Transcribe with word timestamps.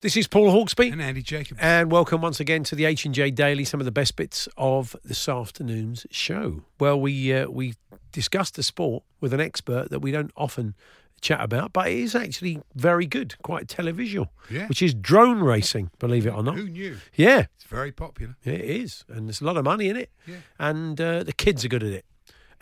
This 0.00 0.16
is 0.16 0.28
Paul 0.28 0.52
Hawksbee. 0.52 0.92
And 0.92 1.02
Andy 1.02 1.22
Jacobs. 1.22 1.58
And 1.60 1.90
welcome 1.90 2.20
once 2.20 2.38
again 2.38 2.62
to 2.64 2.76
the 2.76 2.84
H 2.84 3.04
and 3.04 3.12
J 3.12 3.32
Daily. 3.32 3.64
Some 3.64 3.80
of 3.80 3.84
the 3.84 3.90
best 3.90 4.14
bits 4.14 4.48
of 4.56 4.94
this 5.04 5.28
afternoon's 5.28 6.06
show. 6.12 6.62
Well, 6.78 7.00
we 7.00 7.32
uh, 7.34 7.48
we 7.48 7.74
discussed 8.12 8.54
the 8.54 8.62
sport 8.62 9.02
with 9.20 9.34
an 9.34 9.40
expert 9.40 9.90
that 9.90 9.98
we 9.98 10.12
don't 10.12 10.30
often 10.36 10.76
chat 11.20 11.40
about, 11.40 11.72
but 11.72 11.88
it 11.88 11.98
is 11.98 12.14
actually 12.14 12.62
very 12.76 13.06
good, 13.06 13.34
quite 13.42 13.66
televisual. 13.66 14.28
Yeah. 14.48 14.68
Which 14.68 14.82
is 14.82 14.94
drone 14.94 15.40
racing, 15.40 15.90
believe 15.98 16.28
it 16.28 16.30
or 16.32 16.44
not. 16.44 16.54
Who 16.54 16.68
knew? 16.68 16.98
Yeah, 17.16 17.46
It's 17.56 17.64
very 17.64 17.90
popular. 17.90 18.36
it 18.44 18.60
is, 18.60 19.04
and 19.08 19.26
there's 19.26 19.40
a 19.40 19.44
lot 19.44 19.56
of 19.56 19.64
money 19.64 19.88
in 19.88 19.96
it. 19.96 20.10
Yeah. 20.28 20.36
And 20.60 21.00
uh, 21.00 21.24
the 21.24 21.32
kids 21.32 21.64
are 21.64 21.68
good 21.68 21.82
at 21.82 21.90
it, 21.90 22.04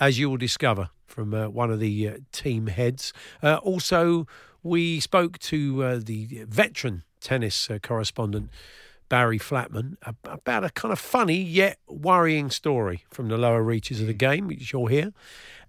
as 0.01 0.19
you 0.19 0.31
will 0.31 0.39
discover 0.39 0.89
from 1.07 1.35
uh, 1.35 1.49
one 1.51 1.71
of 1.71 1.81
the 1.81 2.09
uh, 2.09 2.17
team 2.33 2.69
heads. 2.69 3.13
Uh, 3.43 3.57
also, 3.57 4.27
we 4.63 5.01
spoke 5.01 5.39
to 5.41 5.85
uh, 5.85 6.01
the 6.03 6.47
veteran 6.49 7.03
tennis 7.21 7.71
uh, 7.71 7.79
correspondent. 7.83 8.51
Barry 9.09 9.39
Flatman 9.39 9.97
about 10.25 10.65
a 10.65 10.71
kind 10.71 10.91
of 10.91 10.99
funny 10.99 11.37
yet 11.37 11.79
worrying 11.87 12.51
story 12.51 13.05
from 13.09 13.29
the 13.29 13.39
lower 13.39 13.63
reaches 13.63 14.01
of 14.01 14.09
the 14.09 14.13
game, 14.13 14.49
which 14.49 14.73
you'll 14.73 14.87
hear. 14.87 15.13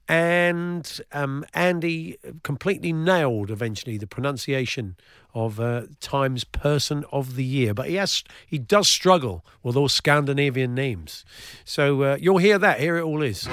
And 0.09 1.01
um, 1.11 1.45
Andy 1.53 2.17
completely 2.43 2.93
nailed 2.93 3.51
eventually 3.51 3.97
the 3.97 4.07
pronunciation 4.07 4.95
of 5.33 5.59
uh, 5.59 5.83
Times 5.99 6.45
Person 6.45 7.03
of 7.11 7.35
the 7.35 7.43
Year, 7.43 7.73
but 7.73 7.89
he 7.89 7.95
has 7.95 8.23
he 8.45 8.57
does 8.57 8.87
struggle 8.89 9.45
with 9.63 9.75
those 9.75 9.93
Scandinavian 9.93 10.73
names. 10.73 11.25
So 11.65 12.01
uh, 12.03 12.17
you'll 12.19 12.37
hear 12.37 12.57
that. 12.57 12.79
Here 12.79 12.97
it 12.97 13.03
all 13.03 13.21
is. 13.21 13.47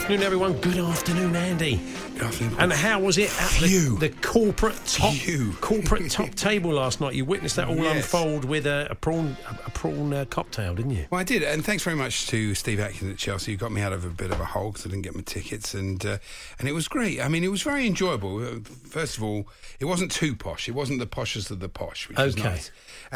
Afternoon, 0.00 0.22
everyone. 0.22 0.52
Good 0.54 0.78
afternoon, 0.78 1.36
Andy. 1.36 1.78
Afternoon. 2.22 2.54
And 2.58 2.72
how 2.72 3.00
was 3.00 3.18
it 3.18 3.30
at 3.40 3.50
the, 3.60 3.96
the 3.98 4.08
corporate 4.22 4.76
top 4.86 5.14
Phew. 5.14 5.52
corporate 5.60 6.10
top 6.10 6.34
table 6.34 6.70
last 6.72 7.00
night? 7.00 7.14
You 7.14 7.24
witnessed 7.24 7.56
that 7.56 7.68
all 7.68 7.76
Yes. 7.76 7.96
unfold 7.96 8.44
with 8.44 8.66
a, 8.66 8.88
a 8.90 8.94
prawn 8.94 9.36
a, 9.48 9.66
a 9.66 9.70
prawn 9.70 10.12
uh, 10.12 10.24
cocktail, 10.26 10.74
didn't 10.74 10.92
you? 10.92 11.06
Well, 11.10 11.20
I 11.20 11.24
did, 11.24 11.42
and 11.42 11.64
thanks 11.64 11.82
very 11.82 11.96
much 11.96 12.26
to 12.28 12.54
Steve 12.54 12.80
Atkins 12.80 13.10
at 13.12 13.16
Chelsea, 13.18 13.52
who 13.52 13.58
got 13.58 13.72
me 13.72 13.80
out 13.80 13.92
of 13.92 14.04
a 14.04 14.10
bit 14.10 14.30
of 14.30 14.40
a 14.40 14.44
hole 14.44 14.70
because 14.70 14.86
I 14.86 14.90
didn't 14.90 15.02
get 15.02 15.14
my 15.14 15.22
tickets, 15.22 15.74
and 15.74 16.04
uh, 16.04 16.18
and 16.58 16.68
it 16.68 16.72
was 16.72 16.88
great. 16.88 17.20
I 17.20 17.28
mean, 17.28 17.44
it 17.44 17.50
was 17.50 17.62
very 17.62 17.86
enjoyable. 17.86 18.42
Uh, 18.44 18.60
First 18.90 19.16
of 19.18 19.22
all, 19.22 19.48
it 19.78 19.84
wasn't 19.84 20.10
too 20.10 20.34
posh. 20.34 20.68
It 20.68 20.72
wasn't 20.72 20.98
the 20.98 21.06
poshest 21.06 21.50
of 21.52 21.60
the 21.60 21.68
posh, 21.68 22.08
which 22.08 22.18
was 22.18 22.34
Okay. 22.34 22.42
nice. 22.48 22.72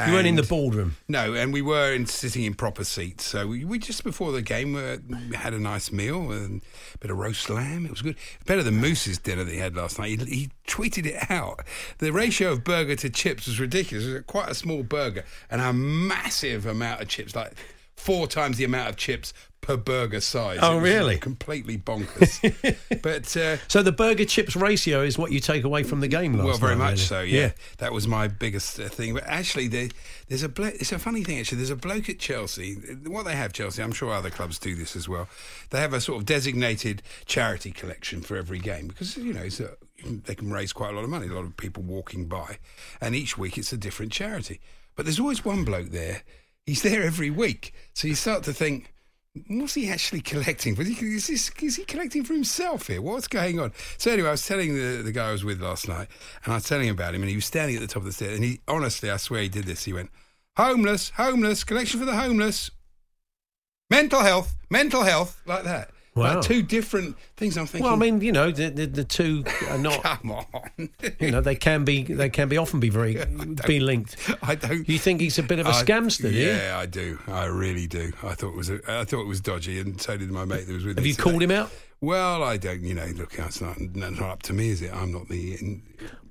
You 0.07 0.13
weren't 0.13 0.27
in 0.27 0.35
the 0.37 0.43
ballroom. 0.43 0.97
No, 1.09 1.35
and 1.35 1.53
we 1.53 1.63
were 1.63 1.93
in, 1.93 2.07
sitting 2.07 2.43
in 2.45 2.55
proper 2.55 2.83
seats. 2.85 3.25
So 3.25 3.47
we, 3.49 3.65
we 3.65 3.79
just 3.79 4.03
before 4.05 4.33
the 4.33 4.43
game 4.43 4.75
uh, 4.77 4.97
we 5.31 5.37
had 5.37 5.53
a 5.53 5.59
nice 5.59 5.93
meal 5.93 6.31
and 6.33 6.63
a 6.95 6.99
bit 6.99 7.11
of 7.11 7.19
roast 7.19 7.49
lamb. 7.51 7.85
It 7.87 7.91
was 7.91 8.03
good. 8.03 8.17
Better 8.47 8.63
than 8.63 8.81
Moose's 8.95 9.19
dinner 9.19 9.43
that 9.43 9.51
he 9.51 9.59
had 9.59 9.75
last 9.75 9.99
night. 9.99 10.21
He, 10.21 10.37
he 10.37 10.51
tweeted 10.69 11.05
it 11.05 11.29
out. 11.29 11.65
The 11.99 12.13
ratio 12.13 12.53
of 12.53 12.63
burger 12.63 12.95
to 12.95 13.11
chips 13.11 13.49
was 13.49 13.59
ridiculous. 13.59 14.07
It 14.07 14.13
was 14.13 14.23
quite 14.29 14.49
a 14.49 14.55
small 14.55 14.85
burger 14.85 15.25
and 15.51 15.61
a 15.61 15.73
massive 15.73 16.65
amount 16.65 17.03
of 17.03 17.09
chips, 17.09 17.35
like 17.35 17.55
four 17.97 18.29
times 18.29 18.57
the 18.57 18.63
amount 18.63 18.91
of 18.91 18.97
chips 18.97 19.35
per 19.65 19.77
burger 19.77 20.21
size. 20.21 20.59
Oh, 20.63 20.79
really? 20.79 21.17
Completely 21.19 21.79
bonkers. 21.79 22.41
but. 23.03 23.37
Uh, 23.37 23.57
So 23.69 23.83
the 23.83 23.93
burger 23.93 24.25
chips 24.25 24.55
ratio 24.57 25.03
is 25.03 25.17
what 25.19 25.33
you 25.33 25.41
take 25.41 25.65
away 25.65 25.83
from 25.83 26.01
the 26.01 26.09
game 26.09 26.35
last 26.35 26.45
well, 26.47 26.57
very 26.59 26.77
night, 26.77 26.91
much 26.93 27.11
really. 27.11 27.31
so. 27.31 27.37
Yeah. 27.37 27.53
that 27.79 27.93
was 27.93 28.07
my 28.07 28.29
biggest 28.29 28.79
uh, 28.79 28.89
thing. 28.89 29.15
But 29.15 29.25
actually, 29.27 29.69
there, 29.69 29.89
there's 30.29 30.43
a 30.43 30.49
blo- 30.49 30.67
it's 30.67 30.93
a 30.93 30.99
funny 30.99 31.25
thing. 31.25 31.39
Actually, 31.41 31.59
there's 31.59 31.71
a 31.71 31.77
bloke 31.77 32.09
at 32.09 32.19
Chelsea. 32.19 32.75
What 33.07 33.25
they 33.25 33.35
have, 33.37 33.53
Chelsea, 33.53 33.83
I'm 33.83 33.93
sure 33.93 34.13
other 34.13 34.31
clubs 34.31 34.59
do 34.59 34.75
this 34.75 34.95
as 34.97 35.09
well. 35.09 35.29
They 35.71 35.81
have 35.81 35.93
a 35.93 36.01
sort 36.01 36.19
of 36.21 36.27
designated 36.27 37.03
charity 37.27 37.73
collection 37.73 38.21
for 38.21 38.37
every 38.37 38.59
game 38.59 38.89
because 38.89 39.17
you 39.17 39.33
know 39.33 39.43
it's 39.43 39.61
a, 39.61 39.71
they 40.05 40.35
can 40.35 40.53
raise 40.53 40.73
quite 40.73 40.91
a 40.93 40.95
lot 40.95 41.05
of 41.05 41.11
money. 41.11 41.27
A 41.29 41.33
lot 41.33 41.45
of 41.45 41.57
people 41.57 41.83
walking 41.83 42.27
by, 42.27 42.59
and 43.01 43.15
each 43.15 43.37
week 43.39 43.57
it's 43.59 43.73
a 43.73 43.77
different 43.77 44.13
charity. 44.13 44.61
But 44.97 45.07
there's 45.07 45.19
always 45.21 45.45
one 45.45 45.65
bloke 45.65 45.89
there. 45.91 46.23
He's 46.67 46.83
there 46.83 47.03
every 47.03 47.31
week, 47.31 47.75
so 47.93 48.07
you 48.09 48.15
start 48.15 48.43
to 48.45 48.53
think. 48.53 48.94
What's 49.49 49.75
he 49.75 49.91
actually 49.91 50.21
collecting? 50.21 50.77
Was 50.77 50.87
he, 50.87 50.95
is, 51.17 51.27
this, 51.27 51.51
is 51.61 51.77
he 51.77 51.85
collecting 51.85 52.23
for 52.23 52.35
himself 52.35 52.87
here? 52.87 53.03
What's 53.03 53.27
going 53.27 53.59
on? 53.59 53.73
So 53.99 54.13
anyway, 54.13 54.29
I 54.29 54.33
was 54.33 54.47
telling 54.47 54.75
the, 54.75 55.03
the 55.03 55.11
guy 55.11 55.29
I 55.29 55.33
was 55.33 55.45
with 55.45 55.61
last 55.61 55.89
night, 55.89 56.07
and 56.45 56.53
I 56.53 56.57
was 56.57 56.69
telling 56.69 56.87
him 56.87 56.95
about 56.95 57.17
him, 57.17 57.23
and 57.23 57.29
he 57.31 57.35
was 57.35 57.45
standing 57.45 57.75
at 57.75 57.83
the 57.83 57.89
top 57.89 58.03
of 58.03 58.05
the 58.05 58.13
stairs, 58.13 58.37
and 58.37 58.45
he 58.45 58.61
honestly, 58.69 59.11
I 59.11 59.17
swear, 59.17 59.43
he 59.43 59.49
did 59.49 59.65
this. 59.65 59.85
He 59.85 59.93
went, 59.93 60.11
"Homeless, 60.57 61.11
homeless, 61.11 61.65
collection 61.65 61.99
for 61.99 62.07
the 62.07 62.15
homeless, 62.15 62.71
mental 63.91 64.21
health, 64.21 64.55
mental 64.71 65.03
health," 65.03 65.43
like 65.47 65.65
that. 65.65 65.91
Wow. 66.15 66.37
Like 66.37 66.43
two 66.43 66.63
different 66.63 67.17
things. 67.37 67.59
I'm 67.59 67.67
thinking. 67.67 67.85
Well, 67.85 67.95
I 67.95 67.97
mean, 67.97 68.21
you 68.21 68.31
know, 68.31 68.53
the, 68.53 68.71
the, 68.71 68.87
the 68.87 69.05
two 69.05 69.45
are 69.69 69.79
not. 69.79 70.01
come 70.03 70.31
on. 70.31 70.89
You 71.19 71.33
know, 71.33 71.41
they 71.41 71.57
can 71.57 71.85
be. 71.85 72.05
They 72.05 72.29
can 72.29 72.49
be 72.49 72.57
often 72.57 72.79
be 72.79 72.89
very 72.89 73.25
be 73.67 73.81
linked. 73.81 74.17
I 74.43 74.55
don't. 74.55 74.89
You 74.89 74.99
think 74.99 75.21
he's 75.21 75.39
a 75.41 75.43
bit 75.43 75.59
of 75.59 75.67
a 75.67 75.71
I- 75.71 75.83
scamster? 75.83 76.23
do 76.23 76.31
you? 76.31 76.51
Yeah, 76.51 76.79
I 76.79 76.87
do. 76.87 77.19
I 77.27 77.47
really 77.47 77.89
do. 77.89 78.13
I 78.23 78.35
thought 78.35 78.51
it 78.51 78.57
was. 78.57 78.71
A, 78.71 78.81
I 78.87 79.05
thought 79.05 79.23
it 79.23 79.27
was 79.27 79.41
dodgy, 79.41 79.81
and 79.81 80.01
so 80.01 80.17
did 80.17 80.31
my 80.31 80.45
mate 80.45 80.67
that 80.69 80.73
was 80.73 80.85
with 80.85 80.93
him. 80.93 80.97
Have 80.99 81.05
me. 81.05 81.09
you 81.09 81.15
today. 81.15 81.31
called 81.31 81.43
him 81.43 81.51
out? 81.51 81.71
Well, 82.01 82.43
I 82.43 82.57
don't. 82.59 82.83
You 82.83 82.95
know, 82.95 83.07
look, 83.17 83.39
it's 83.39 83.61
not, 83.61 83.81
not 83.81 84.21
up 84.21 84.43
to 84.43 84.53
me, 84.53 84.69
is 84.71 84.83
it? 84.83 84.93
I'm 84.93 85.13
not 85.13 85.29
the. 85.29 85.55
In, 85.55 85.83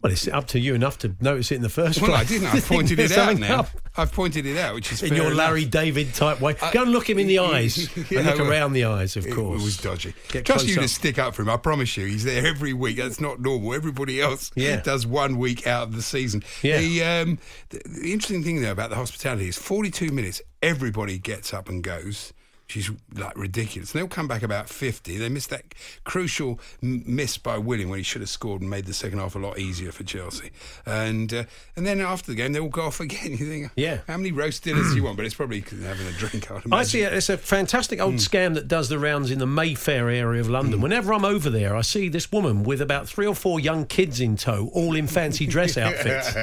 Well, 0.03 0.11
it's 0.11 0.27
up 0.27 0.45
to 0.49 0.59
you 0.59 0.75
enough 0.75 0.99
to 0.99 1.15
notice 1.19 1.51
it 1.51 1.55
in 1.55 1.61
the 1.63 1.69
first 1.69 1.99
well, 1.99 2.11
place. 2.11 2.29
Well, 2.29 2.39
I 2.45 2.49
didn't. 2.49 2.55
I've 2.55 2.67
pointed 2.67 2.99
it 2.99 3.11
out 3.17 3.37
now. 3.39 3.59
up 3.61 3.69
I've 3.97 4.11
pointed 4.11 4.45
it 4.45 4.57
out, 4.57 4.75
which 4.75 4.91
is 4.91 5.01
In 5.01 5.15
your 5.15 5.27
enough. 5.27 5.37
Larry 5.37 5.65
David 5.65 6.13
type 6.13 6.41
way. 6.41 6.55
Go 6.73 6.83
and 6.83 6.91
look 6.91 7.09
him 7.09 7.17
in 7.17 7.27
the 7.27 7.39
eyes. 7.53 7.89
Yeah, 8.11 8.19
and 8.19 8.27
look 8.27 8.39
well, 8.39 8.51
around 8.51 8.73
the 8.73 8.85
eyes, 8.85 9.15
of 9.17 9.25
It 9.25 9.33
course. 9.33 9.63
was 9.63 9.77
dodgy. 9.77 10.13
Get 10.29 10.45
Trust 10.45 10.67
you 10.67 10.75
close 10.75 10.89
to 10.91 10.95
stick 10.99 11.17
up 11.17 11.33
for 11.33 11.41
him. 11.41 11.49
I 11.49 11.57
promise 11.57 11.95
you, 11.97 12.05
he's 12.05 12.23
there 12.23 12.45
every 12.45 12.73
week. 12.73 12.97
That's 12.97 13.19
not 13.21 13.39
normal. 13.39 13.73
Everybody 13.73 14.21
else 14.21 14.51
Yeah. 14.55 14.79
does 14.81 15.07
one 15.07 15.37
week 15.39 15.65
out 15.65 15.83
of 15.87 15.95
the 15.95 16.01
season. 16.03 16.43
Yeah. 16.61 16.79
The, 16.79 17.03
um, 17.03 17.39
the, 17.69 17.81
the 17.85 18.13
interesting 18.13 18.43
thing 18.43 18.61
though 18.61 18.71
about 18.71 18.91
the 18.91 18.95
hospitality 18.95 19.47
is 19.47 19.57
42 19.57 20.11
minutes. 20.11 20.39
Everybody 20.61 21.17
gets 21.17 21.51
up 21.53 21.67
and 21.69 21.83
goes. 21.83 22.31
Is 22.75 22.91
like 23.15 23.37
ridiculous. 23.37 23.93
And 23.93 23.99
they'll 23.99 24.07
come 24.07 24.27
back 24.27 24.43
about 24.43 24.69
50. 24.69 25.17
They 25.17 25.29
missed 25.29 25.49
that 25.49 25.63
crucial 26.03 26.59
m- 26.81 27.03
miss 27.05 27.37
by 27.37 27.57
Willian 27.57 27.89
when 27.89 27.99
he 27.99 28.03
should 28.03 28.21
have 28.21 28.29
scored 28.29 28.61
and 28.61 28.69
made 28.69 28.85
the 28.85 28.93
second 28.93 29.19
half 29.19 29.35
a 29.35 29.39
lot 29.39 29.59
easier 29.59 29.91
for 29.91 30.03
Chelsea. 30.03 30.51
And 30.85 31.33
uh, 31.33 31.43
and 31.75 31.85
then 31.85 32.01
after 32.01 32.31
the 32.31 32.35
game, 32.35 32.53
they 32.53 32.59
all 32.59 32.69
go 32.69 32.83
off 32.83 32.99
again. 32.99 33.37
You 33.43 33.49
think, 33.49 33.71
Yeah. 33.75 33.99
how 34.07 34.17
many 34.17 34.31
roast 34.31 34.63
dinners 34.63 34.91
do 34.91 34.95
you 34.95 35.03
want? 35.03 35.17
But 35.17 35.25
it's 35.25 35.35
probably 35.35 35.61
having 35.61 36.07
a 36.07 36.11
drink. 36.11 36.51
I, 36.51 36.61
I 36.71 36.83
see 36.83 37.01
it. 37.01 37.11
It's 37.13 37.29
a 37.29 37.37
fantastic 37.37 37.99
old 37.99 38.13
hmm. 38.13 38.17
scam 38.17 38.53
that 38.53 38.67
does 38.67 38.89
the 38.89 38.99
rounds 38.99 39.31
in 39.31 39.39
the 39.39 39.47
Mayfair 39.47 40.09
area 40.09 40.39
of 40.39 40.49
London. 40.49 40.75
Hmm. 40.75 40.83
Whenever 40.83 41.13
I'm 41.13 41.25
over 41.25 41.49
there, 41.49 41.75
I 41.75 41.81
see 41.81 42.09
this 42.09 42.31
woman 42.31 42.63
with 42.63 42.81
about 42.81 43.07
three 43.07 43.25
or 43.25 43.35
four 43.35 43.59
young 43.59 43.85
kids 43.85 44.19
in 44.19 44.35
tow, 44.37 44.69
all 44.73 44.95
in 44.95 45.07
fancy 45.07 45.45
dress 45.45 45.77
outfits, 45.77 46.35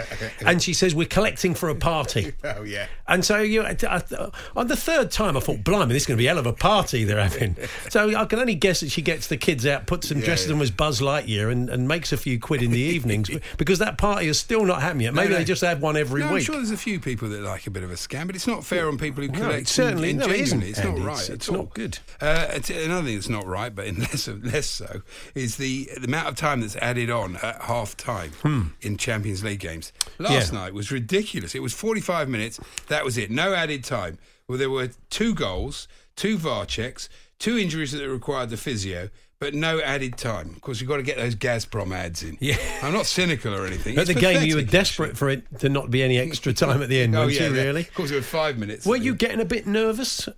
and 0.44 0.62
she 0.62 0.72
says, 0.74 0.94
"We're 0.94 1.06
collecting 1.06 1.54
for 1.54 1.68
a 1.68 1.74
party." 1.74 2.32
Oh, 2.42 2.62
yeah. 2.64 2.86
And 3.06 3.24
so 3.24 3.38
you, 3.38 3.62
I, 3.62 3.76
I, 3.88 4.02
uh, 4.16 4.30
on 4.56 4.66
the 4.66 4.76
third 4.76 5.10
time, 5.10 5.36
I 5.36 5.40
thought, 5.40 5.62
"Blimey, 5.62 5.92
this 5.92 6.02
is 6.02 6.06
going 6.06 6.18
to 6.18 6.19
be 6.20 6.26
hell 6.26 6.38
of 6.38 6.46
a 6.46 6.52
party 6.52 7.04
they're 7.04 7.20
having. 7.22 7.56
so 7.88 8.14
I 8.16 8.24
can 8.26 8.38
only 8.38 8.54
guess 8.54 8.80
that 8.80 8.90
she 8.90 9.02
gets 9.02 9.26
the 9.26 9.36
kids 9.36 9.66
out, 9.66 9.86
puts 9.86 10.08
them, 10.08 10.18
Yeah, 10.18 10.26
dresses 10.26 10.46
yeah. 10.46 10.52
them 10.54 10.62
as 10.62 10.70
Buzz 10.70 11.00
Lightyear, 11.00 11.50
and, 11.50 11.68
and 11.70 11.88
makes 11.88 12.12
a 12.12 12.16
few 12.16 12.38
quid 12.38 12.62
in 12.62 12.70
the 12.70 12.78
evenings 12.96 13.30
because 13.56 13.78
that 13.80 13.98
party 13.98 14.28
is 14.28 14.38
still 14.38 14.64
not 14.64 14.80
happening 14.82 15.04
yet. 15.04 15.14
Maybe 15.14 15.28
No, 15.28 15.32
no. 15.34 15.38
they 15.38 15.44
just 15.44 15.62
have 15.62 15.80
one 15.82 15.96
every 15.96 16.20
No, 16.22 16.28
I'm 16.28 16.40
sure 16.40 16.56
there's 16.56 16.70
a 16.70 16.76
few 16.76 17.00
people 17.00 17.28
that 17.30 17.40
like 17.42 17.66
a 17.66 17.70
bit 17.70 17.82
of 17.82 17.90
a 17.90 17.94
scam, 17.94 18.26
but 18.26 18.36
it's 18.36 18.46
not 18.46 18.64
fair 18.64 18.88
on 18.88 18.98
people 18.98 19.22
who 19.24 19.30
collect. 19.30 19.68
certainly 19.68 20.12
no, 20.12 20.26
it 20.26 20.40
isn't. 20.40 20.62
It's 20.62 20.82
not 20.84 20.98
right. 20.98 21.18
It's, 21.18 21.28
it's 21.30 21.50
not 21.50 21.74
good. 21.74 21.98
Uh, 22.20 22.46
it's- 22.54 22.70
another 22.70 23.06
thing 23.06 23.14
that's 23.16 23.28
not 23.28 23.46
right, 23.46 23.74
but 23.74 23.86
in 23.86 23.98
less 24.00 24.28
less 24.28 24.66
so, 24.66 25.02
is 25.34 25.56
the, 25.56 25.88
the 25.98 26.04
amount 26.06 26.28
of 26.28 26.36
time 26.36 26.60
that's 26.60 26.76
added 26.76 27.10
on 27.10 27.36
at 27.36 27.62
half 27.62 27.96
time 27.96 28.32
in 28.82 28.96
Champions 28.96 29.42
League 29.42 29.60
games. 29.60 29.92
Last 30.18 30.50
Hmm. 30.50 30.54
Yeah. 30.56 30.62
night 30.62 30.74
was 30.74 30.90
ridiculous. 30.92 31.54
It 31.54 31.62
was 31.62 31.72
45 31.72 32.28
minutes. 32.28 32.60
That 32.88 33.04
was 33.04 33.16
it. 33.18 33.30
No 33.30 33.54
added 33.54 33.84
time. 33.84 34.18
Well, 34.48 34.58
there 34.58 34.70
were 34.70 34.90
two 35.10 35.34
goals, 35.34 35.86
two 36.20 36.36
VAR 36.36 36.66
checks, 36.66 37.08
two 37.38 37.56
injuries 37.58 37.92
that 37.92 38.06
required 38.06 38.50
the 38.50 38.56
physio. 38.58 39.08
But 39.38 39.54
no 39.54 39.80
added 39.80 40.18
time. 40.18 40.50
Of 40.50 40.60
course, 40.60 40.82
you've 40.82 40.90
got 40.90 40.98
to 40.98 41.02
get 41.02 41.16
those 41.16 41.34
Gazprom 41.34 41.94
ads 41.94 42.22
in. 42.22 42.36
Yeah. 42.42 42.58
I'm 42.82 42.92
not 42.92 43.06
cynical 43.06 43.54
or 43.54 43.64
anything. 43.64 43.96
At 43.96 44.02
It's 44.02 44.12
the 44.14 44.20
game, 44.20 44.42
you 44.46 44.56
were 44.56 44.62
desperate 44.62 45.16
for 45.16 45.30
it 45.30 45.60
to 45.60 45.70
not 45.70 45.90
be 45.90 46.02
any 46.02 46.18
extra 46.18 46.52
time 46.52 46.82
at 46.82 46.90
the 46.90 47.00
end, 47.00 47.14
Oh 47.16 47.20
weren't 47.20 47.32
yeah, 47.32 47.48
you? 47.48 47.54
yeah. 47.54 47.62
Really? 47.62 47.80
Of 47.80 47.94
course, 47.94 48.10
it 48.10 48.16
was 48.16 48.26
five 48.26 48.58
minutes. 48.58 48.84
Were 48.84 48.96
you 48.96 49.14
getting 49.14 49.40
a 49.40 49.46
bit 49.46 49.66
nervous? 49.66 50.28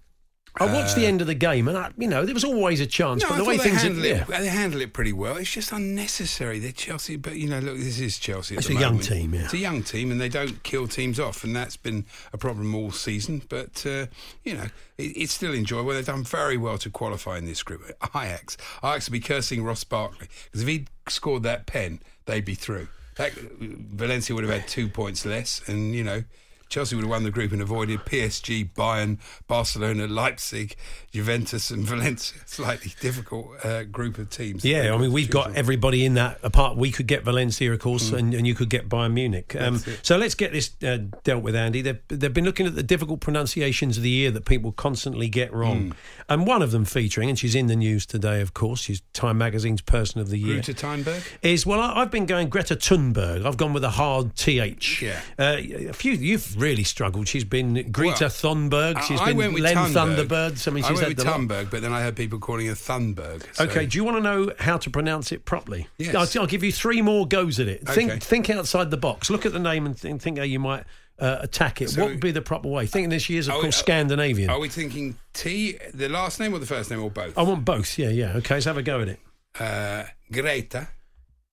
I 0.61 0.67
watched 0.67 0.97
the 0.97 1.07
end 1.07 1.23
of 1.23 1.27
the 1.27 1.35
game, 1.35 1.67
and 1.67 1.79
I, 1.79 1.91
you 1.97 2.09
know 2.09 2.27
there 2.27 2.35
was 2.35 2.45
always 2.45 2.81
a 2.81 2.87
chance, 2.87 3.25
Uh, 3.25 3.29
No, 3.29 3.33
but 3.35 3.39
the 3.39 3.49
way 3.49 3.57
they 3.57 3.63
things 3.65 3.83
handle 3.83 4.05
it, 4.05 4.09
yeah. 4.29 4.41
they 4.41 4.49
handle 4.49 4.81
it 4.83 4.93
pretty 4.93 5.13
well. 5.13 5.37
It's 5.37 5.51
just 5.51 5.73
unnecessary. 5.73 6.59
They're 6.59 6.73
Chelsea, 6.73 7.17
but 7.17 7.37
you 7.37 7.49
know, 7.49 7.59
look, 7.59 7.79
this 7.79 7.99
is 7.99 8.19
Chelsea. 8.19 8.57
It's 8.57 8.69
a 8.69 8.75
young 8.75 8.99
team, 8.99 9.35
yeah. 9.35 9.45
It's 9.45 9.55
a 9.55 9.59
young 9.59 9.83
team, 9.83 10.11
and 10.11 10.21
they 10.21 10.29
don't 10.29 10.63
kill 10.63 10.87
teams 10.87 11.19
off, 11.19 11.43
and 11.43 11.57
that's 11.57 11.77
been 11.79 12.05
a 12.35 12.39
problem 12.39 12.75
all 12.75 12.91
season. 12.91 13.43
But 13.49 13.85
uh, 13.87 14.07
you 14.45 14.55
know, 14.55 14.67
it, 14.99 15.17
it's 15.17 15.33
still 15.33 15.55
enjoyable. 15.55 15.93
They've 15.95 16.05
done 16.05 16.25
very 16.25 16.59
well 16.59 16.77
to 16.79 16.91
qualify 16.91 17.39
in 17.39 17.47
this 17.47 17.63
group. 17.63 17.83
Ajax, 18.15 18.59
Ajax 18.85 19.09
would 19.09 19.13
be 19.13 19.21
cursing 19.21 19.65
Ross 19.65 19.85
Barkley 19.85 20.29
because 20.45 20.63
if 20.63 20.69
he'd 20.69 20.91
scored 21.09 21.45
that 21.45 21.65
pen, 21.67 22.01
they'd 22.27 22.45
be 22.45 22.55
through. 22.55 22.89
That, 23.17 23.33
Valencia 23.33 24.35
would 24.35 24.45
have 24.45 24.53
had 24.53 24.69
two 24.69 24.89
points 24.89 25.25
less, 25.25 25.63
and 25.67 25.95
you 25.95 26.05
know. 26.05 26.25
Chelsea 26.73 26.97
would 26.97 27.03
have 27.03 27.11
won 27.11 27.23
the 27.23 27.31
group 27.31 27.53
and 27.53 27.61
avoided 27.61 28.01
PSG, 28.01 28.71
Bayern, 28.73 29.19
Barcelona, 29.47 30.07
Leipzig, 30.07 30.75
Juventus, 31.11 31.71
and 31.71 31.85
Valencia. 31.87 32.39
Slightly 32.47 32.95
difficult 32.99 33.63
uh, 33.63 33.83
group 33.85 34.17
of 34.17 34.31
teams. 34.31 34.65
Yeah, 34.65 34.95
I 34.95 34.97
mean, 34.97 35.13
we've 35.13 35.29
got 35.31 35.49
from. 35.49 35.57
everybody 35.57 36.07
in 36.07 36.15
that. 36.15 36.39
Apart, 36.43 36.79
we 36.79 36.91
could 36.91 37.07
get 37.07 37.25
Valencia, 37.25 37.71
of 37.71 37.79
course, 37.79 38.11
and, 38.11 38.33
and 38.33 38.47
you 38.47 38.55
could 38.55 38.71
get 38.71 38.89
Bayern 38.89 39.13
Munich. 39.13 39.55
Um, 39.59 39.73
Mm. 39.83 39.99
So 40.05 40.17
let's 40.17 40.35
get 40.35 40.53
this 40.53 40.71
uh, 40.85 40.99
dealt 41.25 41.43
with, 41.43 41.55
Andy. 41.57 41.83
They've, 41.83 41.99
they've 42.09 42.33
been 42.33 42.45
looking 42.45 42.67
at 42.67 42.75
the 42.75 42.83
difficult 42.83 43.21
pronunciations 43.21 43.97
of 43.97 44.03
the 44.03 44.11
year 44.11 44.31
that 44.31 44.45
people 44.45 44.71
constantly 44.73 45.29
get 45.29 45.53
wrong. 45.53 45.91
Mm. 45.91 45.95
And 46.29 46.47
one 46.47 46.63
of 46.63 46.71
them 46.71 46.85
featuring, 46.85 47.29
and 47.29 47.39
she's 47.39 47.55
in 47.55 47.67
the 47.67 47.77
news 47.77 48.07
today, 48.07 48.41
of 48.41 48.55
course, 48.55 48.81
she's 48.83 49.03
Time 49.13 49.39
Magazine's 49.39 49.81
Person 49.83 50.21
of 50.21 50.31
the 50.31 50.39
Year. 50.39 50.55
Greta 50.63 50.75
Thunberg. 50.75 51.23
Is 51.43 51.67
well, 51.67 51.81
I- 51.81 52.01
I've 52.03 52.11
been 52.11 52.27
going 52.27 52.49
Greta 52.49 52.77
Thunberg. 52.77 53.45
I've 53.45 53.57
gone 53.57 53.73
with 53.73 53.85
a 53.85 53.91
hard 53.91 54.37
th. 54.37 55.03
Yeah. 55.03 55.21
Uh, 55.39 55.57
a 55.89 55.93
few. 55.93 56.13
You've 56.13 56.61
really 56.63 56.85
struggled. 56.85 57.29
She's 57.29 57.45
been 57.45 57.91
Greta 57.93 58.25
Well, 58.25 58.31
Thunberg. 58.31 59.03
She's 59.03 59.21
I 59.21 59.27
been 59.27 59.37
went 59.37 59.61
Len 59.61 59.77
Thunberg. 59.77 60.27
Thunderbirds. 60.29 60.69
I 60.69 60.71
mean, 60.71 60.85
I 60.85 60.89
she's 60.89 60.95
went 60.97 61.09
had 61.09 61.09
with 61.09 61.17
the 61.19 61.25
lot. 61.25 61.41
Thunberg, 61.41 61.71
but 61.71 61.83
then 61.83 61.93
I 61.93 62.01
heard 62.03 62.17
people 62.17 62.39
calling 62.39 62.67
her 62.69 62.75
Thunberg. 62.75 63.45
so- 63.53 63.65
Okay, 63.65 63.85
do 63.87 63.99
you 63.99 64.05
want 64.05 64.17
to 64.19 64.23
know 64.23 64.53
how 64.59 64.79
to 64.79 64.89
pronounce 64.89 65.33
it 65.33 65.45
properly? 65.45 65.89
Yes. 65.99 66.15
I'll, 66.37 66.43
I'll 66.43 66.47
give 66.49 66.63
you 66.63 66.73
three 66.73 67.03
more 67.03 67.27
goes 67.27 67.59
at 67.61 67.69
it. 67.69 67.83
Okay. 67.83 67.93
Think, 68.09 68.23
think 68.23 68.51
outside 68.51 68.91
the 68.91 68.97
box. 68.97 69.29
Look 69.29 69.45
at 69.45 69.53
the 69.53 69.59
name 69.59 69.85
and 69.87 69.99
think, 69.99 70.23
think 70.23 70.39
how 70.39 70.45
you 70.45 70.59
might 70.61 70.85
uh, 71.19 71.39
attack 71.41 71.83
it. 71.83 71.91
So- 71.91 72.01
what 72.03 72.11
would 72.13 72.21
be 72.21 72.31
the 72.31 72.41
proper 72.43 72.69
way? 72.69 72.87
Thinking 72.87 73.11
this 73.11 73.29
is, 73.29 73.49
of 73.49 73.55
Are 73.55 73.59
we- 73.59 73.63
course, 73.65 73.77
Scandinavian. 73.77 74.49
Are 74.51 74.59
we 74.61 74.69
thinking 74.69 75.17
T, 75.35 75.79
the 75.93 76.09
last 76.09 76.39
name 76.41 76.55
or 76.55 76.59
the 76.59 76.67
first 76.67 76.91
name 76.91 77.03
or 77.03 77.11
both? 77.11 77.37
I 77.37 77.43
want 77.43 77.65
both. 77.65 77.99
Yeah, 77.99 78.09
yeah. 78.09 78.37
Okay, 78.37 78.55
let's 78.55 78.67
have 78.67 78.77
a 78.79 78.83
go 78.83 79.01
at 79.01 79.09
it. 79.09 79.21
Uh, 79.59 80.05
Greta. 80.31 80.89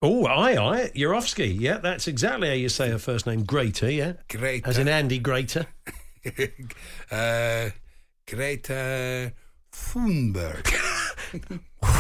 Oh, 0.01 0.25
aye, 0.25 0.55
aye. 0.55 0.91
Yurovsky. 0.95 1.59
Yeah, 1.59 1.77
that's 1.79 2.07
exactly 2.07 2.47
how 2.47 2.53
you 2.53 2.69
say 2.69 2.89
her 2.89 2.97
first 2.97 3.25
name. 3.25 3.43
Greater, 3.43 3.91
yeah. 3.91 4.13
Greta. 4.29 4.67
As 4.67 4.77
in 4.77 4.87
Andy 4.87 5.19
Greater. 5.19 5.65
uh, 7.11 7.69
Greta 8.25 9.33
Thunberg. 9.73 10.73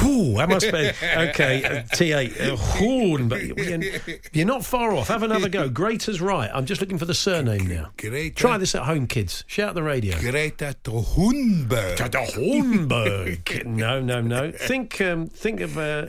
Ooh, 0.03 0.33
that 0.35 0.49
must 0.49 0.69
be 0.71 0.91
okay. 0.97 1.63
uh, 1.63 1.83
T8 1.95 2.31
uh, 2.41 2.55
Hornberg. 2.57 3.57
You're, 4.05 4.19
you're 4.33 4.45
not 4.45 4.65
far 4.65 4.91
off. 4.93 5.07
Have 5.07 5.23
another 5.23 5.47
go. 5.49 5.69
Greater's 5.69 6.19
right. 6.21 6.49
I'm 6.53 6.65
just 6.65 6.81
looking 6.81 6.97
for 6.97 7.05
the 7.05 7.13
surname 7.13 7.65
now. 7.67 7.91
Greta. 7.97 8.35
Try 8.35 8.57
this 8.57 8.75
at 8.75 8.83
home, 8.83 9.07
kids. 9.07 9.43
Shout 9.47 9.75
the 9.75 9.83
radio. 9.83 10.17
Greta 10.19 10.75
Thunberg. 10.83 11.97
Hornberg. 11.97 13.65
no, 13.65 14.01
no, 14.01 14.21
no. 14.21 14.51
Think, 14.51 14.99
um, 15.01 15.27
think 15.27 15.61
of, 15.61 15.77
uh, 15.77 16.07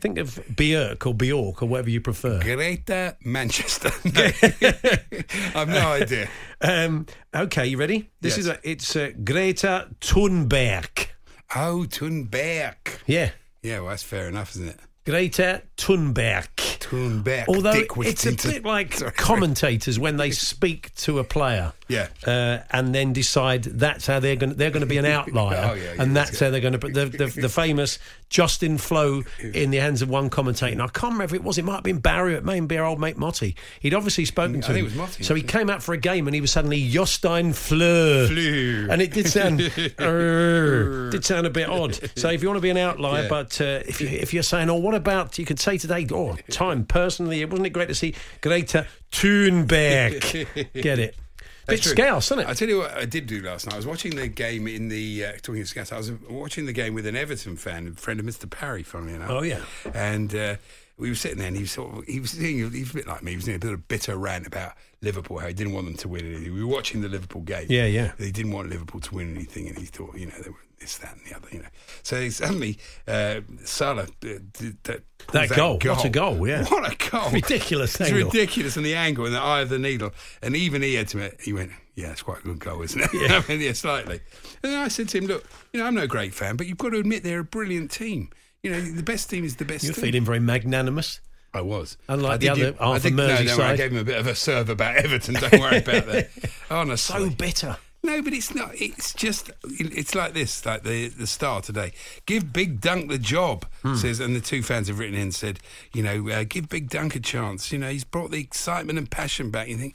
think 0.00 0.18
of 0.18 0.40
Björk 0.54 1.06
or 1.06 1.14
Bjork 1.14 1.62
or 1.62 1.66
whatever 1.66 1.90
you 1.90 2.00
prefer. 2.00 2.40
Greta 2.40 3.16
Manchester. 3.24 3.90
I've 5.54 5.68
no 5.68 5.92
idea. 5.92 6.28
Um, 6.60 7.06
okay, 7.34 7.66
you 7.66 7.76
ready? 7.76 8.10
This 8.20 8.36
Yes. 8.36 8.38
is 8.38 8.46
a, 8.48 8.58
it's 8.62 8.96
uh, 8.96 9.10
Greta 9.22 9.88
Thunberg. 10.00 11.08
Oh, 11.54 11.84
Thunberg. 11.88 12.76
Yeah, 13.06 13.30
Yeah, 13.62 13.80
well, 13.80 13.90
that's 13.90 14.02
fair 14.02 14.28
enough, 14.28 14.50
isn't 14.52 14.68
it? 14.68 14.80
Greta 15.04 15.62
Thunberg. 15.76 16.46
Thunberg. 16.56 17.44
Although 17.48 17.72
Dick 17.72 17.90
it's 17.96 18.24
a 18.24 18.28
Whittington. 18.30 18.50
bit 18.52 18.64
like 18.64 18.94
Sorry. 18.98 19.12
commentators 19.12 19.98
when 19.98 20.16
they 20.16 20.30
speak 20.30 20.94
to 20.96 21.18
a 21.18 21.24
player, 21.24 21.72
Yeah. 21.92 22.08
uh, 22.26 22.62
and 22.70 22.94
then 22.94 23.12
decide 23.12 23.64
that's 23.64 24.06
how 24.06 24.18
they're 24.20 24.36
going. 24.36 24.54
They're 24.54 24.70
going 24.70 24.80
to 24.80 24.86
be 24.86 24.98
an 24.98 25.04
outlier, 25.18 25.68
Oh, 25.70 25.74
yeah, 25.74 25.94
yeah, 25.94 26.02
and 26.02 26.16
that's 26.16 26.30
that's 26.30 26.40
how 26.40 26.50
they're 26.50 26.60
going 26.60 26.72
to 26.72 26.78
put 26.78 26.94
the, 26.94 27.06
the, 27.06 27.26
the 27.26 27.48
famous 27.48 27.98
Justin 28.30 28.78
Flo 28.78 29.22
in 29.40 29.70
the 29.70 29.76
hands 29.78 30.00
of 30.02 30.08
one 30.08 30.30
commentator. 30.30 30.72
And 30.72 30.80
I 30.82 30.86
can't 30.88 31.12
remember 31.12 31.24
if 31.24 31.40
it 31.40 31.44
was. 31.44 31.58
It 31.58 31.64
might 31.64 31.74
have 31.74 31.82
been 31.82 31.98
Barry. 31.98 32.34
It 32.34 32.44
may 32.44 32.58
be 32.60 32.78
our 32.78 32.86
old 32.86 32.98
mate 33.00 33.18
Motty. 33.18 33.54
He'd 33.80 33.92
obviously 33.94 34.24
spoken 34.24 34.60
to 34.62 34.70
I 34.70 34.72
think 34.72 34.78
him. 34.78 34.78
it 34.78 34.88
was 34.88 34.94
Motty, 34.96 35.22
So 35.24 35.34
he 35.34 35.42
came 35.42 35.68
out 35.68 35.82
for 35.82 35.92
a 35.92 35.98
game, 35.98 36.26
and 36.26 36.34
he 36.34 36.40
was 36.40 36.50
suddenly 36.50 36.88
Justin 36.88 37.52
Fleur. 37.52 38.26
Fleur. 38.28 38.88
and 38.90 39.02
it 39.02 39.12
did 39.12 39.28
sound 39.28 39.58
did 39.76 41.24
sound 41.24 41.46
a 41.46 41.50
bit 41.50 41.68
odd. 41.68 41.98
So 42.16 42.30
if 42.30 42.42
you 42.42 42.48
want 42.48 42.56
to 42.58 42.62
be 42.62 42.70
an 42.70 42.76
outlier, 42.78 43.22
Yeah. 43.24 43.28
but 43.28 43.60
uh, 43.60 43.80
if 43.86 44.00
you 44.00 44.08
if 44.08 44.32
you're 44.32 44.42
saying, 44.42 44.70
oh, 44.70 44.76
what 44.76 44.94
about 44.94 45.38
you 45.38 45.44
could 45.44 45.60
say 45.60 45.76
today, 45.78 46.06
oh, 46.12 46.36
time 46.50 46.84
personally, 46.84 47.42
it 47.42 47.50
wasn't 47.50 47.66
it 47.66 47.70
great 47.70 47.88
to 47.88 47.94
see 47.94 48.14
Greta 48.40 48.86
Thunberg 49.10 50.72
get 50.82 50.98
it? 50.98 51.16
Bit 51.68 51.82
true. 51.82 52.04
isn't 52.04 52.38
it? 52.40 52.48
I 52.48 52.54
tell 52.54 52.68
you 52.68 52.78
what 52.78 52.90
I 52.96 53.04
did 53.04 53.26
do 53.26 53.40
last 53.42 53.66
night. 53.66 53.74
I 53.74 53.76
was 53.76 53.86
watching 53.86 54.16
the 54.16 54.26
game 54.26 54.66
in 54.66 54.88
the 54.88 55.26
uh, 55.26 55.32
talking 55.42 55.60
of 55.62 55.68
scouts. 55.68 55.92
I 55.92 55.96
was 55.96 56.10
watching 56.28 56.66
the 56.66 56.72
game 56.72 56.94
with 56.94 57.06
an 57.06 57.14
Everton 57.16 57.56
fan, 57.56 57.86
a 57.86 57.92
friend 57.92 58.18
of 58.18 58.26
Mr. 58.26 58.50
Parry, 58.50 58.82
funnily 58.82 59.14
enough. 59.14 59.30
Oh, 59.30 59.42
yeah. 59.42 59.60
and 59.94 60.34
uh, 60.34 60.56
we 60.98 61.08
were 61.08 61.14
sitting 61.14 61.38
there, 61.38 61.48
and 61.48 61.56
he 61.56 61.62
was 61.62 61.72
sort 61.72 61.98
of 61.98 62.04
he 62.04 62.20
was 62.20 62.32
doing 62.32 62.56
he 62.56 62.80
was 62.80 62.90
a 62.90 62.94
bit 62.94 63.06
like 63.06 63.22
me. 63.22 63.32
He 63.32 63.36
was 63.36 63.44
doing 63.46 63.56
a 63.56 63.60
bit 63.60 63.72
of 63.72 63.88
bitter 63.88 64.16
rant 64.16 64.46
about 64.46 64.74
Liverpool, 65.00 65.38
how 65.38 65.48
he 65.48 65.54
didn't 65.54 65.72
want 65.72 65.86
them 65.86 65.96
to 65.96 66.08
win 66.08 66.26
anything. 66.26 66.54
We 66.54 66.62
were 66.62 66.72
watching 66.72 67.00
the 67.00 67.08
Liverpool 67.08 67.42
game. 67.42 67.66
Yeah, 67.68 67.86
yeah. 67.86 68.12
He 68.18 68.30
didn't 68.30 68.52
want 68.52 68.68
Liverpool 68.70 69.00
to 69.00 69.14
win 69.14 69.34
anything, 69.34 69.68
and 69.68 69.76
he 69.78 69.86
thought, 69.86 70.16
you 70.16 70.26
know, 70.26 70.34
they 70.42 70.50
were 70.50 70.56
this, 70.78 70.98
that, 70.98 71.14
and 71.16 71.24
the 71.26 71.36
other. 71.36 71.48
You 71.50 71.60
know, 71.60 71.68
so 72.02 72.28
suddenly 72.28 72.78
uh, 73.08 73.40
Salah 73.64 74.02
uh, 74.02 74.06
did 74.52 74.76
that. 74.84 75.02
That 75.32 75.48
pulls 75.48 75.56
goal. 75.56 75.78
What 75.84 76.04
a 76.04 76.08
goal, 76.08 76.48
yeah. 76.48 76.64
What 76.68 76.92
a 76.92 77.10
goal! 77.10 77.30
Ridiculous 77.30 78.00
It's 78.00 78.10
angle. 78.10 78.26
ridiculous, 78.28 78.76
and 78.76 78.84
the 78.84 78.94
angle 78.94 79.24
and 79.24 79.34
the 79.34 79.40
eye 79.40 79.60
of 79.60 79.68
the 79.68 79.78
needle, 79.78 80.10
and 80.42 80.56
even 80.56 80.82
he 80.82 80.94
had 80.94 81.08
to 81.08 81.18
admit, 81.18 81.40
he 81.40 81.52
went, 81.52 81.70
"Yeah, 81.94 82.10
it's 82.10 82.22
quite 82.22 82.40
a 82.40 82.42
good 82.42 82.58
goal, 82.58 82.82
isn't 82.82 83.00
it?" 83.00 83.10
Yeah. 83.14 83.42
I 83.48 83.48
mean, 83.48 83.60
yeah, 83.60 83.72
slightly. 83.72 84.20
And 84.62 84.72
then 84.72 84.80
I 84.80 84.88
said 84.88 85.08
to 85.10 85.18
him, 85.18 85.26
"Look, 85.26 85.48
you 85.72 85.80
know, 85.80 85.86
I'm 85.86 85.94
no 85.94 86.06
great 86.06 86.34
fan, 86.34 86.56
but 86.56 86.66
you've 86.66 86.78
got 86.78 86.90
to 86.90 86.98
admit 86.98 87.22
they're 87.22 87.40
a 87.40 87.44
brilliant 87.44 87.90
team. 87.92 88.30
You 88.62 88.70
know, 88.70 88.80
the 88.80 89.02
best 89.02 89.28
team 89.30 89.44
is 89.44 89.56
the 89.56 89.64
best." 89.64 89.80
Team. 89.82 89.88
You're 89.88 89.94
team. 89.94 90.04
feeling 90.04 90.24
very 90.24 90.40
magnanimous. 90.40 91.20
I 91.54 91.60
was. 91.60 91.98
Unlike 92.08 92.32
I 92.32 92.36
the 92.38 92.48
other 92.48 92.60
you- 92.60 92.76
I 92.80 92.86
half 92.86 92.96
of 92.96 93.02
did- 93.02 93.14
no, 93.14 93.26
don't 93.26 93.60
I 93.60 93.76
gave 93.76 93.92
him 93.92 93.98
a 93.98 94.04
bit 94.04 94.18
of 94.18 94.26
a 94.26 94.34
serve 94.34 94.70
about 94.70 94.96
Everton. 94.96 95.34
Don't 95.34 95.52
worry 95.60 95.78
about 95.78 96.06
that. 96.06 96.30
Honestly, 96.70 97.14
So 97.28 97.30
bitter. 97.30 97.76
no, 98.02 98.22
but 98.22 98.32
it's 98.32 98.54
not. 98.54 98.70
It's 98.80 99.12
just. 99.12 99.50
It's 99.64 100.14
like 100.14 100.32
this. 100.32 100.64
Like 100.64 100.82
the 100.82 101.08
the 101.08 101.26
star 101.26 101.60
today. 101.60 101.92
Give 102.24 102.52
Big 102.54 102.80
Dunc 102.80 103.08
the 103.10 103.18
job. 103.18 103.66
Hmm. 103.82 103.96
Says, 103.96 104.18
and 104.18 104.34
the 104.34 104.40
two 104.40 104.62
fans 104.62 104.88
have 104.88 104.98
written 104.98 105.14
in 105.18 105.30
said, 105.32 105.58
you 105.92 106.02
know, 106.02 106.30
uh, 106.30 106.44
give 106.48 106.70
Big 106.70 106.88
Dunc 106.88 107.14
a 107.16 107.20
chance. 107.20 107.70
You 107.70 107.78
know, 107.80 107.90
he's 107.90 108.04
brought 108.04 108.30
the 108.30 108.40
excitement 108.40 108.98
and 108.98 109.10
passion 109.10 109.50
back. 109.50 109.68
You 109.68 109.76
think, 109.76 109.94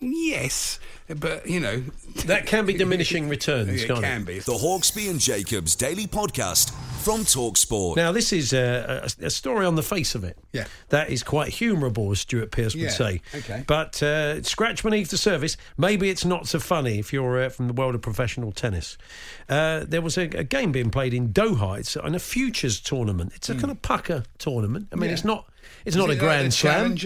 yes, 0.00 0.78
but 1.20 1.48
you 1.48 1.60
know, 1.60 1.82
That 2.26 2.46
can 2.46 2.66
be 2.66 2.74
diminishing 2.74 3.28
returns, 3.36 3.82
it 3.82 3.86
can't 3.86 4.00
can 4.02 4.20
it? 4.22 4.26
be. 4.26 4.38
The 4.40 4.52
Hawksbee 4.52 5.10
and 5.10 5.20
Jacobs 5.20 5.74
Daily 5.76 6.06
Podcast 6.06 6.72
from 7.02 7.20
Talksport. 7.20 7.94
Now, 7.96 8.10
this 8.10 8.32
is 8.32 8.52
uh, 8.52 9.08
a, 9.20 9.26
a 9.26 9.30
story 9.30 9.64
on 9.64 9.76
the 9.76 9.82
face 9.82 10.14
of 10.16 10.24
it. 10.24 10.36
Yeah. 10.52 10.64
That 10.88 11.08
is 11.10 11.22
quite 11.22 11.52
humourable, 11.52 12.10
as 12.10 12.20
Stuart 12.20 12.50
Pearce 12.50 12.74
would 12.74 12.82
Yeah, 12.82 12.90
say. 12.90 13.20
okay. 13.34 13.62
But 13.66 14.02
uh, 14.02 14.42
scratch 14.42 14.82
beneath 14.82 15.10
the 15.10 15.18
surface, 15.18 15.56
maybe 15.76 16.10
it's 16.10 16.24
not 16.24 16.48
so 16.48 16.58
funny 16.58 16.98
if 16.98 17.12
you're 17.12 17.44
uh, 17.44 17.48
from 17.48 17.68
the 17.68 17.72
world 17.74 17.94
of 17.94 18.02
professional 18.02 18.50
tennis. 18.50 18.98
Uh, 19.48 19.84
there 19.86 20.02
was 20.02 20.18
a, 20.18 20.22
a 20.22 20.42
game 20.44 20.72
being 20.72 20.90
played 20.90 21.14
in 21.14 21.28
Doha. 21.32 21.78
It's 21.78 21.96
on 21.96 22.14
a 22.16 22.18
futures 22.18 22.80
tournament. 22.80 23.32
It's 23.36 23.48
a 23.48 23.54
kind 23.54 23.70
of 23.70 23.80
pucker 23.82 24.24
tournament. 24.38 24.88
I 24.92 24.96
mean. 24.96 25.10
Yeah. 25.10 25.14
it's 25.14 25.24
not. 25.24 25.46
It's 25.84 25.94
Is 25.94 26.00
not 26.00 26.10
it 26.10 26.16
a 26.16 26.20
grand 26.20 26.52
slam. 26.54 26.96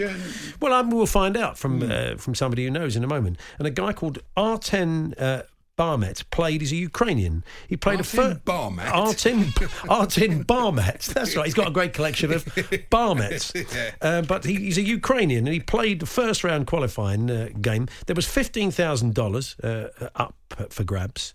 Well, 0.59 0.73
um, 0.73 0.89
we'll 0.91 1.05
find 1.05 1.37
out 1.37 1.57
from 1.57 1.81
Hmm. 1.81 1.91
uh, 1.91 2.15
from 2.17 2.35
somebody 2.35 2.63
who 2.65 2.71
knows 2.71 2.95
in 2.95 3.03
a 3.03 3.07
moment. 3.07 3.37
And 3.59 3.67
a 3.67 3.71
guy 3.71 3.93
called 3.93 4.19
Artem 4.35 5.13
uh, 5.17 5.41
Bahmet 5.77 6.29
played. 6.29 6.61
He's 6.61 6.71
a 6.73 6.75
Ukrainian. 6.75 7.43
He 7.67 7.75
played 7.77 7.99
Artem 7.99 8.19
a 8.19 8.23
first. 8.23 8.45
Bahmet? 8.45 8.87
Artem 8.93 9.53
Artem 9.89 10.43
Bahmet. 10.43 11.05
That's 11.13 11.35
right. 11.35 11.45
He's 11.45 11.55
got 11.55 11.67
a 11.69 11.71
great 11.71 11.93
collection 11.93 12.31
of 12.33 12.45
Barmets. 12.91 13.51
Uh, 14.01 14.21
but 14.21 14.43
he, 14.45 14.55
he's 14.55 14.77
a 14.77 14.83
Ukrainian, 14.83 15.47
and 15.47 15.53
he 15.53 15.59
played 15.59 15.99
the 16.01 16.05
first 16.05 16.43
round 16.43 16.67
qualifying 16.67 17.31
uh, 17.31 17.49
game. 17.61 17.87
There 18.05 18.15
was 18.15 18.27
fifteen 18.27 18.69
thousand 18.69 19.11
uh, 19.11 19.13
dollars 19.13 19.55
up 20.15 20.35
for 20.69 20.83
grabs, 20.83 21.33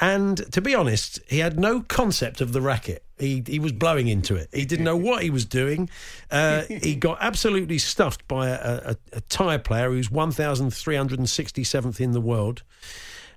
and 0.00 0.50
to 0.52 0.60
be 0.60 0.74
honest, 0.74 1.20
he 1.28 1.38
had 1.38 1.58
no 1.60 1.80
concept 1.82 2.40
of 2.40 2.52
the 2.52 2.60
racket. 2.62 3.03
He 3.18 3.42
he 3.46 3.58
was 3.58 3.72
blowing 3.72 4.08
into 4.08 4.34
it. 4.34 4.48
He 4.52 4.64
didn't 4.64 4.84
know 4.84 4.96
what 4.96 5.22
he 5.22 5.30
was 5.30 5.44
doing. 5.44 5.88
Uh, 6.30 6.62
he 6.68 6.96
got 6.96 7.18
absolutely 7.20 7.78
stuffed 7.78 8.26
by 8.26 8.48
a, 8.48 8.54
a, 8.54 8.96
a 9.12 9.20
Thai 9.22 9.58
player 9.58 9.90
who's 9.90 10.10
one 10.10 10.32
thousand 10.32 10.72
three 10.72 10.96
hundred 10.96 11.18
and 11.18 11.28
sixty 11.28 11.64
seventh 11.64 12.00
in 12.00 12.12
the 12.12 12.20
world 12.20 12.62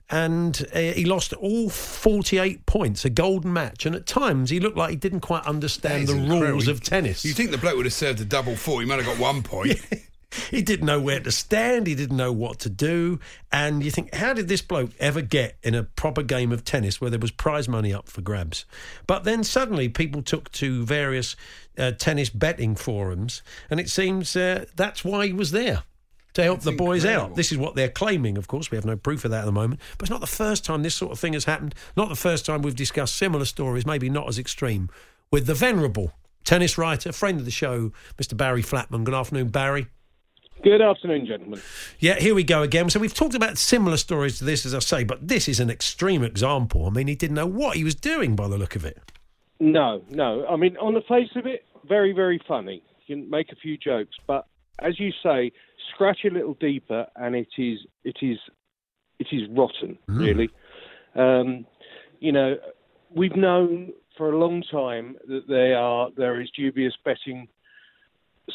and 0.09 0.65
uh, 0.73 0.79
he 0.79 1.05
lost 1.05 1.33
all 1.33 1.69
48 1.69 2.65
points, 2.65 3.03
a 3.03 3.09
golden 3.09 3.51
match. 3.51 3.85
And 3.85 3.95
at 3.95 4.05
times, 4.05 4.49
he 4.49 4.59
looked 4.59 4.77
like 4.77 4.91
he 4.91 4.95
didn't 4.95 5.19
quite 5.19 5.45
understand 5.45 6.07
the 6.07 6.17
is 6.17 6.29
rules 6.29 6.67
of 6.67 6.81
tennis. 6.81 7.25
You 7.25 7.33
think 7.33 7.51
the 7.51 7.57
bloke 7.57 7.75
would 7.75 7.85
have 7.85 7.93
served 7.93 8.21
a 8.21 8.25
double 8.25 8.55
four? 8.55 8.79
He 8.81 8.87
might 8.87 9.03
have 9.03 9.05
got 9.05 9.19
one 9.19 9.43
point. 9.43 9.79
he 10.51 10.61
didn't 10.61 10.85
know 10.85 10.99
where 10.99 11.19
to 11.19 11.31
stand, 11.31 11.87
he 11.87 11.95
didn't 11.95 12.17
know 12.17 12.31
what 12.31 12.59
to 12.59 12.69
do. 12.69 13.19
And 13.51 13.83
you 13.83 13.91
think, 13.91 14.13
how 14.13 14.33
did 14.33 14.47
this 14.47 14.61
bloke 14.61 14.91
ever 14.99 15.21
get 15.21 15.57
in 15.63 15.73
a 15.73 15.83
proper 15.83 16.23
game 16.23 16.51
of 16.51 16.65
tennis 16.65 16.99
where 16.99 17.09
there 17.09 17.19
was 17.19 17.31
prize 17.31 17.67
money 17.67 17.93
up 17.93 18.09
for 18.09 18.21
grabs? 18.21 18.65
But 19.05 19.23
then 19.23 19.43
suddenly, 19.43 19.89
people 19.89 20.21
took 20.21 20.51
to 20.53 20.85
various 20.85 21.35
uh, 21.77 21.91
tennis 21.91 22.29
betting 22.29 22.75
forums, 22.75 23.41
and 23.69 23.79
it 23.79 23.89
seems 23.89 24.35
uh, 24.35 24.65
that's 24.75 25.03
why 25.05 25.27
he 25.27 25.33
was 25.33 25.51
there. 25.51 25.83
To 26.33 26.43
help 26.43 26.61
the 26.61 26.71
boys 26.71 27.03
incredible. 27.03 27.31
out. 27.31 27.35
This 27.35 27.51
is 27.51 27.57
what 27.57 27.73
they're 27.73 27.89
claiming, 27.89 28.37
of 28.37 28.47
course. 28.47 28.69
We 28.69 28.75
have 28.75 28.85
no 28.85 28.95
proof 28.95 29.25
of 29.25 29.31
that 29.31 29.39
at 29.39 29.45
the 29.45 29.51
moment. 29.51 29.81
But 29.97 30.03
it's 30.03 30.11
not 30.11 30.21
the 30.21 30.27
first 30.27 30.63
time 30.63 30.83
this 30.83 30.93
sort 30.93 31.11
of 31.11 31.19
thing 31.19 31.33
has 31.33 31.45
happened. 31.45 31.73
Not 31.95 32.09
the 32.09 32.15
first 32.15 32.45
time 32.45 32.61
we've 32.61 32.75
discussed 32.75 33.15
similar 33.15 33.45
stories, 33.45 33.87
maybe 33.87 34.07
not 34.07 34.27
as 34.27 34.37
extreme, 34.37 34.87
with 35.31 35.47
the 35.47 35.55
venerable 35.55 36.13
tennis 36.43 36.77
writer, 36.77 37.11
friend 37.11 37.39
of 37.39 37.45
the 37.45 37.51
show, 37.51 37.91
Mr. 38.17 38.37
Barry 38.37 38.61
Flatman. 38.61 39.03
Good 39.03 39.15
afternoon, 39.15 39.47
Barry. 39.47 39.87
Good 40.63 40.81
afternoon, 40.81 41.25
gentlemen. 41.25 41.61
Yeah, 41.99 42.15
here 42.15 42.33
we 42.33 42.43
go 42.43 42.63
again. 42.63 42.89
So 42.89 42.99
we've 42.99 43.13
talked 43.13 43.35
about 43.35 43.57
similar 43.57 43.97
stories 43.97 44.39
to 44.39 44.45
this, 44.45 44.65
as 44.65 44.73
I 44.73 44.79
say, 44.79 45.03
but 45.03 45.27
this 45.27 45.47
is 45.47 45.59
an 45.59 45.69
extreme 45.69 46.23
example. 46.23 46.87
I 46.87 46.89
mean, 46.89 47.07
he 47.07 47.15
didn't 47.15 47.35
know 47.35 47.45
what 47.45 47.77
he 47.77 47.83
was 47.83 47.95
doing 47.95 48.35
by 48.35 48.47
the 48.47 48.57
look 48.57 48.75
of 48.75 48.83
it. 48.83 48.99
No, 49.59 50.01
no. 50.09 50.45
I 50.47 50.55
mean, 50.55 50.75
on 50.77 50.93
the 50.93 51.01
face 51.01 51.29
of 51.35 51.45
it, 51.45 51.63
very, 51.87 52.11
very 52.11 52.41
funny. 52.47 52.81
You 53.05 53.15
can 53.15 53.29
make 53.29 53.51
a 53.51 53.55
few 53.55 53.77
jokes, 53.77 54.15
but 54.25 54.45
as 54.79 54.99
you 54.99 55.11
say, 55.23 55.51
scratch 55.93 56.19
a 56.25 56.29
little 56.29 56.55
deeper, 56.55 57.05
and 57.15 57.35
it 57.35 57.47
is, 57.57 57.79
it 58.03 58.17
is, 58.21 58.37
it 59.19 59.27
is 59.31 59.43
rotten, 59.49 59.97
really. 60.07 60.49
Um, 61.15 61.65
you 62.19 62.31
know, 62.31 62.57
we've 63.15 63.35
known 63.35 63.93
for 64.17 64.31
a 64.31 64.37
long 64.37 64.63
time 64.71 65.15
that 65.27 65.47
there 65.47 65.77
are 65.77 66.09
there 66.17 66.41
is 66.41 66.49
dubious 66.55 66.93
betting 67.05 67.47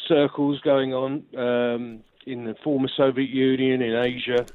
circles 0.07 0.59
going 0.61 0.93
on 0.93 1.23
um, 1.37 2.03
in 2.25 2.45
the 2.45 2.55
former 2.63 2.89
Soviet 2.95 3.29
Union, 3.29 3.81
in 3.81 3.95
Asia, 3.95 4.45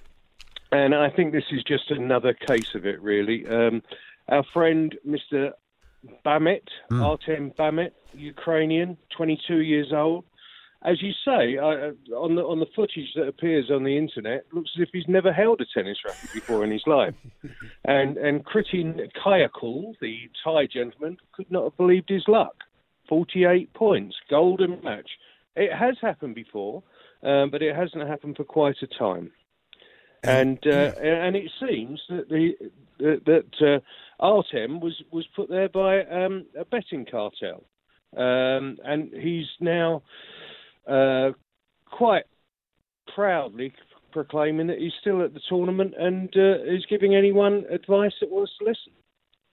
and 0.71 0.95
I 0.95 1.11
think 1.11 1.33
this 1.33 1.45
is 1.51 1.63
just 1.63 1.91
another 1.91 2.35
case 2.35 2.75
of 2.75 2.85
it, 2.87 3.01
really. 3.01 3.47
Um, 3.47 3.83
our 4.29 4.45
friend, 4.53 4.95
Mr. 5.07 5.53
Bahmet, 6.25 6.69
Artem 6.93 7.53
Bahmet, 7.53 7.93
Ukrainian, 8.15 8.97
22 9.17 9.61
years 9.61 9.93
old. 9.93 10.25
As 10.83 11.03
you 11.03 11.13
say, 11.25 11.59
I, 11.59 11.91
on 12.15 12.37
the 12.37 12.43
on 12.43 12.61
the 12.61 12.67
footage 12.77 13.13
that 13.17 13.27
appears 13.27 13.69
on 13.69 13.83
the 13.83 13.99
internet, 13.99 14.45
looks 14.53 14.71
as 14.77 14.83
if 14.83 14.91
he's 14.93 15.09
never 15.09 15.33
held 15.33 15.61
a 15.61 15.65
tennis 15.75 15.99
racket 16.07 16.33
before 16.33 16.63
in 16.63 16.71
his 16.71 16.87
life. 16.87 17.15
and 17.85 18.17
and 18.17 18.45
Kritin 18.45 19.11
Kayakul, 19.17 19.95
the 20.01 20.31
Thai 20.45 20.67
gentleman, 20.67 21.17
could 21.33 21.51
not 21.51 21.65
have 21.65 21.77
believed 21.77 22.09
his 22.09 22.29
luck. 22.29 22.55
48 23.09 23.73
points, 23.73 24.15
golden 24.31 24.81
match. 24.85 25.11
It 25.59 25.73
has 25.73 25.97
happened 26.01 26.35
before, 26.35 26.83
um, 27.23 27.51
but 27.51 27.63
it 27.63 27.75
hasn't 27.75 28.07
happened 28.07 28.37
for 28.37 28.45
quite 28.45 28.77
a 28.83 28.87
time. 28.87 29.33
And 30.23 30.59
uh, 30.67 30.93
and 31.01 31.37
it 31.37 31.51
seems 31.61 32.01
that 32.09 32.29
the 32.29 32.55
that, 32.99 33.25
that 33.27 33.67
uh, 33.67 33.81
Artem 34.21 34.81
was 34.81 34.95
was 35.13 35.27
put 35.37 35.49
there 35.49 35.69
by 35.69 36.05
um, 36.05 36.47
a 36.59 36.65
betting 36.65 37.07
cartel, 37.09 37.65
um, 38.17 38.79
and 38.85 39.13
he's 39.13 39.47
now 39.61 40.03
uh, 40.89 41.31
quite 41.87 42.25
proudly 43.15 43.73
proclaiming 44.11 44.67
that 44.69 44.79
he's 44.79 44.93
still 45.01 45.23
at 45.23 45.35
the 45.35 45.41
tournament 45.49 45.95
and 45.99 46.35
uh, 46.37 46.63
is 46.65 46.85
giving 46.89 47.15
anyone 47.15 47.65
advice 47.71 48.13
that 48.21 48.31
wants 48.31 48.53
to 48.59 48.65
listen. 48.65 48.93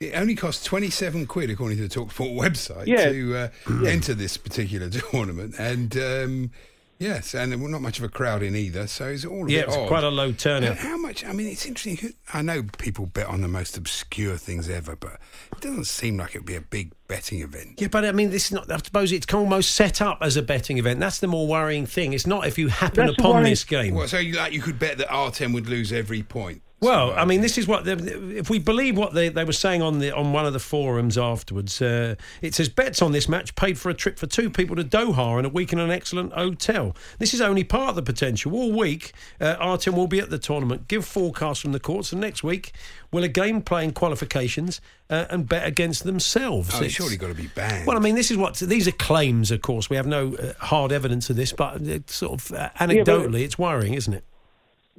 It 0.01 0.13
only 0.13 0.35
costs 0.35 0.65
27 0.65 1.25
quid, 1.25 1.49
according 1.49 1.77
to 1.77 1.87
the 1.87 1.89
TalkSport 1.99 2.35
website, 2.37 2.85
Yeah. 2.87 3.09
to 3.09 3.35
uh, 3.37 3.49
enter 3.87 4.13
this 4.13 4.35
particular 4.35 4.89
tournament. 5.11 5.55
And 5.57 5.95
um, 5.97 6.51
yes, 6.99 7.33
and 7.33 7.53
there 7.53 7.57
was 7.57 7.71
not 7.71 7.81
much 7.81 7.97
of 7.99 8.03
a 8.03 8.09
crowd 8.09 8.43
in 8.43 8.57
either, 8.57 8.87
so 8.87 9.05
it's 9.07 9.23
all 9.23 9.45
a 9.47 9.49
Yeah, 9.49 9.61
bit 9.61 9.67
it's 9.69 9.77
odd. 9.77 9.87
quite 9.87 10.03
a 10.03 10.09
low 10.09 10.33
turnout. 10.33 10.75
How 10.79 10.97
much? 10.97 11.23
I 11.23 11.31
mean, 11.31 11.47
it's 11.47 11.65
interesting. 11.65 12.11
I 12.33 12.41
know 12.41 12.63
people 12.77 13.05
bet 13.05 13.27
on 13.27 13.39
the 13.39 13.47
most 13.47 13.77
obscure 13.77 14.35
things 14.35 14.67
ever, 14.67 14.97
but 14.97 15.13
it 15.53 15.61
doesn't 15.61 15.85
seem 15.85 16.17
like 16.17 16.35
it 16.35 16.39
would 16.39 16.45
be 16.45 16.57
a 16.57 16.61
big 16.61 16.91
betting 17.07 17.39
event. 17.41 17.79
Yeah, 17.79 17.87
but 17.87 18.03
I 18.03 18.11
mean, 18.11 18.31
this 18.31 18.47
is 18.47 18.51
not. 18.51 18.69
I 18.69 18.75
suppose 18.79 19.13
it's 19.13 19.33
almost 19.33 19.75
set 19.75 20.01
up 20.01 20.17
as 20.19 20.35
a 20.35 20.41
betting 20.41 20.77
event. 20.77 20.99
That's 20.99 21.19
the 21.19 21.27
more 21.27 21.47
worrying 21.47 21.85
thing. 21.85 22.11
It's 22.11 22.27
not 22.27 22.45
if 22.45 22.57
you 22.57 22.67
happen 22.67 23.05
That's 23.05 23.17
upon 23.17 23.31
worrying- 23.35 23.49
this 23.51 23.63
game. 23.63 23.95
Well, 23.95 24.09
so 24.09 24.17
you, 24.17 24.33
like 24.33 24.51
you 24.51 24.61
could 24.61 24.77
bet 24.77 24.97
that 24.97 25.09
Artem 25.09 25.53
would 25.53 25.69
lose 25.69 25.93
every 25.93 26.21
point. 26.21 26.63
Well, 26.85 27.13
I 27.17 27.25
mean, 27.25 27.41
this 27.41 27.57
is 27.57 27.67
what 27.67 27.83
the- 27.85 28.37
if 28.37 28.49
we 28.49 28.59
believe 28.59 28.95
what 28.97 29.13
they, 29.13 29.29
they 29.29 29.43
were 29.43 29.51
saying 29.53 29.81
on 29.81 29.99
the 29.99 30.11
on 30.15 30.31
one 30.31 30.45
of 30.45 30.53
the 30.53 30.59
forums 30.59 31.17
afterwards. 31.17 31.81
Uh, 31.81 32.15
it 32.41 32.53
says 32.55 32.69
bets 32.69 33.01
on 33.01 33.11
this 33.11 33.27
match 33.27 33.55
paid 33.55 33.77
for 33.77 33.89
a 33.89 33.93
trip 33.93 34.17
for 34.19 34.27
two 34.27 34.49
people 34.49 34.75
to 34.75 34.83
Doha 34.83 35.37
and 35.37 35.45
a 35.45 35.49
week 35.49 35.73
in 35.73 35.79
an 35.79 35.91
excellent 35.91 36.33
hotel. 36.33 36.95
This 37.19 37.33
is 37.33 37.41
only 37.41 37.63
part 37.63 37.89
of 37.89 37.95
the 37.95 38.01
potential. 38.03 38.53
All 38.53 38.71
week, 38.71 39.13
uh, 39.41 39.55
Artem 39.59 39.95
will 39.95 40.07
be 40.07 40.19
at 40.19 40.29
the 40.29 40.39
tournament. 40.39 40.87
Give 40.87 41.03
forecasts 41.03 41.61
from 41.61 41.71
the 41.71 41.79
courts, 41.79 42.11
and 42.11 42.21
next 42.21 42.43
week 42.43 42.71
will 43.11 43.23
again 43.23 43.61
play 43.61 43.83
in 43.83 43.91
qualifications 43.91 44.81
uh, 45.09 45.25
and 45.29 45.47
bet 45.47 45.65
against 45.67 46.03
themselves. 46.03 46.69
Oh, 46.73 46.77
it's 46.77 46.85
It's- 46.85 46.91
surely 46.93 47.17
got 47.17 47.27
to 47.27 47.33
be 47.33 47.47
banned. 47.47 47.87
Well, 47.87 47.97
I 47.97 47.99
mean, 47.99 48.15
this 48.15 48.29
is 48.31 48.37
what 48.37 48.55
these 48.57 48.87
are 48.87 48.91
claims. 48.91 49.51
Of 49.51 49.61
course, 49.61 49.89
we 49.89 49.95
have 49.95 50.07
no 50.07 50.35
uh, 50.35 50.53
hard 50.65 50.91
evidence 50.91 51.29
of 51.29 51.35
this, 51.35 51.51
but 51.51 51.81
it's 51.81 52.15
sort 52.15 52.33
of 52.33 52.51
uh, 52.51 52.69
anecdotally, 52.79 53.41
it's 53.41 53.57
worrying, 53.57 53.93
isn't 53.93 54.13
it? 54.13 54.23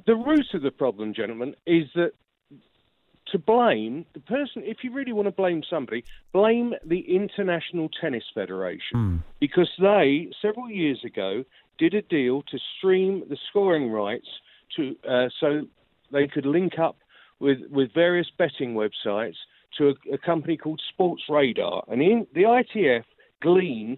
The 0.07 0.15
root 0.15 0.53
of 0.53 0.61
the 0.61 0.71
problem, 0.71 1.13
gentlemen, 1.13 1.53
is 1.65 1.83
that 1.95 2.13
to 3.33 3.37
blame 3.37 4.05
the 4.13 4.21
person, 4.21 4.63
if 4.65 4.77
you 4.81 4.93
really 4.93 5.11
want 5.11 5.27
to 5.27 5.33
blame 5.33 5.61
somebody, 5.69 6.05
blame 6.31 6.73
the 6.85 7.01
International 7.13 7.89
Tennis 7.99 8.23
Federation 8.33 9.21
because 9.41 9.69
they, 9.79 10.31
several 10.41 10.69
years 10.69 11.03
ago, 11.03 11.43
did 11.77 11.93
a 11.93 12.01
deal 12.01 12.41
to 12.43 12.57
stream 12.77 13.23
the 13.29 13.37
scoring 13.49 13.91
rights 13.91 14.27
to 14.77 14.95
uh, 15.07 15.27
so 15.41 15.63
they 16.13 16.25
could 16.25 16.45
link 16.45 16.79
up 16.79 16.97
with, 17.39 17.59
with 17.69 17.93
various 17.93 18.27
betting 18.37 18.75
websites 18.75 19.35
to 19.77 19.89
a, 19.89 20.13
a 20.13 20.17
company 20.17 20.55
called 20.55 20.81
Sportradar. 20.97 21.83
And 21.89 22.01
in, 22.01 22.27
the 22.33 22.43
ITF 22.43 23.03
glean 23.41 23.97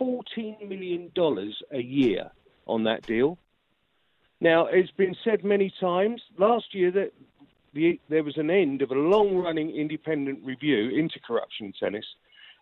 $14 0.00 0.68
million 0.68 1.10
a 1.72 1.80
year 1.80 2.30
on 2.68 2.84
that 2.84 3.02
deal. 3.02 3.38
Now, 4.40 4.66
it's 4.66 4.90
been 4.92 5.16
said 5.24 5.44
many 5.44 5.72
times 5.80 6.22
last 6.38 6.74
year 6.74 6.90
that 6.92 7.12
the, 7.74 8.00
there 8.08 8.22
was 8.22 8.36
an 8.36 8.50
end 8.50 8.82
of 8.82 8.90
a 8.90 8.94
long 8.94 9.36
running 9.36 9.74
independent 9.74 10.44
review 10.44 10.90
into 10.90 11.18
corruption 11.20 11.66
in 11.66 11.72
tennis. 11.72 12.04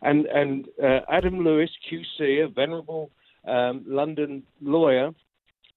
And, 0.02 0.26
and 0.26 0.68
uh, 0.82 1.00
Adam 1.10 1.40
Lewis, 1.40 1.70
QC, 1.90 2.44
a 2.44 2.48
venerable 2.48 3.10
um, 3.46 3.84
London 3.86 4.42
lawyer, 4.60 5.10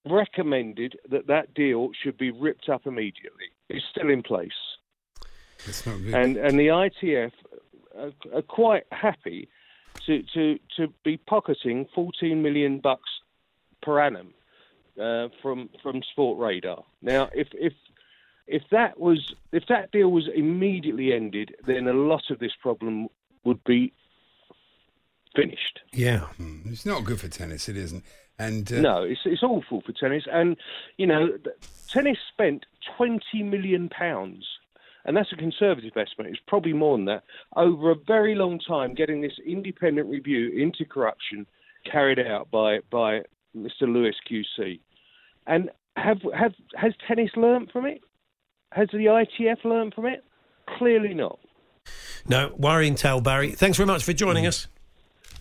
recommended 0.10 0.98
that 1.10 1.28
that 1.28 1.54
deal 1.54 1.90
should 2.02 2.18
be 2.18 2.32
ripped 2.32 2.70
up 2.70 2.86
immediately. 2.86 3.52
It's 3.68 3.86
still 3.92 4.10
in 4.10 4.24
place. 4.24 4.52
And, 6.14 6.38
and 6.38 6.58
the 6.58 6.68
ITF 6.68 7.32
are, 7.98 8.12
are 8.34 8.42
quite 8.42 8.86
happy 8.92 9.50
to, 10.06 10.24
to, 10.34 10.60
to 10.78 10.88
be 11.04 11.18
pocketing 11.18 11.88
14 11.94 12.42
million 12.42 12.80
bucks 12.80 13.10
per 13.82 14.00
annum 14.00 14.34
uh, 15.00 15.30
from 15.42 15.70
from 15.82 16.02
Sportradar. 16.18 16.84
Now, 17.02 17.30
if 17.34 17.48
if 17.54 17.74
if 18.48 18.64
that 18.72 19.00
was 19.00 19.34
if 19.52 19.64
that 19.70 19.92
deal 19.92 20.10
was 20.10 20.28
immediately 20.34 21.14
ended, 21.14 21.56
then 21.66 21.88
a 21.88 21.94
lot 21.94 22.24
of 22.30 22.40
this 22.40 22.54
problem 22.62 23.08
would 23.44 23.64
be 23.64 23.94
finished. 25.36 25.80
Yeah. 25.94 26.28
it's 26.66 26.86
not 26.86 27.06
good 27.06 27.20
for 27.20 27.28
tennis. 27.28 27.70
It 27.70 27.78
isn't. 27.78 28.04
And 28.38 28.72
uh, 28.72 28.82
No, 28.82 29.04
it's 29.04 29.22
it's 29.26 29.44
awful 29.44 29.82
for 29.82 29.92
tennis, 29.92 30.24
and 30.32 30.58
you 30.98 31.06
know, 31.06 31.38
tennis 31.88 32.18
spent 32.32 32.66
20 32.98 33.44
million 33.44 33.90
pounds. 33.90 34.46
And 35.06 35.16
that's 35.16 35.32
a 35.32 35.38
conservative 35.38 35.96
estimate. 35.96 36.32
It's 36.32 36.42
probably 36.46 36.74
more 36.74 36.98
than 36.98 37.06
that 37.06 37.24
over 37.56 37.90
a 37.90 37.96
very 37.96 38.36
long 38.36 38.60
time. 38.60 38.94
Getting 38.94 39.22
this 39.22 39.40
independent 39.46 40.10
review 40.10 40.50
into 40.50 40.86
corruption 40.86 41.48
carried 41.90 42.20
out 42.20 42.52
by 42.52 42.80
by 42.92 43.22
Mr. 43.56 43.82
Lewis 43.82 44.16
QC, 44.30 44.80
and 45.50 45.70
have 45.98 46.20
have 46.34 46.54
has 46.76 46.94
tennis 47.08 47.32
learnt 47.36 47.72
from 47.74 47.86
it? 47.86 48.02
has 48.72 48.88
the 48.94 49.00
ITF 49.00 49.66
learned 49.66 49.94
from 49.96 50.06
it? 50.06 50.24
Clearly 50.78 51.14
not. 51.16 51.40
No, 52.28 52.54
worrying 52.58 52.94
tale, 52.94 53.20
Barry. 53.20 53.52
Thanks 53.52 53.78
very 53.78 53.88
much 53.88 54.04
for 54.04 54.14
joining 54.14 54.46
us. 54.46 54.68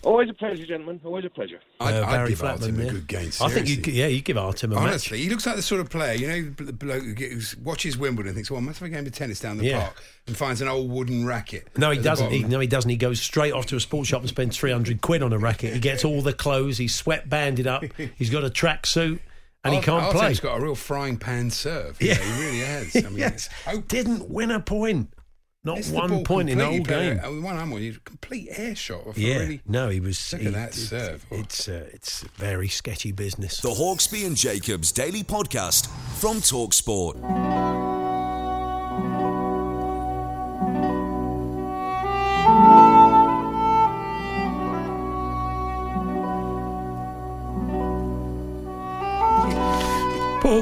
Always 0.01 0.29
a 0.29 0.33
pleasure, 0.33 0.65
gentlemen. 0.65 0.99
Always 1.03 1.25
a 1.25 1.29
pleasure. 1.29 1.59
I'd, 1.81 1.93
Uh, 1.93 2.05
I'd 2.07 2.11
Barry 2.11 2.29
give 2.29 2.41
Artem 2.43 2.71
Flatman 2.71 2.79
a 2.79 2.81
there. 2.83 2.91
good 2.93 3.07
game. 3.07 3.31
I 3.41 3.49
think 3.49 3.67
you, 3.67 3.93
yeah, 3.93 4.07
you 4.07 4.21
give 4.21 4.37
Artem 4.37 4.71
a 4.71 4.75
match. 4.75 4.83
Honestly, 4.85 5.19
he 5.19 5.29
looks 5.29 5.45
like 5.45 5.57
the 5.57 5.61
sort 5.61 5.81
of 5.81 5.89
player, 5.89 6.13
you 6.15 6.27
know, 6.27 6.53
the 6.65 6.71
bloke 6.73 7.03
who 7.03 7.13
gets- 7.13 7.55
watches 7.57 7.97
Wimbledon 7.97 8.29
and 8.29 8.35
thinks, 8.35 8.49
well, 8.49 8.61
I 8.61 8.63
must 8.63 8.79
have 8.79 8.87
a 8.87 8.91
game 8.91 9.05
of 9.05 9.11
tennis 9.11 9.41
down 9.41 9.57
the 9.57 9.65
Yeah. 9.65 9.81
park 9.81 10.01
and 10.25 10.37
finds 10.37 10.61
an 10.61 10.69
old 10.69 10.89
wooden 10.89 11.25
racket. 11.25 11.67
No, 11.77 11.91
he 11.91 11.99
doesn't. 11.99 12.31
He, 12.31 12.43
no, 12.45 12.59
he 12.61 12.67
doesn't. 12.67 12.89
He 12.89 12.95
goes 12.97 13.21
straight 13.21 13.51
off 13.53 13.65
to 13.67 13.75
a 13.75 13.79
sports 13.81 14.07
shop 14.09 14.21
and 14.21 14.29
spends 14.29 14.57
300 14.57 15.01
quid 15.01 15.21
on 15.21 15.33
a 15.33 15.37
racket. 15.37 15.73
He 15.73 15.79
gets 15.79 16.03
all 16.05 16.21
the 16.21 16.33
clothes. 16.33 16.77
He's 16.77 16.95
sweat 16.95 17.29
banded 17.29 17.67
up. 17.67 17.83
He's 18.15 18.29
got 18.29 18.43
a 18.45 18.49
tracksuit 18.49 19.19
and 19.63 19.73
he 19.75 19.81
can't 19.81 20.11
play. 20.11 20.29
He's 20.29 20.39
got 20.39 20.59
a 20.59 20.63
real 20.63 20.75
frying 20.75 21.17
pan 21.17 21.49
serve. 21.51 21.97
Yeah, 22.01 22.13
Yeah. 22.13 22.23
he 22.23 22.45
really 22.45 22.59
has. 22.59 22.95
I 23.05 23.09
mean, 23.09 23.17
yes. 23.19 23.49
hope- 23.65 23.87
Didn't 23.87 24.29
win 24.29 24.51
a 24.51 24.59
point. 24.59 25.13
Not 25.61 25.75
Missed 25.77 25.93
one 25.93 26.23
point 26.23 26.49
in 26.49 26.57
the 26.57 26.65
whole 26.65 26.79
game. 26.79 27.17
but, 27.17 27.27
uh, 27.27 27.31
One 27.41 27.57
I'm 27.57 27.73
on 27.73 27.81
you, 27.81 27.97
complete 28.05 28.47
air 28.51 28.75
shot. 28.75 29.05
Off 29.05 29.17
Yeah, 29.17 29.39
really, 29.39 29.61
no, 29.67 29.89
he 29.89 29.99
was. 29.99 30.31
Look 30.31 30.41
he- 30.41 30.47
at 30.47 30.53
that 30.53 30.69
it's- 30.69 30.87
serve. 30.89 31.25
Oh. 31.31 31.35
It's 31.39 31.67
uh, 31.67 31.89
it's 31.91 32.21
very 32.37 32.69
sketchy 32.69 33.11
business. 33.11 33.59
The 33.59 33.69
Hawksbee 33.69 34.25
and 34.25 34.37
Jacobs 34.37 34.93
Daily 34.93 35.21
Podcast 35.23 35.87
from 36.17 36.37
Talksport. 36.37 37.68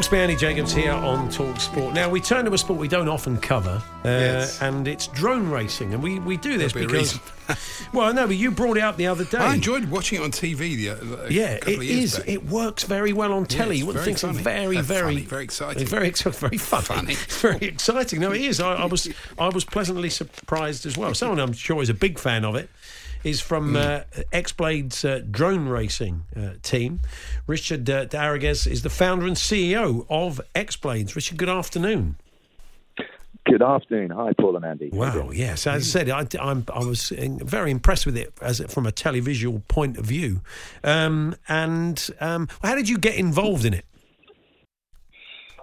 Hawksbee, 0.08 0.18
Andy 0.18 0.36
Jacobs 0.36 0.74
here 0.74 0.92
on 0.94 1.30
Talk 1.30 1.60
Sport. 1.60 1.94
Now 1.94 2.10
we 2.10 2.22
turn 2.22 2.46
to 2.46 2.54
a 2.54 2.58
sport 2.58 2.80
we 2.80 2.88
don't 2.88 3.10
often 3.10 3.38
cover, 3.38 3.82
uh, 4.06 4.08
Yes. 4.08 4.62
and 4.62 4.88
it's 4.88 5.08
drone 5.08 5.50
racing, 5.50 5.94
and 5.94 6.02
we, 6.02 6.20
we 6.20 6.38
do 6.38 6.58
this 6.58 6.72
There'll 6.72 6.88
be 6.88 6.94
because, 7.00 7.20
well, 7.94 8.14
no, 8.14 8.26
but 8.28 8.38
you 8.38 8.52
brought 8.52 8.78
it 8.78 8.84
up 8.84 8.96
the 8.96 9.08
other 9.08 9.26
day. 9.32 9.38
I 9.38 9.56
enjoyed 9.56 9.86
watching 9.90 10.22
it 10.22 10.24
on 10.24 10.32
TV 10.32 10.76
the, 10.78 10.90
uh, 10.92 11.28
Yeah, 11.30 11.58
couple 11.58 11.74
it 11.74 11.78
of 11.78 11.84
years 11.84 12.14
is. 12.14 12.20
back. 12.20 12.30
It 12.30 12.46
works 12.46 12.84
very 12.84 13.12
well 13.12 13.34
on 13.34 13.46
telly. 13.46 13.72
it's 13.72 13.80
you 13.80 13.86
wouldn't 13.88 14.04
very 14.06 14.16
think 14.16 14.34
funny. 14.34 14.44
Very, 14.44 14.82
very, 14.82 15.14
funny, 15.16 15.26
very 15.26 15.44
exciting. 15.44 15.88
Very, 15.88 16.12
very 16.12 16.58
funny. 16.58 17.16
Funny. 17.16 17.16
very 17.16 17.68
exciting. 17.68 18.22
No, 18.22 18.32
it 18.32 18.42
is. 18.42 18.60
I, 18.62 18.76
I 18.76 18.86
was, 18.86 19.10
I 19.38 19.50
was 19.50 19.66
pleasantly 19.66 20.10
surprised 20.10 20.86
as 20.86 20.98
well. 20.98 21.14
Someone 21.16 21.40
I'm 21.40 21.54
sure 21.54 21.82
is 21.82 21.90
a 21.90 21.94
big 21.94 22.18
fan 22.20 22.46
of 22.46 22.56
it. 22.56 22.70
Is 23.24 23.42
from 23.42 23.76
uh, 23.76 24.02
X 24.32 24.52
Blades 24.52 25.04
uh, 25.04 25.22
drone 25.30 25.68
racing 25.68 26.24
uh, 26.36 26.52
team. 26.62 27.02
Richard 27.46 27.90
uh, 27.90 28.06
Darraguez 28.06 28.70
is 28.70 28.84
the 28.84 28.90
founder 28.90 29.26
and 29.26 29.36
CEO 29.36 30.06
of 30.10 30.40
X 30.56 30.76
Blades. 30.76 31.16
Richard, 31.16 31.38
good 31.38 31.50
afternoon. 31.50 32.18
Good 33.46 33.62
afternoon. 33.62 34.10
Hi, 34.10 34.34
Paul 34.34 34.58
and 34.58 34.66
Andy. 34.66 34.90
Wow, 34.92 35.32
yes. 35.32 35.66
As 35.68 35.96
I 35.96 36.04
said, 36.04 36.10
I, 36.10 36.28
I'm, 36.42 36.66
I 36.74 36.80
was 36.80 37.14
very 37.16 37.72
impressed 37.72 38.06
with 38.06 38.18
it 38.18 38.34
as 38.42 38.60
from 38.68 38.86
a 38.86 38.92
televisual 38.92 39.66
point 39.70 39.98
of 39.98 40.06
view. 40.06 40.42
Um, 40.84 41.34
and 41.48 42.10
um, 42.20 42.50
how 42.62 42.76
did 42.76 42.90
you 42.90 42.98
get 42.98 43.16
involved 43.16 43.64
in 43.64 43.74
it? 43.74 43.86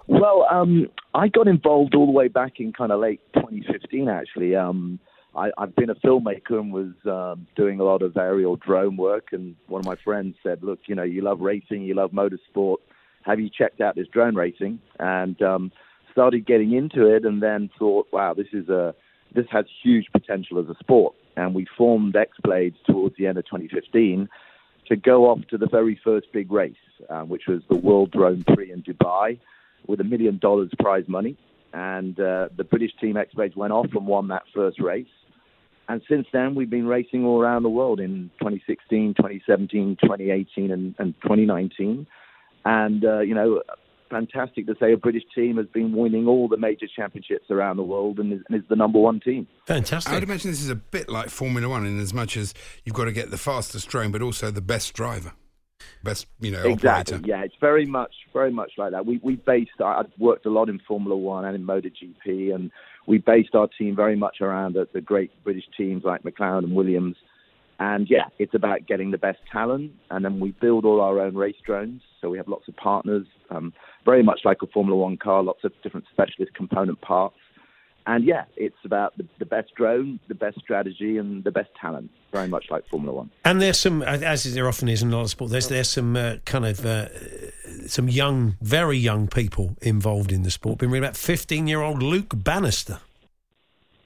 Well, 0.07 0.47
um, 0.49 0.87
I 1.13 1.27
got 1.27 1.47
involved 1.47 1.93
all 1.93 2.07
the 2.07 2.11
way 2.11 2.27
back 2.27 2.59
in 2.59 2.73
kind 2.73 2.91
of 2.91 2.99
late 2.99 3.21
2015, 3.35 4.09
actually. 4.09 4.55
Um, 4.55 4.99
I, 5.35 5.51
I've 5.57 5.75
been 5.75 5.89
a 5.89 5.95
filmmaker 5.95 6.59
and 6.59 6.71
was 6.71 6.93
um, 7.05 7.47
doing 7.55 7.79
a 7.79 7.83
lot 7.83 8.01
of 8.01 8.15
aerial 8.15 8.55
drone 8.55 8.95
work. 8.97 9.29
And 9.31 9.55
one 9.67 9.79
of 9.79 9.85
my 9.85 9.95
friends 9.95 10.35
said, 10.41 10.63
Look, 10.63 10.79
you 10.87 10.95
know, 10.95 11.03
you 11.03 11.21
love 11.21 11.41
racing, 11.41 11.83
you 11.83 11.93
love 11.93 12.11
motorsport. 12.11 12.77
Have 13.23 13.39
you 13.39 13.49
checked 13.49 13.81
out 13.81 13.95
this 13.95 14.07
drone 14.07 14.35
racing? 14.35 14.79
And 14.99 15.41
um, 15.41 15.71
started 16.15 16.45
getting 16.45 16.71
into 16.71 17.05
it 17.13 17.25
and 17.25 17.43
then 17.43 17.69
thought, 17.77 18.07
wow, 18.13 18.33
this 18.33 18.47
is 18.53 18.69
a 18.69 18.95
this 19.33 19.45
has 19.51 19.65
huge 19.83 20.05
potential 20.13 20.59
as 20.59 20.69
a 20.69 20.75
sport. 20.79 21.13
And 21.35 21.53
we 21.53 21.67
formed 21.77 22.15
X 22.15 22.37
Blades 22.41 22.77
towards 22.85 23.17
the 23.17 23.27
end 23.27 23.37
of 23.37 23.43
2015 23.45 24.29
to 24.87 24.95
go 24.95 25.25
off 25.29 25.39
to 25.49 25.57
the 25.57 25.67
very 25.67 25.99
first 26.01 26.27
big 26.31 26.49
race, 26.53 26.75
uh, 27.09 27.23
which 27.23 27.43
was 27.47 27.61
the 27.69 27.75
World 27.75 28.11
Drone 28.11 28.45
Prix 28.47 28.71
in 28.71 28.81
Dubai, 28.81 29.37
with 29.87 29.99
a 29.99 30.05
million 30.05 30.37
dollars 30.37 30.69
prize 30.79 31.03
money. 31.09 31.35
And 31.73 32.17
uh, 32.17 32.47
the 32.55 32.63
British 32.63 32.91
team 33.01 33.17
X 33.17 33.33
Blades 33.33 33.57
went 33.57 33.73
off 33.73 33.87
and 33.93 34.07
won 34.07 34.29
that 34.29 34.43
first 34.53 34.79
race. 34.79 35.07
And 35.87 36.01
since 36.09 36.27
then, 36.33 36.55
we've 36.55 36.69
been 36.69 36.87
racing 36.87 37.25
all 37.25 37.41
around 37.41 37.63
the 37.63 37.69
world 37.69 37.99
in 37.99 38.31
2016, 38.39 39.13
2017, 39.15 39.97
2018, 40.01 40.71
and, 40.71 40.95
and 40.97 41.13
2019. 41.21 42.07
And, 42.65 43.05
uh, 43.05 43.19
you 43.19 43.35
know, 43.35 43.61
fantastic 44.09 44.65
to 44.67 44.75
say 44.79 44.93
a 44.93 44.97
British 44.97 45.23
team 45.35 45.57
has 45.57 45.67
been 45.67 45.95
winning 45.95 46.27
all 46.27 46.47
the 46.47 46.57
major 46.57 46.87
championships 46.93 47.51
around 47.51 47.77
the 47.77 47.83
world 47.83 48.19
and 48.19 48.33
is, 48.33 48.39
and 48.49 48.57
is 48.57 48.67
the 48.69 48.75
number 48.75 48.97
one 48.99 49.19
team. 49.19 49.47
Fantastic. 49.67 50.11
I 50.11 50.15
would 50.15 50.23
imagine 50.23 50.51
this 50.51 50.61
is 50.61 50.69
a 50.69 50.75
bit 50.75 51.09
like 51.09 51.29
Formula 51.29 51.67
One 51.69 51.85
in 51.85 51.99
as 51.99 52.13
much 52.13 52.37
as 52.37 52.53
you've 52.83 52.95
got 52.95 53.05
to 53.05 53.11
get 53.11 53.29
the 53.31 53.37
fastest 53.37 53.87
drone, 53.87 54.11
but 54.11 54.21
also 54.21 54.49
the 54.51 54.61
best 54.61 54.93
driver, 54.93 55.33
best 56.03 56.27
you 56.39 56.51
know 56.51 56.63
Exactly. 56.63 57.15
operator. 57.17 57.27
Yeah, 57.27 57.43
it's 57.43 57.55
very 57.61 57.85
much, 57.85 58.13
very 58.33 58.51
much 58.51 58.71
like 58.77 58.91
that. 58.91 59.05
We 59.05 59.19
we 59.23 59.35
based. 59.35 59.71
I- 59.79 59.99
I've 59.99 60.11
worked 60.17 60.45
a 60.45 60.49
lot 60.51 60.69
in 60.69 60.79
Formula 60.87 61.15
One 61.15 61.45
and 61.45 61.55
in 61.55 61.63
MotoGP, 61.65 62.53
and 62.55 62.71
we 63.07 63.17
based 63.17 63.55
our 63.55 63.67
team 63.67 63.95
very 63.95 64.15
much 64.15 64.41
around 64.41 64.73
the, 64.73 64.87
the 64.93 65.01
great 65.01 65.31
British 65.43 65.65
teams 65.77 66.03
like 66.03 66.23
McLaren 66.23 66.63
and 66.63 66.75
Williams. 66.75 67.15
And 67.79 68.07
yeah, 68.09 68.25
it's 68.39 68.53
about 68.53 68.87
getting 68.87 69.11
the 69.11 69.17
best 69.17 69.39
talent, 69.51 69.91
and 70.09 70.23
then 70.23 70.39
we 70.39 70.51
build 70.51 70.85
all 70.85 71.01
our 71.01 71.19
own 71.19 71.35
race 71.35 71.57
drones. 71.65 72.01
So 72.21 72.29
we 72.29 72.37
have 72.37 72.47
lots 72.47 72.67
of 72.69 72.75
partners, 72.77 73.27
um, 73.49 73.73
very 74.05 74.23
much 74.23 74.41
like 74.45 74.59
a 74.61 74.67
Formula 74.67 74.97
One 74.97 75.17
car, 75.17 75.43
lots 75.43 75.65
of 75.65 75.73
different 75.83 76.05
specialist 76.11 76.53
component 76.53 77.01
parts. 77.01 77.35
And 78.07 78.23
yeah, 78.23 78.45
it's 78.55 78.77
about 78.83 79.17
the, 79.17 79.25
the 79.39 79.45
best 79.45 79.73
drone, 79.75 80.19
the 80.27 80.35
best 80.35 80.59
strategy, 80.59 81.17
and 81.17 81.43
the 81.43 81.51
best 81.51 81.69
talent, 81.79 82.11
very 82.31 82.47
much 82.47 82.65
like 82.69 82.87
Formula 82.87 83.15
One. 83.15 83.31
And 83.43 83.61
there's 83.61 83.79
some, 83.79 84.03
as 84.03 84.53
there 84.53 84.67
often 84.67 84.89
is 84.89 85.01
in 85.01 85.11
a 85.11 85.15
lot 85.15 85.23
of 85.23 85.29
sport, 85.31 85.51
there's 85.51 85.69
there's 85.69 85.89
some 85.89 86.15
uh, 86.15 86.35
kind 86.45 86.65
of 86.65 86.85
uh, 86.85 87.07
some 87.87 88.07
young, 88.07 88.57
very 88.61 88.97
young 88.97 89.27
people 89.27 89.75
involved 89.81 90.31
in 90.31 90.43
the 90.43 90.51
sport. 90.51 90.77
Been 90.77 90.91
reading 90.91 91.05
about 91.05 91.17
15 91.17 91.67
year 91.67 91.81
old 91.81 92.03
Luke 92.03 92.33
Bannister. 92.35 92.99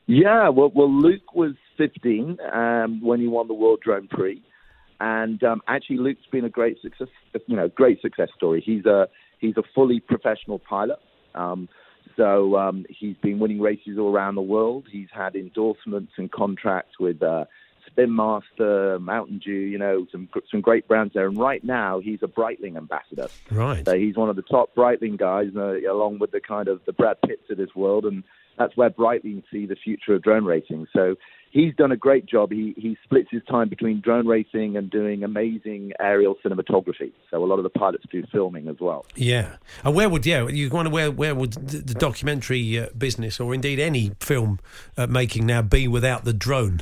Yeah, 0.07 0.49
well, 0.49 0.71
well, 0.73 0.91
Luke 0.91 1.35
was 1.35 1.53
15 1.77 2.37
um, 2.51 3.01
when 3.01 3.19
he 3.19 3.27
won 3.27 3.47
the 3.47 3.53
World 3.53 3.81
Drone 3.83 4.07
Prix, 4.07 4.41
and 4.99 5.43
um, 5.43 5.61
actually, 5.67 5.97
Luke's 5.97 6.25
been 6.31 6.45
a 6.45 6.49
great 6.49 6.81
success, 6.81 7.07
you 7.47 7.55
know, 7.55 7.67
great 7.67 8.01
success 8.01 8.29
story. 8.35 8.61
He's 8.65 8.85
a 8.85 9.07
he's 9.39 9.55
a 9.57 9.63
fully 9.75 9.99
professional 9.99 10.59
pilot, 10.59 10.99
um, 11.35 11.69
so 12.19 12.57
um, 12.57 12.85
he's 12.89 13.15
been 13.15 13.39
winning 13.39 13.61
races 13.61 13.97
all 13.97 14.13
around 14.13 14.35
the 14.35 14.41
world. 14.41 14.87
He's 14.91 15.07
had 15.09 15.35
endorsements 15.35 16.11
and 16.17 16.29
contracts 16.29 16.99
with 16.99 17.23
uh, 17.23 17.45
Spin 17.87 18.13
Master, 18.13 18.99
Mountain 18.99 19.39
Dew, 19.43 19.53
you 19.53 19.77
know, 19.77 20.05
some 20.11 20.27
some 20.51 20.59
great 20.59 20.85
brands 20.85 21.13
there. 21.13 21.27
And 21.27 21.37
right 21.37 21.63
now, 21.63 21.99
he's 21.99 22.19
a 22.21 22.27
Breitling 22.27 22.75
ambassador. 22.75 23.29
Right. 23.49 23.85
So 23.85 23.97
he's 23.97 24.17
one 24.17 24.29
of 24.29 24.35
the 24.35 24.41
top 24.41 24.75
Breitling 24.75 25.17
guys, 25.17 25.51
uh, 25.55 25.79
along 25.89 26.19
with 26.19 26.31
the 26.31 26.41
kind 26.41 26.67
of 26.67 26.81
the 26.85 26.91
Brad 26.91 27.21
Pitts 27.25 27.49
of 27.49 27.55
this 27.55 27.73
world, 27.73 28.03
and 28.03 28.25
that's 28.57 28.75
where 28.75 28.89
Breitling 28.89 29.43
see 29.49 29.65
the 29.65 29.77
future 29.77 30.15
of 30.15 30.21
drone 30.21 30.43
racing. 30.43 30.87
So 30.91 31.15
he's 31.51 31.75
done 31.75 31.91
a 31.91 31.97
great 31.97 32.25
job. 32.25 32.51
He 32.51 32.73
he 32.77 32.97
splits 33.03 33.29
his 33.31 33.41
time 33.49 33.69
between 33.69 34.01
drone 34.01 34.27
racing 34.27 34.77
and 34.77 34.89
doing 34.89 35.23
amazing 35.23 35.93
aerial 35.99 36.35
cinematography. 36.43 37.11
So 37.29 37.43
a 37.43 37.45
lot 37.45 37.57
of 37.57 37.63
the 37.63 37.69
pilots 37.69 38.05
do 38.11 38.23
filming 38.31 38.67
as 38.67 38.77
well. 38.79 39.05
Yeah. 39.15 39.57
And 39.83 39.95
where 39.95 40.09
would, 40.09 40.25
yeah, 40.25 40.47
you 40.47 40.69
wonder 40.69 40.91
where, 40.91 41.11
where 41.11 41.35
would 41.35 41.53
the, 41.53 41.93
documentary 41.93 42.79
uh, 42.79 42.87
business 42.97 43.39
or 43.39 43.53
indeed 43.53 43.79
any 43.79 44.11
film 44.19 44.59
uh, 44.97 45.07
making 45.07 45.45
now 45.45 45.61
be 45.61 45.87
without 45.87 46.23
the 46.23 46.33
drone? 46.33 46.81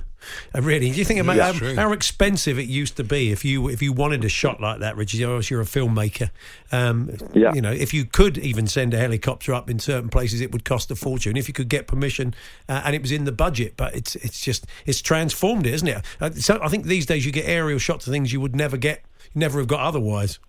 Uh, 0.53 0.61
really, 0.61 0.89
do 0.91 0.97
you 0.97 1.05
think 1.05 1.19
about 1.19 1.35
Yeah, 1.35 1.53
how, 1.53 1.75
how 1.75 1.91
expensive 1.91 2.57
it 2.59 2.67
used 2.67 2.97
to 2.97 3.03
be 3.03 3.31
if 3.31 3.45
you 3.45 3.69
if 3.69 3.81
you 3.81 3.93
wanted 3.93 4.23
a 4.25 4.29
shot 4.29 4.59
like 4.59 4.79
that, 4.79 4.95
Richard? 4.95 5.19
You're, 5.19 5.41
you're 5.41 5.61
a 5.61 5.65
filmmaker. 5.65 6.29
Um, 6.71 7.11
Yeah. 7.33 7.53
You 7.53 7.61
know, 7.61 7.71
if 7.71 7.93
you 7.93 8.05
could 8.05 8.37
even 8.37 8.67
send 8.67 8.93
a 8.93 8.97
helicopter 8.97 9.53
up 9.53 9.69
in 9.69 9.79
certain 9.79 10.09
places, 10.09 10.41
it 10.41 10.51
would 10.51 10.65
cost 10.65 10.91
a 10.91 10.95
fortune. 10.95 11.37
If 11.37 11.47
you 11.47 11.53
could 11.53 11.69
get 11.69 11.87
permission 11.87 12.33
uh, 12.67 12.81
and 12.83 12.95
it 12.95 13.01
was 13.01 13.11
in 13.11 13.25
the 13.25 13.31
budget, 13.31 13.73
but 13.77 13.95
it's 13.95 14.15
it's 14.15 14.41
just 14.41 14.65
it's 14.85 15.01
transformed 15.01 15.65
it, 15.65 15.73
isn't 15.73 15.87
it? 15.87 16.05
Uh, 16.19 16.31
so 16.31 16.59
I 16.61 16.67
think 16.67 16.85
these 16.85 17.05
days 17.05 17.25
you 17.25 17.31
get 17.31 17.47
aerial 17.47 17.79
shots 17.79 18.07
of 18.07 18.13
things 18.13 18.33
you 18.33 18.41
would 18.41 18.55
never 18.55 18.77
get, 18.77 19.03
never 19.35 19.59
have 19.59 19.67
got 19.67 19.81
otherwise. 19.81 20.39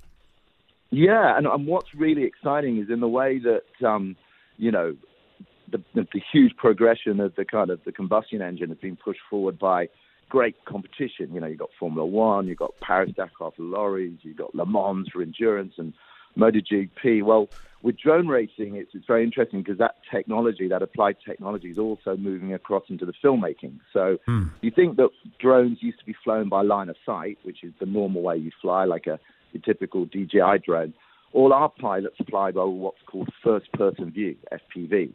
Yeah, 0.90 1.37
and, 1.37 1.46
and 1.46 1.66
what's 1.66 1.94
really 1.94 2.24
exciting 2.24 2.78
is 2.78 2.88
in 2.90 3.00
the 3.00 3.09
way 3.09 3.38
that 3.38 3.87
um, 3.87 4.16
you 4.57 4.70
know 4.70 4.96
the, 5.70 5.83
the, 5.94 6.22
huge 6.33 6.57
progression 6.57 7.20
of 7.20 7.35
the 7.37 7.44
kind 7.44 7.70
of 7.70 7.81
the 7.85 7.92
combustion 7.92 8.42
engine 8.42 8.68
has 8.68 8.78
been 8.78 8.96
pushed 8.96 9.20
forward 9.28 9.59
by 9.59 9.88
great 10.28 10.57
competition. 10.64 11.33
You 11.33 11.40
know, 11.40 11.46
you've 11.46 11.59
got 11.59 11.70
Formula 11.78 12.07
One, 12.07 12.46
you've 12.46 12.59
got 12.59 12.78
Paris 12.81 13.12
Dakar 13.16 13.52
for 13.57 13.62
lorries, 13.62 14.18
you've 14.22 14.37
got 14.37 14.54
Le 14.54 14.66
Mans 14.66 15.09
for 15.12 15.22
endurance, 15.22 15.74
and 15.78 15.92
MotoGP. 16.37 17.22
Well, 17.22 17.48
with 17.83 17.98
drone 17.98 18.28
racing, 18.28 18.76
it's, 18.76 18.90
it's 18.94 19.07
very 19.07 19.24
interesting 19.24 19.62
because 19.62 19.78
that 19.78 19.96
technology, 20.11 20.68
that 20.68 20.83
applied 20.83 21.16
technology, 21.24 21.68
is 21.68 21.78
also 21.78 22.16
moving 22.16 22.52
across 22.52 22.85
into 22.88 23.07
the 23.07 23.12
filmmaking. 23.24 23.78
So 23.92 24.18
hmm. 24.26 24.48
you 24.61 24.70
think 24.70 24.96
that 24.96 25.11
drones 25.40 25.78
used 25.81 26.00
to 26.00 26.04
be 26.04 26.14
flown 26.24 26.48
by 26.48 26.62
line 26.62 26.88
of 26.88 26.96
sight, 27.07 27.38
which 27.42 27.62
is 27.62 27.72
the 27.81 27.87
normal 27.87 28.22
way 28.22 28.37
you 28.37 28.50
fly, 28.61 28.85
like 28.85 29.07
a, 29.07 29.18
a 29.54 29.59
typical 29.59 30.07
DJI 30.07 30.62
drone. 30.64 30.94
All 31.33 31.52
our 31.52 31.68
pilots 31.68 32.16
fly 32.28 32.50
by 32.52 32.64
what's 32.64 33.02
called 33.07 33.28
first-person 33.44 34.11
view 34.12 34.37
(FPV), 34.50 35.12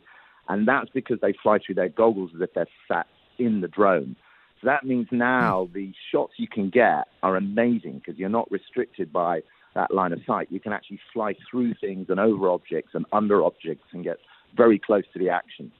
and 0.49 0.67
that's 0.67 0.89
because 0.89 1.19
they 1.21 1.33
fly 1.41 1.59
through 1.59 1.75
their 1.75 1.89
goggles 1.89 2.31
as 2.35 2.41
if 2.41 2.53
they're 2.53 2.67
sat 2.87 3.07
in 3.37 3.61
the 3.61 3.67
drone. 3.67 4.15
So 4.61 4.67
that 4.67 4.85
means 4.85 5.07
now 5.11 5.69
the 5.73 5.93
shots 6.11 6.33
you 6.37 6.47
can 6.47 6.69
get 6.69 7.07
are 7.21 7.35
amazing 7.35 7.99
because 7.99 8.17
you're 8.17 8.29
not 8.29 8.49
restricted 8.51 9.11
by 9.11 9.41
that 9.75 9.93
line 9.93 10.13
of 10.13 10.19
sight. 10.25 10.47
You 10.51 10.59
can 10.59 10.71
actually 10.71 10.99
fly 11.11 11.35
through 11.49 11.73
things 11.81 12.07
and 12.09 12.19
over 12.19 12.49
objects 12.49 12.91
and 12.93 13.05
under 13.11 13.43
objects 13.43 13.87
and 13.91 14.03
get 14.03 14.17
very 14.55 14.79
close 14.79 15.03
to 15.13 15.19
the 15.19 15.29
action. 15.29 15.71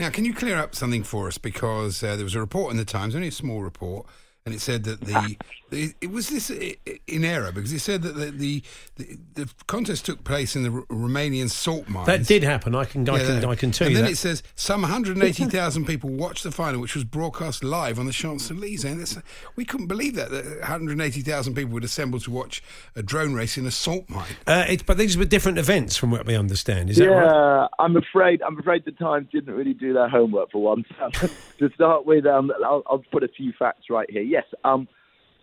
Now, 0.00 0.10
can 0.10 0.24
you 0.24 0.32
clear 0.32 0.56
up 0.56 0.74
something 0.74 1.02
for 1.02 1.26
us? 1.26 1.36
Because 1.36 2.02
uh, 2.02 2.16
there 2.16 2.24
was 2.24 2.34
a 2.34 2.40
report 2.40 2.70
in 2.70 2.78
the 2.78 2.84
Times, 2.84 3.14
only 3.14 3.28
a 3.28 3.32
small 3.32 3.62
report, 3.62 4.06
and 4.46 4.54
it 4.54 4.60
said 4.60 4.84
that 4.84 5.00
the, 5.00 5.36
the 5.70 5.94
it 6.00 6.10
was 6.10 6.28
this 6.28 6.50
in 6.50 7.24
error 7.24 7.50
because 7.50 7.72
it 7.72 7.80
said 7.80 8.02
that 8.02 8.14
the 8.14 8.30
the, 8.30 8.62
the, 8.96 9.18
the 9.34 9.50
contest 9.66 10.06
took 10.06 10.22
place 10.22 10.54
in 10.54 10.62
the 10.62 10.70
R- 10.70 10.82
Romanian 10.82 11.50
salt 11.50 11.88
mines. 11.88 12.06
That 12.06 12.26
did 12.26 12.44
happen. 12.44 12.74
I 12.74 12.84
can, 12.84 13.08
I 13.08 13.18
can, 13.18 13.44
I 13.44 13.54
can 13.56 13.72
tell 13.72 13.86
and 13.86 13.92
you 13.92 13.96
then 13.96 14.04
that. 14.06 14.12
it 14.12 14.16
says 14.16 14.42
some 14.54 14.82
180,000 14.82 15.84
people 15.84 16.10
watched 16.10 16.44
the 16.44 16.52
final, 16.52 16.80
which 16.80 16.94
was 16.94 17.04
broadcast 17.04 17.64
live 17.64 17.98
on 17.98 18.06
the 18.06 18.12
Champs 18.12 18.50
Elysees. 18.50 18.84
And 18.84 19.00
that's, 19.00 19.18
we 19.56 19.64
couldn't 19.64 19.88
believe 19.88 20.14
that, 20.14 20.30
that 20.30 20.60
180,000 20.60 21.54
people 21.54 21.72
would 21.72 21.84
assemble 21.84 22.20
to 22.20 22.30
watch 22.30 22.62
a 22.94 23.02
drone 23.02 23.34
race 23.34 23.58
in 23.58 23.66
a 23.66 23.70
salt 23.70 24.08
mine. 24.08 24.26
Uh, 24.46 24.64
it's, 24.68 24.82
but 24.82 24.98
these 24.98 25.16
were 25.16 25.24
different 25.24 25.58
events, 25.58 25.96
from 25.96 26.10
what 26.10 26.24
we 26.24 26.36
understand. 26.36 26.90
Is 26.90 26.96
that 26.96 27.04
yeah, 27.04 27.10
right? 27.10 27.68
I'm 27.78 27.96
afraid. 27.96 28.42
I'm 28.42 28.58
afraid 28.58 28.84
the 28.84 28.92
Times 28.92 29.28
didn't 29.32 29.54
really 29.54 29.74
do 29.74 29.92
their 29.92 30.08
homework 30.08 30.52
for 30.52 30.62
once. 30.62 30.86
to 31.58 31.70
start 31.74 32.06
with, 32.06 32.26
um, 32.26 32.52
I'll, 32.64 32.82
I'll 32.86 33.04
put 33.10 33.24
a 33.24 33.28
few 33.28 33.52
facts 33.58 33.90
right 33.90 34.10
here. 34.10 34.22
Yes, 34.36 34.44
um, 34.64 34.86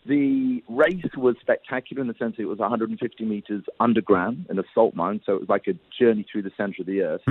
the 0.05 0.63
race 0.69 1.15
was 1.17 1.35
spectacular 1.41 2.03
in 2.03 2.07
the 2.07 2.13
sense 2.13 2.35
that 2.35 2.43
it 2.43 2.45
was 2.45 2.59
150 2.59 3.25
meters 3.25 3.63
underground 3.79 4.45
in 4.51 4.59
a 4.59 4.63
salt 4.75 4.93
mine, 4.93 5.19
so 5.25 5.33
it 5.33 5.39
was 5.39 5.49
like 5.49 5.65
a 5.67 5.73
journey 5.99 6.23
through 6.31 6.43
the 6.43 6.51
center 6.55 6.81
of 6.81 6.85
the 6.85 7.01
earth. 7.01 7.21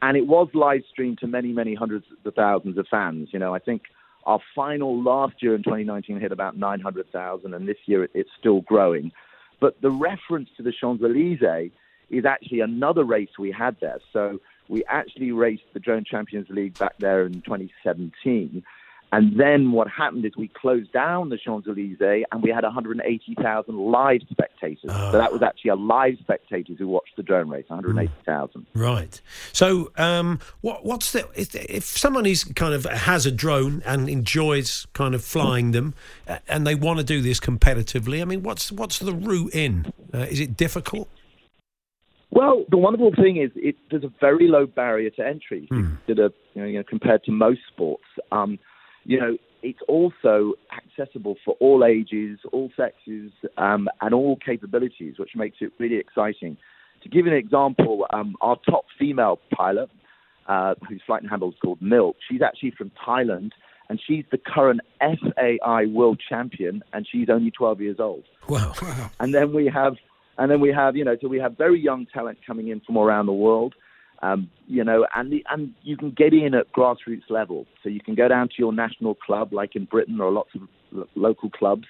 And 0.00 0.16
it 0.16 0.26
was 0.26 0.48
live 0.54 0.84
streamed 0.90 1.18
to 1.18 1.26
many, 1.26 1.52
many 1.52 1.74
hundreds 1.74 2.06
of 2.24 2.34
thousands 2.34 2.78
of 2.78 2.86
fans. 2.90 3.28
You 3.30 3.40
know, 3.40 3.54
I 3.54 3.58
think 3.58 3.82
our 4.24 4.40
final 4.54 5.02
last 5.02 5.34
year 5.42 5.54
in 5.54 5.62
2019 5.62 6.18
hit 6.18 6.32
about 6.32 6.56
900,000, 6.56 7.52
and 7.52 7.68
this 7.68 7.76
year 7.84 8.04
it, 8.04 8.10
it's 8.14 8.30
still 8.38 8.62
growing. 8.62 9.12
But 9.60 9.82
the 9.82 9.90
reference 9.90 10.48
to 10.56 10.62
the 10.62 10.72
Champs 10.72 11.04
Elysees 11.04 11.72
is 12.08 12.24
actually 12.24 12.60
another 12.60 13.04
race 13.04 13.38
we 13.38 13.52
had 13.52 13.76
there. 13.80 14.00
So 14.14 14.40
we 14.68 14.82
actually 14.88 15.32
raced 15.32 15.64
the 15.74 15.80
Drone 15.80 16.04
Champions 16.04 16.48
League 16.48 16.78
back 16.78 16.96
there 16.98 17.26
in 17.26 17.42
2017. 17.42 18.62
And 19.12 19.38
then 19.38 19.72
what 19.72 19.88
happened 19.88 20.24
is 20.24 20.32
we 20.38 20.48
closed 20.48 20.90
down 20.92 21.28
the 21.28 21.36
Champs 21.36 21.68
Elysees 21.68 21.98
and 22.00 22.42
we 22.42 22.48
had 22.48 22.64
180,000 22.64 23.76
live 23.76 24.20
spectators. 24.30 24.90
So 24.90 25.12
that 25.12 25.30
was 25.30 25.42
actually 25.42 25.70
a 25.70 25.76
live 25.76 26.16
spectators 26.20 26.78
who 26.78 26.88
watched 26.88 27.16
the 27.16 27.22
drone 27.22 27.50
race, 27.50 27.66
180,000. 27.68 28.66
Right. 28.72 29.20
So, 29.52 29.92
um, 29.96 30.40
what, 30.62 30.86
what's 30.86 31.12
the 31.12 31.28
if, 31.34 31.54
if 31.54 31.84
someone 31.84 32.24
is 32.24 32.44
kind 32.44 32.72
of 32.72 32.84
has 32.84 33.26
a 33.26 33.30
drone 33.30 33.82
and 33.84 34.08
enjoys 34.08 34.86
kind 34.94 35.14
of 35.14 35.22
flying 35.22 35.72
them, 35.72 35.92
uh, 36.26 36.38
and 36.48 36.66
they 36.66 36.74
want 36.74 36.98
to 36.98 37.04
do 37.04 37.20
this 37.20 37.38
competitively? 37.38 38.22
I 38.22 38.24
mean, 38.24 38.42
what's 38.42 38.72
what's 38.72 38.98
the 38.98 39.12
route 39.12 39.54
in? 39.54 39.92
Uh, 40.14 40.20
is 40.20 40.40
it 40.40 40.56
difficult? 40.56 41.08
Well, 42.30 42.64
the 42.70 42.78
wonderful 42.78 43.12
thing 43.14 43.36
is 43.36 43.50
it, 43.56 43.76
there's 43.90 44.04
a 44.04 44.12
very 44.20 44.48
low 44.48 44.64
barrier 44.64 45.10
to 45.10 45.26
entry 45.26 45.68
that 46.06 46.18
are, 46.18 46.30
you 46.54 46.62
know, 46.62 46.64
you 46.64 46.78
know, 46.78 46.84
compared 46.88 47.24
to 47.24 47.30
most 47.30 47.60
sports. 47.68 48.04
Um, 48.30 48.58
you 49.04 49.20
know, 49.20 49.36
it's 49.62 49.80
also 49.88 50.54
accessible 50.76 51.36
for 51.44 51.54
all 51.60 51.84
ages, 51.84 52.38
all 52.52 52.70
sexes, 52.76 53.32
um, 53.56 53.88
and 54.00 54.14
all 54.14 54.36
capabilities, 54.36 55.14
which 55.18 55.30
makes 55.36 55.58
it 55.60 55.72
really 55.78 55.96
exciting. 55.96 56.56
To 57.02 57.08
give 57.08 57.26
you 57.26 57.32
an 57.32 57.38
example, 57.38 58.06
um, 58.10 58.36
our 58.40 58.56
top 58.68 58.84
female 58.98 59.38
pilot, 59.54 59.90
uh, 60.46 60.74
whose 60.88 61.00
flight 61.06 61.22
and 61.22 61.30
handle 61.30 61.50
is 61.50 61.56
called 61.62 61.80
Milk, 61.80 62.16
she's 62.28 62.42
actually 62.42 62.72
from 62.72 62.90
Thailand, 63.06 63.52
and 63.88 64.00
she's 64.04 64.24
the 64.30 64.38
current 64.38 64.80
FAI 65.00 65.86
world 65.86 66.20
champion, 66.28 66.82
and 66.92 67.06
she's 67.10 67.28
only 67.28 67.50
12 67.50 67.80
years 67.80 67.96
old. 67.98 68.24
Wow. 68.48 68.72
And 69.20 69.34
then 69.34 69.52
we 69.52 69.66
have, 69.66 69.94
and 70.38 70.50
then 70.50 70.60
we 70.60 70.70
have, 70.70 70.96
you 70.96 71.04
know, 71.04 71.16
so 71.20 71.28
we 71.28 71.38
have 71.38 71.56
very 71.56 71.80
young 71.80 72.06
talent 72.06 72.38
coming 72.46 72.68
in 72.68 72.80
from 72.80 72.96
around 72.96 73.26
the 73.26 73.32
world, 73.32 73.74
um, 74.22 74.50
you 74.66 74.84
know, 74.84 75.06
and 75.14 75.32
the, 75.32 75.44
and 75.50 75.72
you 75.82 75.96
can 75.96 76.10
get 76.10 76.32
in 76.32 76.54
at 76.54 76.72
grassroots 76.72 77.28
level. 77.28 77.66
So 77.82 77.88
you 77.88 78.00
can 78.00 78.14
go 78.14 78.28
down 78.28 78.48
to 78.48 78.54
your 78.58 78.72
national 78.72 79.14
club, 79.16 79.52
like 79.52 79.74
in 79.74 79.84
Britain, 79.84 80.20
or 80.20 80.30
lots 80.30 80.50
of 80.54 80.62
lo- 80.92 81.08
local 81.14 81.50
clubs. 81.50 81.86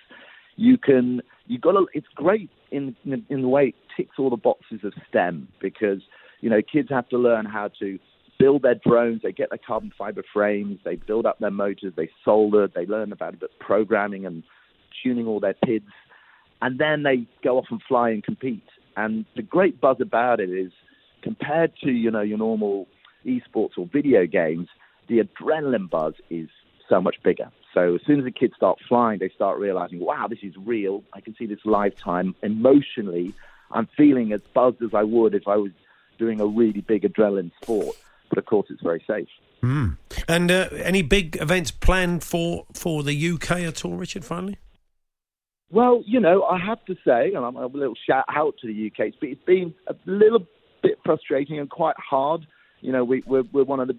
You 0.57 0.79
can, 0.79 1.23
you 1.47 1.59
got 1.59 1.73
to. 1.73 1.87
It's 1.93 2.07
great 2.15 2.51
in, 2.71 2.97
in 3.05 3.25
in 3.29 3.43
the 3.43 3.49
way 3.49 3.69
it 3.69 3.75
ticks 3.97 4.17
all 4.19 4.31
the 4.31 4.37
boxes 4.37 4.81
of 4.85 4.93
STEM 5.09 5.49
because 5.61 6.01
you 6.41 6.51
know 6.51 6.61
kids 6.61 6.89
have 6.91 7.09
to 7.11 7.19
learn 7.19 7.45
how 7.47 7.69
to 7.81 7.99
build 8.39 8.63
their 8.63 8.75
drones. 8.75 9.21
They 9.23 9.33
get 9.33 9.51
their 9.51 9.61
carbon 9.65 9.93
fiber 9.97 10.23
frames. 10.33 10.79
They 10.85 10.97
build 10.97 11.27
up 11.27 11.39
their 11.39 11.51
motors. 11.51 11.93
They 11.97 12.11
solder. 12.25 12.69
They 12.75 12.87
learn 12.87 13.13
about 13.13 13.35
a 13.35 13.37
bit 13.39 13.51
of 13.53 13.59
programming 13.59 14.27
and 14.27 14.43
tuning 15.03 15.27
all 15.27 15.41
their 15.41 15.55
PIDs 15.65 15.85
and 16.63 16.79
then 16.79 17.03
they 17.03 17.27
go 17.43 17.59
off 17.59 17.67
and 17.71 17.83
fly 17.87 18.11
and 18.11 18.23
compete. 18.23 18.63
And 18.97 19.27
the 19.37 19.43
great 19.43 19.81
buzz 19.81 19.97
about 20.01 20.41
it 20.41 20.49
is, 20.49 20.71
compared 21.23 21.73
to 21.83 21.91
you 21.91 22.11
know 22.11 22.21
your 22.21 22.39
normal 22.39 22.89
esports 23.25 23.79
or 23.79 23.87
video 23.87 24.27
games, 24.27 24.69
the 25.09 25.21
adrenaline 25.21 25.89
buzz 25.89 26.15
is 26.31 26.49
so 26.89 27.01
much 27.01 27.17
bigger. 27.23 27.51
So 27.75 27.95
as 27.95 28.01
soon 28.07 28.19
as 28.19 28.25
the 28.25 28.31
kids 28.31 28.55
start 28.57 28.79
flying, 28.89 29.19
they 29.19 29.31
start 29.31 29.59
realizing, 29.59 30.01
wow, 30.01 30.27
this 30.29 30.41
is 30.43 30.55
real. 30.57 31.03
I 31.13 31.21
can 31.21 31.35
see 31.37 31.47
this 31.47 31.61
lifetime. 31.65 32.35
Emotionally, 32.43 33.33
I'm 33.71 33.89
feeling 33.97 34.33
as 34.33 34.43
buzzed 34.53 34.83
as 34.83 34.93
I 34.93 35.03
would 35.03 35.35
if 35.35 35.49
I 35.49 35.57
was 35.57 35.73
doing 36.19 36.41
a 36.41 36.47
really 36.47 36.83
big 36.83 37.03
adrenaline 37.03 37.51
sport. 37.63 37.97
But 38.29 38.39
of 38.39 38.47
course, 38.47 38.67
it's 38.71 38.83
very 38.83 39.03
safe. 39.07 39.29
And 40.29 40.51
uh, 40.51 40.69
any 40.73 41.03
big 41.03 41.37
events 41.41 41.71
planned 41.71 42.25
for 42.25 42.67
for 42.75 43.03
the 43.03 43.31
UK 43.31 43.61
at 43.61 43.85
all, 43.85 43.95
Richard? 43.95 44.25
Finally. 44.25 44.59
Well, 45.71 46.03
you 46.07 46.21
know, 46.21 46.43
I 46.43 46.59
have 46.59 46.85
to 46.87 46.95
say, 47.07 47.33
and 47.33 47.45
I'm 47.45 47.57
a 47.57 47.67
little 47.67 47.95
shout 48.07 48.25
out 48.29 48.57
to 48.61 48.67
the 48.67 48.87
UK. 48.89 49.15
It's 49.23 49.43
been 49.45 49.75
a 49.87 49.95
little 50.05 50.47
bit 50.83 50.99
frustrating 51.05 51.59
and 51.59 51.71
quite 51.71 51.97
hard. 51.97 52.47
You 52.81 52.93
know, 52.93 53.05
we, 53.05 53.23
we're 53.27 53.45
we're 53.53 53.65
one 53.65 53.81
of 53.81 53.89
the 53.89 53.97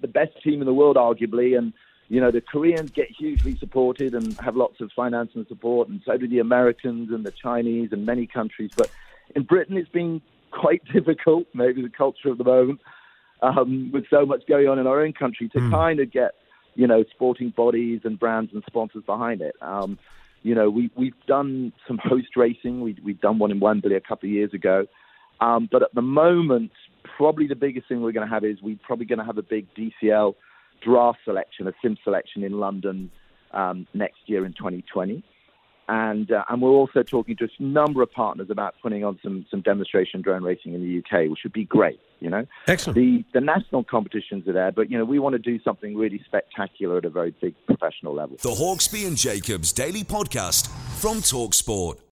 the 0.00 0.08
best 0.08 0.32
team 0.42 0.60
in 0.60 0.66
the 0.66 0.74
world, 0.74 0.96
arguably, 0.96 1.56
and 1.56 1.72
you 2.08 2.20
know 2.20 2.30
the 2.30 2.40
Koreans 2.40 2.90
get 2.90 3.10
hugely 3.10 3.56
supported 3.56 4.14
and 4.14 4.38
have 4.40 4.56
lots 4.56 4.80
of 4.80 4.90
finance 4.94 5.30
and 5.34 5.46
support, 5.46 5.88
and 5.88 6.00
so 6.04 6.16
do 6.16 6.28
the 6.28 6.40
Americans 6.40 7.10
and 7.10 7.24
the 7.24 7.30
Chinese 7.30 7.90
and 7.92 8.04
many 8.04 8.26
countries. 8.26 8.70
But 8.76 8.90
in 9.34 9.44
Britain, 9.44 9.76
it's 9.76 9.88
been 9.88 10.20
quite 10.50 10.82
difficult. 10.92 11.46
Maybe 11.54 11.82
the 11.82 11.90
culture 11.90 12.28
of 12.28 12.38
the 12.38 12.44
moment, 12.44 12.80
um, 13.42 13.90
with 13.92 14.04
so 14.10 14.26
much 14.26 14.46
going 14.46 14.68
on 14.68 14.78
in 14.78 14.86
our 14.86 15.02
own 15.02 15.12
country, 15.12 15.48
to 15.50 15.70
kind 15.70 16.00
of 16.00 16.10
get 16.10 16.32
you 16.74 16.86
know 16.86 17.04
sporting 17.14 17.50
bodies 17.50 18.00
and 18.04 18.18
brands 18.18 18.52
and 18.52 18.62
sponsors 18.66 19.04
behind 19.04 19.40
it. 19.40 19.54
Um, 19.60 19.98
you 20.42 20.54
know, 20.54 20.68
we, 20.70 20.90
we've 20.96 21.14
done 21.26 21.72
some 21.86 21.98
host 21.98 22.36
racing. 22.36 22.80
We, 22.80 22.96
we've 23.04 23.20
done 23.20 23.38
one 23.38 23.50
in 23.50 23.60
Wembley 23.60 23.94
a 23.94 24.00
couple 24.00 24.28
of 24.28 24.32
years 24.32 24.52
ago. 24.52 24.86
Um, 25.42 25.68
but 25.70 25.82
at 25.82 25.92
the 25.94 26.02
moment, 26.02 26.70
probably 27.16 27.48
the 27.48 27.56
biggest 27.56 27.88
thing 27.88 28.00
we're 28.00 28.12
going 28.12 28.26
to 28.26 28.32
have 28.32 28.44
is 28.44 28.62
we're 28.62 28.78
probably 28.82 29.06
going 29.06 29.18
to 29.18 29.24
have 29.24 29.38
a 29.38 29.42
big 29.42 29.66
DCL 29.74 30.34
draft 30.84 31.18
selection, 31.24 31.66
a 31.66 31.72
sim 31.82 31.96
selection 32.04 32.44
in 32.44 32.60
London 32.60 33.10
um, 33.52 33.86
next 33.92 34.18
year 34.26 34.46
in 34.46 34.52
2020. 34.52 35.24
And, 35.88 36.30
uh, 36.30 36.44
and 36.48 36.62
we're 36.62 36.70
also 36.70 37.02
talking 37.02 37.36
to 37.36 37.44
a 37.44 37.62
number 37.62 38.02
of 38.02 38.12
partners 38.12 38.48
about 38.50 38.74
putting 38.80 39.04
on 39.04 39.18
some, 39.20 39.44
some 39.50 39.62
demonstration 39.62 40.22
drone 40.22 40.44
racing 40.44 40.74
in 40.74 40.80
the 40.80 40.98
UK, 40.98 41.28
which 41.28 41.40
would 41.42 41.52
be 41.52 41.64
great, 41.64 41.98
you 42.20 42.30
know. 42.30 42.46
Excellent. 42.68 42.94
The, 42.94 43.24
the 43.34 43.40
national 43.40 43.82
competitions 43.82 44.46
are 44.46 44.52
there, 44.52 44.70
but, 44.70 44.90
you 44.90 44.96
know, 44.96 45.04
we 45.04 45.18
want 45.18 45.32
to 45.32 45.40
do 45.40 45.60
something 45.64 45.96
really 45.96 46.22
spectacular 46.24 46.98
at 46.98 47.04
a 47.04 47.10
very 47.10 47.34
big 47.40 47.54
professional 47.66 48.14
level. 48.14 48.36
The 48.40 48.50
Hawksbee 48.50 49.08
and 49.08 49.16
Jacobs 49.16 49.72
Daily 49.72 50.04
Podcast 50.04 50.68
from 51.00 51.16
Talksport. 51.16 52.11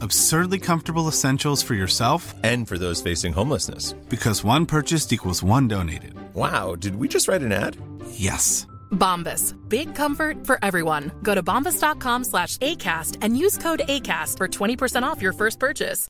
Absurdly 0.00 0.58
comfortable 0.58 1.08
essentials 1.08 1.62
for 1.62 1.74
yourself 1.74 2.34
and 2.42 2.66
for 2.66 2.78
those 2.78 3.02
facing 3.02 3.32
homelessness. 3.32 3.92
Because 4.08 4.42
one 4.42 4.66
purchased 4.66 5.12
equals 5.12 5.42
one 5.42 5.68
donated. 5.68 6.14
Wow, 6.34 6.74
did 6.76 6.96
we 6.96 7.08
just 7.08 7.28
write 7.28 7.42
an 7.42 7.52
ad? 7.52 7.76
Yes. 8.10 8.66
Bombas. 8.90 9.54
Big 9.68 9.94
comfort 9.94 10.46
for 10.46 10.58
everyone. 10.62 11.12
Go 11.22 11.34
to 11.34 11.42
bombas.com 11.42 12.24
slash 12.24 12.56
ACAST 12.58 13.18
and 13.20 13.36
use 13.36 13.58
code 13.58 13.82
ACAST 13.88 14.38
for 14.38 14.48
20% 14.48 15.02
off 15.02 15.20
your 15.20 15.32
first 15.32 15.58
purchase. 15.60 16.08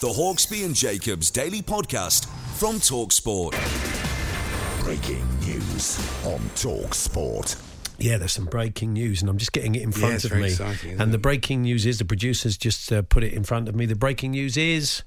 The 0.00 0.08
Hawksbee 0.08 0.64
and 0.64 0.74
Jacobs 0.74 1.30
Daily 1.30 1.60
Podcast 1.60 2.24
from 2.58 2.76
Talksport. 2.76 3.52
Breaking 4.82 5.26
news 5.40 5.98
on 6.24 6.38
Talksport. 6.54 7.69
Yeah, 8.00 8.16
there's 8.18 8.32
some 8.32 8.46
breaking 8.46 8.94
news, 8.94 9.20
and 9.20 9.28
I'm 9.30 9.36
just 9.38 9.52
getting 9.52 9.74
it 9.74 9.82
in 9.82 9.90
Yeah, 9.92 9.98
front 9.98 10.14
it's 10.14 10.24
of 10.24 10.30
very 10.30 10.42
me. 10.42 10.48
exciting, 10.48 11.00
and 11.00 11.12
the 11.12 11.18
breaking 11.18 11.62
news 11.62 11.84
is 11.86 11.98
the 11.98 12.04
producers 12.04 12.56
just 12.56 12.90
uh, 12.92 13.02
put 13.02 13.22
it 13.22 13.32
in 13.32 13.44
front 13.44 13.68
of 13.68 13.74
me. 13.74 13.86
The 13.86 13.94
breaking 13.96 14.32
news 14.32 14.56
is. 14.56 15.02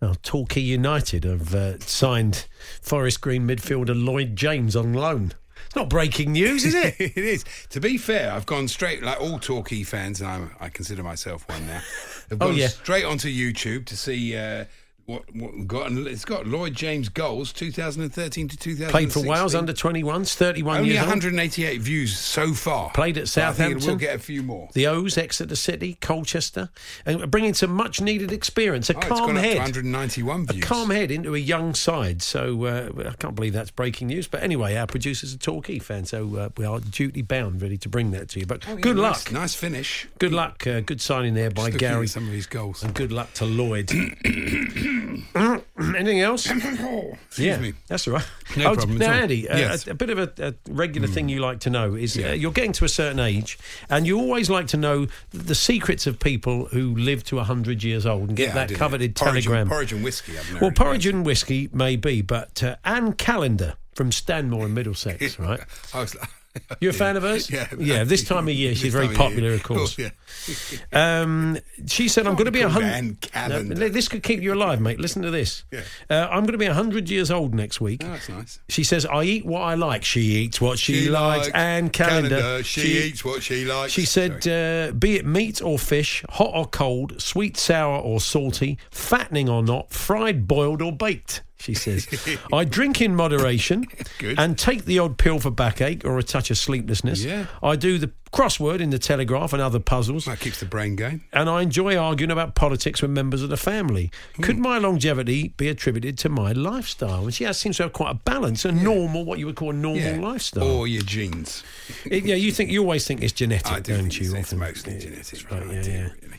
Oh, 0.00 0.14
Torquay 0.22 0.60
United 0.60 1.24
have 1.24 1.52
uh, 1.56 1.80
signed 1.80 2.46
Forest 2.80 3.20
Green 3.20 3.48
midfielder 3.48 4.00
Lloyd 4.00 4.36
James 4.36 4.76
on 4.76 4.92
loan. 4.94 5.32
It's 5.66 5.74
not 5.74 5.90
breaking 5.90 6.30
news, 6.32 6.64
is 6.64 6.72
it? 6.72 6.94
it 7.00 7.16
is. 7.16 7.44
To 7.70 7.80
be 7.80 7.98
fair, 7.98 8.30
I've 8.32 8.46
gone 8.46 8.68
straight, 8.68 9.02
like 9.02 9.20
all 9.20 9.40
Torquay 9.40 9.82
fans, 9.82 10.20
and 10.20 10.30
I'm, 10.30 10.50
I 10.60 10.68
consider 10.68 11.02
myself 11.02 11.48
one 11.48 11.66
now, 11.66 11.80
have 11.80 11.84
Oh, 12.40 12.46
gone 12.46 12.54
yeah. 12.56 12.68
straight 12.68 13.04
onto 13.04 13.28
YouTube 13.28 13.86
to 13.86 13.96
see 13.96 14.36
uh, 14.36 14.66
what, 15.08 15.24
what 15.34 15.66
got. 15.66 15.90
It's 15.90 16.26
got 16.26 16.46
Lloyd 16.46 16.74
James 16.74 17.08
goals, 17.08 17.50
2013 17.54 18.48
to 18.48 18.56
2016. 18.58 18.90
Played 18.90 19.10
for 19.10 19.26
Wales 19.26 19.54
under 19.54 19.72
21s, 19.72 20.34
31 20.34 20.76
Only 20.78 20.90
years 20.90 21.00
old. 21.00 21.08
188 21.08 21.80
views 21.80 22.18
so 22.18 22.52
far. 22.52 22.90
Played 22.90 23.16
at 23.16 23.22
But 23.22 23.38
I 23.38 23.52
think 23.52 23.56
Southampton. 23.56 23.86
We'll 23.86 23.96
get 23.96 24.14
a 24.16 24.18
few 24.18 24.42
more. 24.42 24.68
The 24.74 24.86
O's, 24.86 25.16
Exeter 25.16 25.56
City, 25.56 25.96
Colchester, 26.02 26.68
and 27.06 27.30
bringing 27.30 27.54
some 27.54 27.70
much 27.70 28.02
needed 28.02 28.32
experience. 28.32 28.90
A 28.90 28.96
Oh, 28.98 29.00
calm 29.00 29.18
gone 29.28 29.36
up 29.38 29.42
to 29.42 29.48
head. 29.48 29.58
191 29.58 30.40
A 30.50 30.52
views. 30.52 30.64
calm 30.64 30.90
head 30.90 31.10
into 31.10 31.34
a 31.34 31.38
young 31.38 31.74
side. 31.74 32.20
So 32.20 32.64
uh, 32.66 32.90
I 33.08 33.14
can't 33.14 33.34
believe 33.34 33.54
that's 33.54 33.70
breaking 33.70 34.08
news. 34.08 34.26
But 34.28 34.42
anyway, 34.42 34.76
our 34.76 34.86
producer's 34.86 35.32
a 35.32 35.38
Torquay 35.38 35.78
fan, 35.78 36.04
so 36.04 36.36
uh, 36.36 36.48
we 36.58 36.66
are 36.66 36.80
duty 36.80 37.22
bound, 37.22 37.62
really 37.62 37.78
to 37.78 37.88
bring 37.88 38.10
that 38.10 38.28
to 38.30 38.40
you. 38.40 38.46
But 38.46 38.68
Oh, 38.68 38.76
good 38.76 38.96
nice- 38.96 39.24
luck. 39.26 39.32
Nice 39.32 39.54
finish. 39.54 40.06
Good 40.18 40.32
luck. 40.34 40.66
Uh, 40.66 40.80
good 40.80 41.00
signing 41.00 41.32
there 41.32 41.50
by 41.50 41.70
Gary. 41.70 42.08
some 42.08 42.26
of 42.26 42.34
his 42.34 42.46
goals. 42.46 42.82
And 42.82 42.92
good 42.92 43.10
luck 43.10 43.32
to 43.34 43.46
Lloyd. 43.46 43.90
Anything 45.78 46.20
else? 46.20 46.46
Excuse 46.50 47.16
yeah, 47.38 47.58
me. 47.58 47.72
that's 47.86 48.06
all 48.08 48.14
right. 48.14 48.26
No 48.56 48.70
Oh, 48.72 48.74
problem 48.76 48.98
Now, 48.98 49.06
at 49.06 49.14
all. 49.16 49.22
Andy, 49.22 49.48
uh, 49.48 49.56
Yes. 49.58 49.86
a, 49.86 49.90
a 49.90 49.94
bit 49.94 50.10
of 50.10 50.18
a, 50.18 50.32
a 50.48 50.54
regular 50.68 51.06
thing 51.08 51.28
you 51.28 51.40
like 51.40 51.60
to 51.60 51.70
know 51.70 51.94
is 51.94 52.16
uh, 52.16 52.28
you're 52.28 52.52
getting 52.52 52.72
to 52.72 52.84
a 52.84 52.88
certain 52.88 53.20
age, 53.20 53.58
and 53.88 54.06
you 54.06 54.18
always 54.18 54.50
like 54.50 54.66
to 54.68 54.76
know 54.76 55.06
the 55.30 55.54
secrets 55.54 56.06
of 56.06 56.18
people 56.18 56.66
who 56.66 56.94
live 56.96 57.24
to 57.24 57.36
100 57.36 57.82
years 57.82 58.06
old 58.06 58.28
and 58.28 58.36
get 58.36 58.48
Yeah, 58.48 58.54
that 58.54 58.70
yeah. 58.70 58.76
coveted 58.78 59.14
Porridge 59.16 59.36
and- 59.36 59.44
telegram. 59.44 59.68
porridge 59.68 59.92
and 59.92 60.02
whiskey, 60.04 60.32
Well, 60.60 60.70
porridge 60.72 61.06
and 61.06 61.24
whiskey 61.24 61.68
may 61.72 61.96
be, 61.96 62.22
but 62.22 62.62
uh, 62.62 62.76
Anne 62.84 63.12
Callender 63.14 63.74
from 63.94 64.12
Stanmore 64.12 64.66
in 64.66 64.74
Middlesex, 64.74 65.38
right? 65.40 65.60
I 65.94 66.00
was, 66.00 66.16
You're 66.80 66.90
a 66.90 66.94
fan 66.94 67.16
of 67.16 67.22
hers? 67.22 67.50
Yeah. 67.50 67.66
Yeah, 67.78 68.04
this 68.12 68.24
time 68.24 68.48
of 68.48 68.54
year, 68.54 68.74
she's 68.74 68.92
very 68.92 69.08
popular, 69.08 69.52
of 69.52 69.62
course. 69.62 69.98
Oh, 70.48 70.54
yeah. 70.92 71.20
Um, 71.22 71.58
she 71.86 72.06
said, 72.08 72.26
"I'm 72.26 72.34
going 72.34 72.46
to 72.46 72.50
be 72.52 72.60
a 72.60 72.68
hundred. 72.68 73.16
No, 73.48 73.88
this 73.88 74.08
could 74.08 74.22
keep 74.22 74.40
you 74.40 74.54
alive, 74.54 74.80
mate. 74.80 75.00
Listen 75.00 75.22
to 75.22 75.30
this. 75.30 75.64
Yeah. 75.70 75.82
Uh, 76.08 76.28
I'm 76.30 76.42
going 76.42 76.52
to 76.52 76.58
be 76.58 76.66
hundred 76.66 77.10
years 77.10 77.30
old 77.30 77.54
next 77.54 77.80
week. 77.80 78.02
Oh, 78.04 78.08
that's 78.08 78.28
nice. 78.28 78.58
She 78.68 78.84
says, 78.84 79.04
"I 79.06 79.24
eat 79.24 79.44
what 79.46 79.62
I 79.62 79.74
like. 79.74 80.04
She 80.04 80.20
eats 80.20 80.60
what 80.60 80.78
she, 80.78 81.04
She 81.04 81.08
likes." 81.08 81.46
likes 81.46 81.54
Anne 81.54 81.90
Callender. 81.90 82.40
Callender, 82.40 82.62
she 82.62 82.98
eats 83.08 83.24
what 83.24 83.42
she 83.42 83.64
likes. 83.64 83.92
She 83.92 84.04
said, 84.04 84.46
uh, 84.46 84.92
"Be 84.92 85.16
it 85.16 85.26
meat 85.26 85.60
or 85.62 85.78
fish, 85.78 86.24
hot 86.28 86.50
or 86.54 86.66
cold, 86.66 87.20
sweet, 87.20 87.56
sour 87.56 87.98
or 87.98 88.20
salty, 88.20 88.78
fattening 88.90 89.48
or 89.48 89.62
not, 89.62 89.90
fried, 89.90 90.46
boiled 90.46 90.82
or 90.82 90.92
baked." 90.92 91.42
She 91.60 91.74
says, 91.74 92.06
"I 92.52 92.64
drink 92.64 93.00
in 93.00 93.14
moderation 93.16 93.84
and 94.38 94.58
take 94.58 94.84
the 94.84 94.98
odd 95.00 95.18
pill 95.18 95.40
for 95.40 95.50
backache 95.50 96.04
or 96.04 96.18
a 96.18 96.22
touch 96.22 96.50
of 96.50 96.58
sleeplessness. 96.58 97.24
Yeah. 97.24 97.46
I 97.62 97.74
do 97.76 97.98
the 97.98 98.12
crossword 98.32 98.80
in 98.80 98.90
the 98.90 98.98
Telegraph 98.98 99.52
and 99.52 99.60
other 99.60 99.80
puzzles." 99.80 100.26
That 100.26 100.38
keeps 100.40 100.60
the 100.60 100.66
brain 100.66 100.94
going. 100.96 101.22
and 101.32 101.48
I 101.50 101.62
enjoy 101.62 101.96
arguing 101.96 102.30
about 102.30 102.54
politics 102.54 103.02
with 103.02 103.10
members 103.10 103.42
of 103.42 103.48
the 103.50 103.56
family. 103.56 104.10
Hmm. 104.36 104.42
Could 104.42 104.58
my 104.58 104.78
longevity 104.78 105.48
be 105.56 105.68
attributed 105.68 106.16
to 106.18 106.28
my 106.28 106.52
lifestyle? 106.52 107.24
And 107.24 107.34
she 107.34 107.42
has, 107.44 107.58
seems 107.58 107.78
to 107.78 107.84
have 107.84 107.92
quite 107.92 108.10
a 108.12 108.14
balance, 108.14 108.64
a 108.64 108.70
normal, 108.72 109.24
what 109.24 109.38
you 109.40 109.46
would 109.46 109.56
call 109.56 109.70
a 109.70 109.74
normal 109.74 110.00
Yeah. 110.02 110.20
lifestyle. 110.20 110.62
Or 110.64 110.86
your 110.86 111.02
genes. 111.02 111.64
It- 112.04 112.24
yeah, 112.24 112.36
you 112.36 112.52
think 112.52 112.70
you 112.70 112.82
always 112.82 113.04
think 113.06 113.22
it's 113.22 113.32
genetic, 113.32 113.72
I 113.72 113.80
do 113.80 113.96
don't 113.96 114.16
you? 114.20 114.36
it's, 114.36 114.52
mostly 114.52 114.98
genetic. 114.98 115.50
right, 115.50 115.66
yeah, 115.66 115.82
yeah. 115.82 116.08
really. 116.22 116.36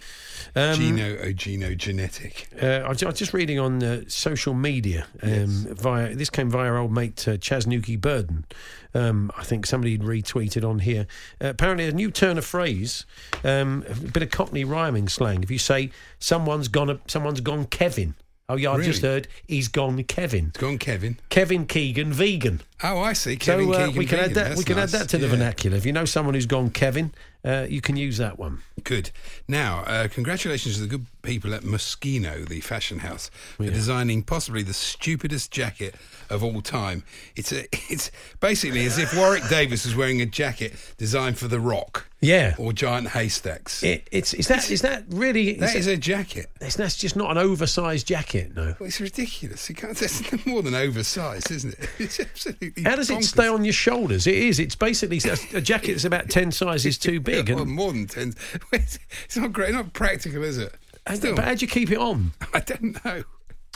Um, 0.56 0.76
Geno, 0.76 1.18
oh, 1.22 1.32
genogenetic. 1.34 2.46
Uh, 2.62 2.86
I 2.86 2.90
was 2.90 3.04
I 3.04 3.08
was 3.08 3.20
just 3.20 3.34
reading 3.34 3.60
on 3.60 3.84
uh, 3.84 4.02
social 4.08 4.54
media 4.54 5.08
um, 5.22 5.68
via 5.70 6.16
this 6.16 6.30
came 6.30 6.50
via 6.50 6.74
old 6.74 6.92
mate 6.92 7.28
uh, 7.28 7.38
Chas 7.38 7.66
Nuki 7.66 8.00
Burden. 8.00 8.46
Um, 8.94 9.32
I 9.38 9.44
think 9.44 9.66
somebody 9.66 9.98
retweeted 9.98 10.68
on 10.68 10.80
here. 10.80 11.06
Uh, 11.42 11.50
apparently, 11.50 11.86
a 11.86 11.92
new 11.92 12.10
turn 12.10 12.38
of 12.38 12.46
phrase, 12.46 13.06
um, 13.44 13.86
a 13.88 13.94
bit 13.94 14.24
of 14.24 14.32
Cockney 14.32 14.64
rhyming 14.64 15.08
slang. 15.08 15.44
If 15.44 15.52
you 15.52 15.60
say 15.60 15.92
someone's 16.18 16.68
gone, 16.68 16.90
a, 16.90 17.00
someone's 17.08 17.42
gone 17.42 17.66
Kevin. 17.66 18.16
Oh 18.52 18.56
yeah, 18.56 18.72
I 18.72 18.82
just 18.82 19.04
heard 19.04 19.28
he's 19.48 19.68
gone 19.68 20.04
Kevin. 20.06 20.48
It's 20.48 20.58
gone, 20.58 20.80
Kevin. 20.80 21.20
Kevin 21.30 21.68
Keegan 21.68 22.12
vegan. 22.12 22.62
Oh, 22.84 22.98
I 23.00 23.14
see. 23.14 23.36
Kevin 23.38 23.68
so 23.68 23.74
uh, 23.74 23.86
Keegan 23.86 24.00
we 24.00 24.06
can 24.08 24.20
add 24.20 24.34
that. 24.34 24.48
That's 24.48 24.58
we 24.58 24.64
can 24.64 24.78
nice. 24.78 24.92
add 24.92 25.02
that 25.02 25.10
to 25.10 25.20
the 25.20 25.28
Yeah. 25.28 25.34
vernacular. 25.34 25.78
If 25.78 25.86
you 25.86 25.94
know 25.94 26.06
someone 26.06 26.34
who's 26.34 26.48
gone 26.48 26.72
Kevin, 26.72 27.14
uh, 27.44 27.66
you 27.70 27.82
can 27.82 27.96
use 27.96 28.18
that 28.18 28.38
one. 28.38 28.60
Good. 28.84 29.12
Now, 29.48 29.84
uh, 29.86 30.08
congratulations 30.08 30.76
to 30.76 30.82
the 30.82 30.88
good 30.88 31.06
people 31.22 31.54
at 31.54 31.64
Moschino, 31.64 32.48
the 32.48 32.62
fashion 32.62 33.00
house, 33.00 33.30
for 33.58 33.66
designing 33.66 34.24
possibly 34.24 34.64
the 34.64 34.74
stupidest 34.74 35.52
jacket 35.52 35.96
of 36.30 36.44
all 36.44 36.62
time. 36.62 37.04
It's 37.36 37.52
a, 37.52 37.64
it's 37.90 38.12
basically 38.40 38.86
as 38.86 38.98
if 38.98 39.16
Warwick 39.16 39.48
Davis 39.50 39.86
was 39.86 39.96
wearing 39.96 40.22
a 40.22 40.26
jacket 40.26 40.74
designed 40.98 41.38
for 41.38 41.48
The 41.48 41.60
Rock. 41.60 42.08
Yeah. 42.22 42.56
Or 42.58 42.74
giant 42.74 43.08
haystacks. 43.10 43.82
It, 43.82 44.08
it's 44.12 44.34
is 44.34 44.50
that 44.50 44.70
is 44.70 44.82
that 44.82 45.06
really? 45.10 45.54
that 45.54 45.74
is 45.74 45.86
that- 45.86 45.94
a 45.94 45.98
jacket. 45.98 46.48
it's, 46.60 46.76
that's 46.76 46.98
just 46.98 47.16
not 47.16 47.32
an 47.32 47.38
oversized 47.38 48.06
jacket, 48.08 48.54
no. 48.56 48.76
Well, 48.78 48.88
it's 48.88 49.00
ridiculous. 49.00 49.70
You 49.70 49.76
can't, 49.76 49.96
that's 49.98 50.46
more 50.46 50.62
than 50.62 50.76
oversized, 50.76 51.50
isn't 51.52 51.80
it? 51.80 51.90
It's 52.00 52.20
absolutely. 52.20 52.84
How 52.84 52.96
does 52.98 53.10
it 53.10 53.24
stay 53.24 53.48
on 53.48 53.64
your 53.64 53.74
shoulders? 53.74 54.28
It 54.28 54.36
is. 54.36 54.60
It's 54.60 54.76
basically 54.76 55.22
a 55.30 55.58
a 55.58 55.62
jacket 55.62 55.94
that's 55.94 56.04
about 56.06 56.30
ten 56.30 56.52
sizes 56.52 56.98
too 56.98 57.22
big. 57.22 57.29
Yeah, 57.30 57.56
well, 57.56 57.66
more 57.66 57.92
than 57.94 58.08
ten. 58.08 58.34
It's 58.72 59.38
not 59.38 59.54
great. 59.54 59.74
Not 59.74 59.94
practical, 59.94 60.44
is 60.44 60.58
it? 60.58 60.74
Still, 61.14 61.36
but 61.36 61.46
how 61.46 61.56
do 61.56 61.62
you 61.66 61.68
keep 61.72 61.92
it 61.92 61.98
on? 61.98 62.34
I 62.54 62.60
don't 62.60 63.04
know. 63.06 63.24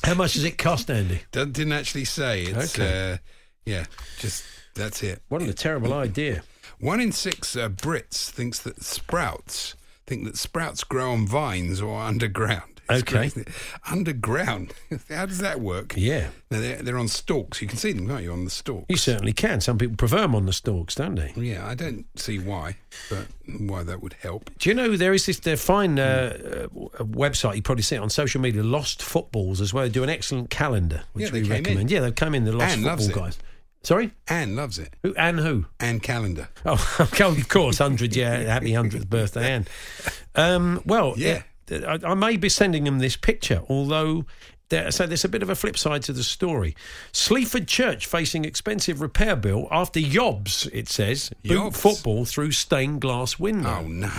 How 0.04 0.13
much 0.13 0.34
does 0.34 0.44
it 0.44 0.58
cost, 0.58 0.89
Andy? 0.92 1.22
Didn't 1.32 1.54
didn't 1.54 1.74
actually 1.74 2.06
say. 2.06 2.44
It's 2.44 2.78
Okay. 2.78 3.13
uh, 3.13 3.18
yeah, 3.66 3.86
just 4.20 4.44
that's 4.76 5.02
it. 5.04 5.22
What 5.30 5.42
a 5.42 5.54
terrible 5.54 5.94
idea. 5.94 6.44
One 6.80 7.00
in 7.00 7.12
six 7.12 7.56
uh, 7.56 7.70
Brits 7.70 8.30
thinks 8.30 8.60
that 8.60 8.84
sprouts 8.84 9.76
think 10.06 10.26
that 10.26 10.38
sprouts 10.38 10.84
grow 10.84 11.13
on 11.13 11.26
vines 11.26 11.80
or 11.82 12.02
underground. 12.02 12.72
It's 12.89 13.02
Okay. 13.02 13.30
great. 13.30 13.48
Underground. 13.89 14.74
How 15.10 15.26
does 15.26 15.39
that 15.39 15.60
work? 15.62 15.93
Yeah. 15.96 16.30
No, 16.52 16.60
they're, 16.60 16.82
they're 16.82 16.98
on 16.98 17.08
stalks. 17.08 17.62
You 17.62 17.67
can 17.67 17.78
see 17.78 17.91
them, 17.93 18.08
can't 18.08 18.24
you, 18.24 18.32
on 18.32 18.43
the 18.43 18.50
stalks? 18.50 18.86
You 18.89 18.98
certainly 18.98 19.34
can. 19.34 19.62
Some 19.62 19.78
people 19.78 19.96
prefer 19.96 20.22
them 20.22 20.36
on 20.36 20.46
the 20.46 20.54
stalks, 20.54 20.96
don't 20.96 21.15
they? 21.15 21.34
Yeah, 21.36 21.65
I 21.67 21.76
don't 21.76 22.06
see 22.19 22.39
why, 22.39 22.78
but 23.10 23.28
why 23.60 23.84
that 23.84 24.02
would 24.02 24.13
help. 24.22 24.50
Do 24.60 24.69
you 24.69 24.76
know 24.76 24.96
there 24.98 25.13
is 25.13 25.26
this 25.26 25.46
uh, 25.48 25.56
fine 25.56 25.98
uh, 26.00 26.67
uh, 26.69 27.04
website, 27.04 27.56
you 27.56 27.62
probably 27.62 27.84
see 27.84 27.96
it 27.96 28.00
on 28.00 28.10
social 28.10 28.41
media, 28.41 28.63
Lost 28.63 29.02
Footballs 29.02 29.62
as 29.62 29.74
well. 29.74 29.84
They 29.86 29.89
do 29.89 30.04
an 30.04 30.10
excellent 30.10 30.50
calendar, 30.50 31.04
which 31.13 31.26
Yeah, 31.26 31.32
they 31.32 31.41
we 31.41 31.48
came 31.48 31.58
in. 31.58 31.63
recommend. 31.63 31.91
Yeah, 31.91 32.00
they've 32.02 32.15
come 32.15 32.36
in, 32.36 32.43
the 32.46 32.52
Lost 32.52 32.78
Anne 32.78 32.84
Football 32.98 33.24
guys. 33.24 33.38
Sorry? 33.84 34.12
Anne 34.30 34.56
loves 34.56 34.80
it. 34.80 34.93
Who, 35.04 35.13
Anne 35.15 35.38
who? 35.39 35.65
Anne 35.80 36.00
Callender. 36.00 36.48
Oh, 36.65 36.74
of 37.00 37.50
course, 37.50 37.80
100, 37.82 38.15
yeah, 38.15 38.38
happy 38.43 38.72
100th 38.72 39.10
birthday, 39.10 39.52
Anne. 39.52 39.67
Um, 40.36 40.82
well, 40.86 41.13
Yeah. 41.15 41.43
I, 41.71 41.99
I 42.04 42.13
may 42.13 42.38
be 42.38 42.49
sending 42.49 42.84
them 42.84 42.99
this 42.99 43.15
picture, 43.15 43.62
although. 43.69 44.26
So 44.89 45.06
there's 45.06 45.23
a 45.23 45.30
bit 45.30 45.43
of 45.43 45.52
a 45.52 45.56
flip 45.56 45.78
side 45.78 46.02
to 46.04 46.13
the 46.13 46.23
story. 46.23 46.76
Sleaford 47.12 47.67
Church 47.67 48.08
facing 48.08 48.43
expensive 48.43 49.02
repair 49.02 49.36
bill 49.36 49.67
after 49.69 49.99
Yobs, 49.99 50.67
it 50.73 50.89
says, 50.89 51.30
boot 51.43 51.52
Yobs? 51.73 51.76
football 51.78 52.26
through 52.26 52.54
stained 52.54 52.99
glass 52.99 53.38
window. 53.38 53.82
Oh, 53.84 53.88
no. 53.88 54.10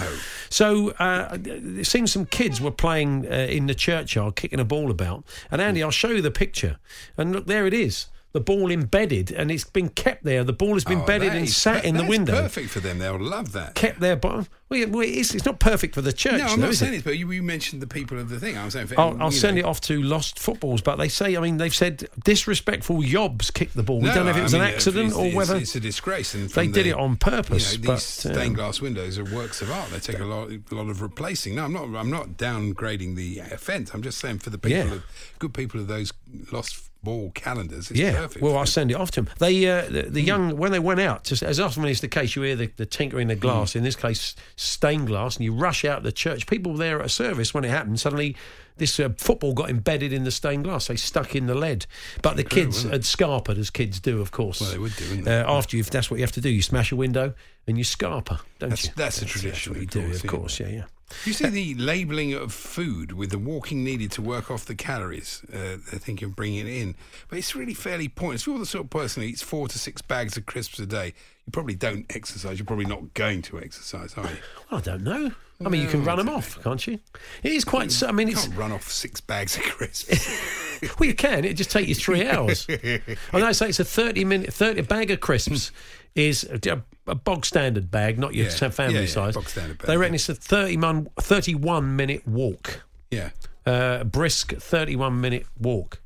So 0.51 0.91
uh, 1.01 1.37
it 1.45 1.89
seems 1.89 2.13
some 2.13 2.27
kids 2.27 2.61
were 2.61 2.71
playing 2.71 3.27
uh, 3.27 3.35
in 3.35 3.67
the 3.67 3.75
churchyard, 3.75 4.37
kicking 4.37 4.61
a 4.61 4.65
ball 4.65 4.93
about. 4.93 5.25
And 5.51 5.61
Andy, 5.61 5.83
I'll 5.83 5.91
show 5.91 6.11
you 6.11 6.23
the 6.23 6.31
picture. 6.31 6.77
And 7.19 7.33
look, 7.33 7.47
there 7.47 7.67
it 7.67 7.75
is. 7.75 8.07
the 8.33 8.41
ball 8.41 8.71
embedded, 8.71 9.33
and 9.33 9.51
it's 9.51 9.65
been 9.65 9.89
kept 9.89 10.23
there. 10.23 10.45
The 10.45 10.53
ball 10.53 10.75
has 10.75 10.85
been 10.85 11.01
Oh, 11.01 11.07
bedded 11.07 11.33
and 11.35 11.49
sat 11.49 11.83
per- 11.83 11.89
in 11.89 11.97
the 11.97 12.05
window. 12.05 12.33
Perfect 12.43 12.71
for 12.71 12.81
them. 12.81 12.99
They'll 12.99 13.19
love 13.19 13.53
that. 13.53 13.75
Kept 13.75 13.99
there, 13.99 14.17
but 14.17 14.49
well, 14.87 15.07
it's, 15.07 15.35
it's 15.35 15.45
not 15.45 15.59
perfect 15.59 15.95
for 15.95 16.03
the 16.03 16.13
church. 16.13 16.39
no, 16.39 16.47
I'm 16.47 16.61
though, 16.61 16.67
not 16.67 16.75
saying 16.75 16.95
it? 16.95 16.99
it, 16.99 17.05
but 17.05 17.19
you, 17.19 17.31
you 17.31 17.43
mentioned 17.43 17.83
the 17.83 17.87
people 17.87 18.19
of 18.19 18.29
the 18.29 18.39
thing. 18.41 18.59
I'm 18.59 18.71
saying, 18.71 18.89
for, 18.89 19.01
I'll, 19.01 19.23
I'll 19.23 19.31
send 19.31 19.57
know. 19.57 19.61
it 19.61 19.65
off 19.65 19.81
to 19.83 20.03
Lost 20.03 20.39
Footballs, 20.39 20.81
but 20.83 20.97
they 20.97 21.09
say, 21.09 21.37
I 21.37 21.41
mean, 21.41 21.57
they've 21.57 21.75
said 21.75 22.09
disrespectful 22.25 22.99
yobs 22.99 23.53
kicked 23.53 23.75
the 23.75 23.83
ball. 23.83 24.01
we 24.01 24.09
don't 24.11 24.25
know 24.25 24.31
if 24.31 24.37
it 24.37 24.41
I 24.41 24.43
was 24.45 24.53
mean, 24.53 24.63
an 24.63 24.69
accident 24.69 25.07
it's, 25.09 25.17
or 25.17 25.27
it's, 25.27 25.37
whether 25.37 25.57
it's 25.57 25.75
a 25.75 25.81
disgrace. 25.81 26.35
And 26.35 26.49
they 26.49 26.65
from 26.65 26.73
did 26.73 26.87
it 26.87 26.95
on 26.95 27.17
purpose. 27.17 27.73
You 27.73 27.79
know, 27.79 27.87
but, 27.87 27.95
these 27.95 28.27
um, 28.27 28.35
stained 28.35 28.57
glass 28.57 28.81
windows 28.81 29.19
are 29.19 29.25
works 29.25 29.63
of 29.63 29.71
art. 29.71 29.91
They 29.91 30.01
take 30.01 30.19
a 30.19 30.25
lot, 30.25 30.51
a 30.51 30.75
lot 30.75 30.89
of 30.89 31.03
replacing. 31.03 31.55
No, 31.55 31.65
I'm 31.65 31.73
not. 31.73 31.85
I'm 31.95 32.11
not 32.11 32.31
downgrading 32.31 33.17
the 33.17 33.41
offence. 33.41 33.93
I'm 33.95 34.03
just 34.03 34.19
saying 34.19 34.39
for 34.39 34.51
the 34.51 34.59
people, 34.59 34.79
Yeah. 34.79 34.95
of, 34.95 35.05
good 35.39 35.55
people 35.55 35.81
of 35.81 35.87
those 35.87 36.13
lost 36.53 36.91
ball 37.03 37.31
calendars, 37.35 37.91
it's 37.91 38.01
yeah, 38.01 38.17
perfect. 38.17 38.43
well, 38.43 38.57
I'll 38.57 38.65
send 38.67 38.91
it 38.91 38.95
off 38.95 39.11
to 39.13 39.23
them. 39.23 39.35
They, 39.39 39.69
uh, 39.69 39.87
the, 39.91 40.03
the 40.05 40.23
young, 40.23 40.57
when 40.57 40.73
they 40.73 40.79
went 40.79 41.01
out, 41.01 41.25
just 41.25 41.43
as 41.43 41.61
often 41.61 41.85
is 41.85 42.01
the 42.01 42.09
case, 42.09 42.35
you 42.35 42.43
hear 42.43 42.57
the, 42.57 42.71
the 42.77 42.87
tinkering 42.87 43.29
the 43.29 43.37
glass. 43.37 43.77
In 43.77 43.85
this 43.85 43.95
case, 43.95 44.35
stained 44.65 45.07
glass, 45.07 45.37
and 45.37 45.45
you 45.45 45.53
rush 45.53 45.85
out 45.85 46.03
the 46.03 46.13
church. 46.13 46.47
People 46.47 46.73
were 46.73 46.79
there 46.79 47.01
at 47.01 47.07
a 47.07 47.09
service 47.09 47.53
when 47.55 47.65
it 47.65 47.71
happened. 47.71 48.01
Suddenly, 48.01 48.37
this 48.77 48.99
uh, 48.99 49.11
football 49.17 49.55
got 49.55 49.71
embedded 49.71 50.13
in 50.13 50.25
the 50.25 50.31
stained 50.31 50.65
glass. 50.65 50.89
They 50.89 50.97
stuck 50.97 51.37
in 51.37 51.47
the 51.47 51.55
lead. 51.55 51.87
But 52.23 52.37
the 52.37 52.45
kids 52.45 52.83
had 52.83 53.03
scarpered, 53.03 53.59
as 53.59 53.71
kids 53.71 54.01
do, 54.01 54.21
of 54.21 54.31
course. 54.33 54.61
Well, 54.61 54.71
they 54.73 54.79
would 54.79 54.97
do, 54.97 55.09
wouldn't 55.11 55.29
Uh, 55.29 55.45
after 55.47 55.77
you, 55.77 55.83
that's 55.85 56.11
what 56.11 56.17
you 56.19 56.23
have 56.25 56.33
to 56.33 56.41
do. 56.41 56.49
You 56.49 56.63
smash 56.63 56.91
a 56.91 56.97
window 56.97 57.35
and 57.67 57.79
you 57.79 57.85
scarper, 57.85 58.41
don't 58.59 58.71
That's- 58.71 58.87
you? 58.87 58.91
that's 58.97 59.23
a 59.23 59.25
tradition, 59.25 59.73
what 59.73 59.81
you 59.81 59.87
do, 59.87 60.01
course, 60.03 60.17
of 60.19 60.25
yeah. 60.25 60.31
course. 60.31 60.61
Yeah, 60.61 60.69
yeah. 60.69 60.85
You 61.25 61.33
see 61.33 61.49
the 61.49 61.75
labelling 61.75 62.33
of 62.35 62.53
food 62.53 63.13
with 63.13 63.31
the 63.31 63.39
walking 63.39 63.85
needed 63.85 64.11
to 64.13 64.23
work 64.23 64.51
off 64.51 64.65
the 64.65 64.75
calories. 64.75 65.43
Uh, 65.53 65.77
they're 65.91 65.99
thinking 66.01 66.29
of 66.29 66.37
bringing 66.37 66.67
it 66.67 66.73
in, 66.83 66.95
but 67.29 67.39
it's 67.39 67.55
really 67.55 67.75
fairly 67.75 68.09
pointless. 68.09 68.43
If 68.43 68.47
you're 68.49 68.59
the 68.59 68.67
sort 68.67 68.85
of 68.85 68.91
person 68.91 69.23
who 69.23 69.29
eats 69.29 69.43
four 69.43 69.69
to 69.69 69.79
six 69.79 70.03
bags 70.03 70.37
of 70.37 70.47
crisps 70.47 70.79
a 70.79 70.87
day, 70.87 71.09
you 71.47 71.53
probably 71.53 71.75
don't 71.75 72.07
exercise. 72.17 72.59
You're 72.59 72.67
probably 72.67 72.87
not 72.87 73.15
going 73.15 73.43
to 73.43 73.59
exercise, 73.61 74.15
are 74.17 74.23
you? 74.25 74.37
Well, 74.71 74.81
I 74.81 74.83
don't 74.83 75.03
know. 75.05 75.31
I 75.65 75.69
mean, 75.69 75.83
you 75.83 75.89
can 75.89 76.05
run 76.05 76.19
them 76.19 76.29
off, 76.29 76.61
can't 76.65 76.85
you? 76.87 76.99
It 77.43 77.53
is 77.53 77.65
quite. 77.65 77.93
so- 77.93 78.09
I 78.09 78.13
mean, 78.13 78.27
You 78.29 78.33
it's 78.33 78.47
can't 78.47 78.59
run 78.59 78.73
off 78.73 78.91
six 78.91 79.21
bags 79.21 79.57
of 79.57 79.63
crisps. 79.63 80.29
well, 80.99 81.07
you 81.09 81.15
can. 81.15 81.45
It 81.45 81.55
just 81.55 81.71
takes 81.71 81.89
you 81.89 81.95
three 81.95 82.27
hours. 82.27 82.67
I 83.33 83.39
know. 83.41 83.53
Say 83.53 83.69
it's 83.69 83.79
a 83.81 83.85
thirty 83.85 84.25
minute, 84.25 84.53
thirty 84.53 84.81
bag 84.83 85.11
of 85.13 85.21
crisps 85.21 85.71
is 86.17 86.43
a, 87.07 87.15
bog 87.15 87.45
standard 87.47 87.91
bag, 87.91 88.19
not 88.19 88.35
your 88.35 88.47
Yeah, 88.47 88.69
family 88.71 88.95
yeah, 88.95 89.01
yeah, 89.03 89.07
size. 89.07 89.35
bog 89.35 89.49
standard 89.49 89.79
bag, 89.79 89.87
they 89.87 89.97
reckon 89.97 90.15
it's 90.15 90.29
a 90.29 90.35
30 90.35 90.77
mon, 90.77 91.09
31 91.21 91.97
minute 91.97 92.27
walk. 92.27 92.83
yeah. 93.11 93.31
Uh, 93.67 94.05
brisk 94.05 94.53
31 94.55 95.21
minute 95.23 95.47
walk. 95.59 96.01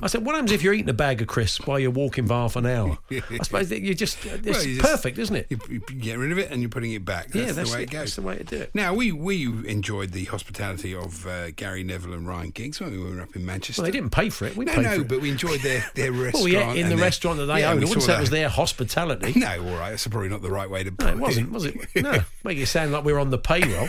I 0.00 0.06
said, 0.08 0.24
what 0.24 0.34
happens 0.34 0.52
if 0.52 0.62
you're 0.62 0.74
eating 0.74 0.88
a 0.88 0.92
bag 0.94 1.22
of 1.22 1.28
crisps 1.28 1.66
while 1.66 1.78
you're 1.78 1.90
walking 1.90 2.26
for 2.26 2.34
half 2.34 2.56
an 2.56 2.66
hour? 2.66 2.98
I 3.10 3.38
suppose 3.42 3.68
that 3.68 3.80
you 3.82 3.94
just, 3.94 4.24
it's 4.24 4.44
Well, 4.46 4.64
you 4.64 4.76
just- 4.76 4.80
perfect, 4.88 5.18
isn't 5.18 5.36
it? 5.36 5.46
You, 5.50 5.58
you 5.68 5.78
get 5.80 6.18
rid 6.18 6.32
of 6.32 6.38
it 6.38 6.50
and 6.50 6.60
you're 6.60 6.68
putting 6.70 6.92
it 6.92 7.04
back. 7.04 7.28
That's, 7.28 7.46
yeah, 7.46 7.52
that's 7.52 7.70
the 7.70 7.76
way 7.76 7.82
it. 7.82 7.88
it 7.88 7.92
goes. 7.92 8.00
That's 8.00 8.16
the 8.16 8.22
way 8.22 8.36
to 8.38 8.44
do 8.44 8.56
it. 8.56 8.74
Now 8.74 8.94
we 8.94 9.12
we 9.12 9.44
enjoyed 9.68 10.10
the 10.12 10.24
hospitality 10.24 10.94
of 10.94 11.26
uh, 11.26 11.50
Gary 11.52 11.84
Neville 11.84 12.14
and 12.14 12.26
Ryan 12.26 12.50
Giggs 12.50 12.80
when 12.80 12.90
we 12.90 12.98
were 12.98 13.20
up 13.22 13.36
in 13.36 13.44
Manchester. 13.46 13.82
Well, 13.82 13.90
they 13.90 13.96
didn't 13.96 14.10
pay 14.10 14.28
for 14.30 14.46
it. 14.46 14.56
We 14.56 14.64
no, 14.64 14.76
no, 14.76 14.92
it. 14.94 15.08
but 15.08 15.20
we 15.20 15.30
enjoyed 15.30 15.60
their 15.60 15.84
their 15.94 16.10
restaurant. 16.12 16.34
Well, 16.44 16.48
yeah, 16.48 16.72
in 16.72 16.88
the 16.88 16.96
their- 16.96 17.04
restaurant 17.04 17.38
that 17.38 17.46
they 17.46 17.60
yeah, 17.60 17.70
own. 17.70 17.78
we 17.78 17.84
I 17.84 17.88
wouldn't 17.88 18.02
say 18.02 18.12
it 18.12 18.16
that. 18.16 18.20
was 18.20 18.30
their 18.30 18.48
hospitality. 18.48 19.32
No, 19.42 19.48
all 19.68 19.76
right. 19.78 19.90
That's 19.90 20.06
probably 20.06 20.28
not 20.28 20.42
the 20.42 20.50
right 20.50 20.68
way 20.70 20.84
to 20.84 20.92
put 20.92 21.06
No, 21.06 21.12
it 21.12 21.18
wasn't, 21.18 21.50
was 21.52 21.64
it? 21.64 21.74
No, 21.96 22.20
make 22.44 22.58
it 22.58 22.66
sound 22.66 22.92
like 22.92 23.04
we 23.04 23.12
were 23.12 23.18
on 23.18 23.30
the 23.30 23.38
payroll. 23.38 23.88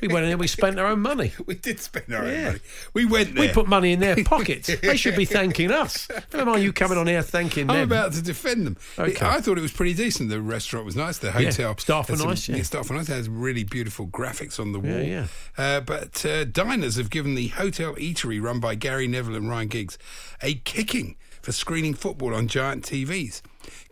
We 0.00 0.08
went 0.08 0.24
in 0.24 0.30
there, 0.30 0.38
we 0.38 0.46
spent 0.46 0.78
our 0.78 0.86
own 0.86 1.00
money. 1.00 1.32
We 1.46 1.54
did 1.56 1.80
spend 1.80 2.12
our 2.14 2.24
own 2.24 2.30
Yeah. 2.32 2.44
money. 2.46 2.58
We 2.94 3.04
went 3.04 3.34
there. 3.34 3.48
We 3.48 3.52
put 3.52 3.66
money 3.68 3.92
in 3.92 4.00
their 4.00 4.22
pockets. 4.24 4.70
They 4.80 4.96
should 4.96 5.16
be 5.16 5.24
thanking 5.24 5.70
us. 5.70 6.08
Never 6.32 6.46
mind 6.50 6.62
you 6.62 6.72
coming 6.82 6.96
on 6.98 7.06
here 7.06 7.22
thanking 7.22 7.66
them? 7.66 7.76
I'm 7.76 7.88
them. 7.88 7.98
about 7.98 8.12
to 8.14 8.22
defend 8.22 8.66
them. 8.66 8.76
Okay. 8.98 9.26
I 9.26 9.40
thought 9.40 9.58
it 9.58 9.62
was 9.62 9.72
pretty 9.72 9.94
decent. 9.94 10.30
The 10.30 10.40
restaurant 10.40 10.86
was 10.86 10.96
nice. 10.96 11.18
The 11.18 11.32
hotel 11.32 11.76
staff 11.78 12.08
were 12.10 12.16
some- 12.16 12.28
nice, 12.28 12.48
yeah. 12.48 12.62
staff 12.62 12.88
were 12.88 12.96
nice. 12.96 13.08
It 13.08 13.14
has 13.14 13.28
really 13.28 13.64
beautiful 13.64 14.06
graphics 14.06 14.58
on 14.60 14.72
the 14.72 14.80
wall. 14.80 14.92
Yeah, 14.92 15.26
yeah. 15.58 15.64
Uh, 15.76 15.80
but 15.80 16.24
uh, 16.24 16.44
diners 16.44 16.96
have 16.96 17.10
given 17.10 17.34
the 17.34 17.48
hotel 17.48 17.94
eatery 17.96 18.40
run 18.40 18.60
by 18.60 18.74
Gary 18.74 19.08
Neville 19.08 19.34
and 19.36 19.48
Ryan 19.50 19.68
Giggs 19.68 19.98
a 20.42 20.54
kicking 20.54 21.16
for 21.42 21.52
screening 21.52 21.94
football 21.94 22.34
on 22.34 22.46
giant 22.48 22.84
TVs. 22.84 23.42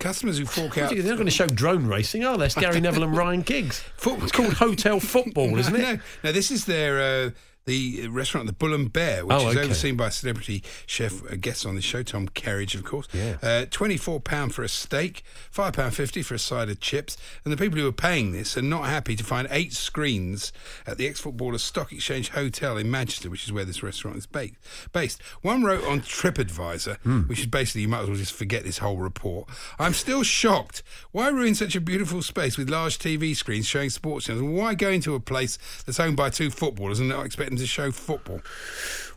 Customers 0.01 0.39
who 0.39 0.47
fork 0.47 0.79
out. 0.79 0.91
They're 0.91 1.03
not 1.05 1.15
going 1.17 1.27
to 1.27 1.31
show 1.31 1.47
drone 1.47 1.87
racing, 1.87 2.25
are 2.25 2.37
they? 2.37 2.47
It's 2.47 2.55
Gary 2.57 2.81
Neville 2.81 3.05
and 3.05 3.17
Ryan 3.17 3.43
Giggs. 3.43 3.81
Football- 3.97 4.23
It's 4.25 4.33
called 4.33 4.55
Hotel 4.55 4.99
Football, 4.99 5.57
isn't 5.59 5.77
it? 5.77 5.81
No, 5.83 5.99
no, 6.25 6.33
this 6.33 6.51
is 6.51 6.65
their 6.65 7.27
uh, 7.27 7.31
the 7.71 8.09
restaurant, 8.09 8.47
the 8.49 8.53
Bull 8.53 8.75
and 8.75 8.93
Bear, 8.93 9.25
which 9.25 9.37
Oh, 9.37 9.49
is 9.51 9.57
okay. 9.57 9.65
overseen 9.65 9.97
by 9.97 10.09
celebrity 10.09 10.63
chef, 10.87 11.23
a 11.31 11.37
guest 11.37 11.65
on 11.65 11.77
the 11.77 11.81
show, 11.81 12.03
Tom 12.03 12.29
Kerridge, 12.29 12.75
of 12.75 12.83
course. 12.85 13.07
Yeah. 13.13 13.37
Uh, 13.43 13.67
Twenty-four 13.71 14.21
pound 14.21 14.55
for 14.55 14.63
a 14.65 14.69
steak, 14.69 15.23
five 15.51 15.75
pound 15.75 15.95
fifty 15.95 16.23
for 16.23 16.35
a 16.35 16.39
side 16.39 16.69
of 16.69 16.81
chips, 16.81 17.17
and 17.45 17.53
the 17.53 17.57
people 17.57 17.79
who 17.79 17.87
are 17.87 17.93
paying 17.93 18.33
this 18.33 18.57
are 18.59 18.63
not 18.63 18.87
happy 18.87 19.15
to 19.15 19.23
find 19.25 19.47
eight 19.53 19.73
screens 19.73 20.53
at 20.87 20.99
the 20.99 21.07
ex-footballer's 21.07 21.63
Stock 21.63 21.93
Exchange 21.93 22.31
Hotel 22.31 22.77
in 22.77 22.91
Manchester, 22.91 23.31
which 23.31 23.45
is 23.45 23.53
where 23.53 23.65
this 23.65 23.83
restaurant 23.83 24.17
is 24.17 24.27
ba- 24.27 24.49
based. 24.93 25.23
One 25.43 25.63
wrote 25.63 25.85
on 25.85 26.01
TripAdvisor, 26.01 26.97
Hmm. 26.99 27.21
which 27.29 27.41
is 27.41 27.47
basically 27.47 27.83
you 27.83 27.89
might 27.89 28.01
as 28.03 28.09
well 28.09 28.17
just 28.17 28.33
forget 28.33 28.65
this 28.65 28.79
whole 28.79 28.97
report. 28.97 29.49
I'm 29.79 29.95
still 29.95 30.23
shocked. 30.23 30.83
Why 31.13 31.29
ruin 31.29 31.55
such 31.55 31.77
a 31.77 31.81
beautiful 31.81 32.23
space 32.23 32.57
with 32.59 32.69
large 32.69 32.99
TV 32.99 33.35
screens 33.37 33.67
showing 33.67 33.91
sports 33.91 34.27
channels? 34.27 34.43
Why 34.45 34.75
go 34.75 34.91
into 34.91 35.15
a 35.15 35.21
place 35.21 35.59
that's 35.87 36.01
owned 36.01 36.17
by 36.17 36.31
two 36.31 36.51
footballers 36.51 36.99
and 37.01 37.09
not 37.09 37.25
expect 37.27 37.51
them 37.51 37.59
to 37.61 37.67
show 37.67 37.91
football? 37.93 38.41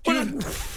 Well, 0.06 0.27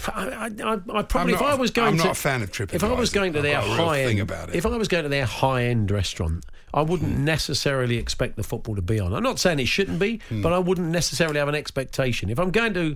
I, 0.07 0.11
I, 0.13 0.51
I, 0.63 0.99
I 0.99 1.01
probably, 1.03 1.33
I'm 1.33 1.39
if 1.39 1.45
I 1.45 1.55
was 1.55 1.71
going 1.71 1.89
I'm 1.89 1.97
to, 1.97 2.03
not 2.05 2.11
a 2.11 2.19
fan 2.19 2.41
of 2.41 2.51
TripAdvisor. 2.51 2.73
If 2.75 2.83
I 2.85 2.93
was 2.93 3.09
going 3.11 3.33
to 3.33 3.41
their 3.41 3.55
got 3.59 3.65
a 3.65 3.75
real 3.75 3.85
high 3.87 4.01
end, 4.03 4.19
about 4.21 4.49
it. 4.49 4.55
if 4.55 4.65
I 4.65 4.69
was 4.69 4.87
going 4.87 5.03
to 5.03 5.09
their 5.09 5.25
high 5.25 5.65
end 5.65 5.91
restaurant, 5.91 6.45
I 6.73 6.81
wouldn't 6.81 7.15
Hmm. 7.15 7.25
necessarily 7.25 7.97
expect 7.97 8.37
the 8.37 8.43
football 8.43 8.75
to 8.75 8.81
be 8.81 8.99
on. 9.01 9.13
I'm 9.13 9.23
not 9.23 9.37
saying 9.39 9.59
it 9.59 9.67
shouldn't 9.67 9.99
be, 9.99 10.21
Hmm. 10.29 10.41
but 10.41 10.53
I 10.53 10.59
wouldn't 10.59 10.87
necessarily 10.89 11.39
have 11.39 11.49
an 11.49 11.55
expectation. 11.55 12.29
If 12.29 12.39
I'm 12.39 12.51
going 12.51 12.73
to, 12.75 12.95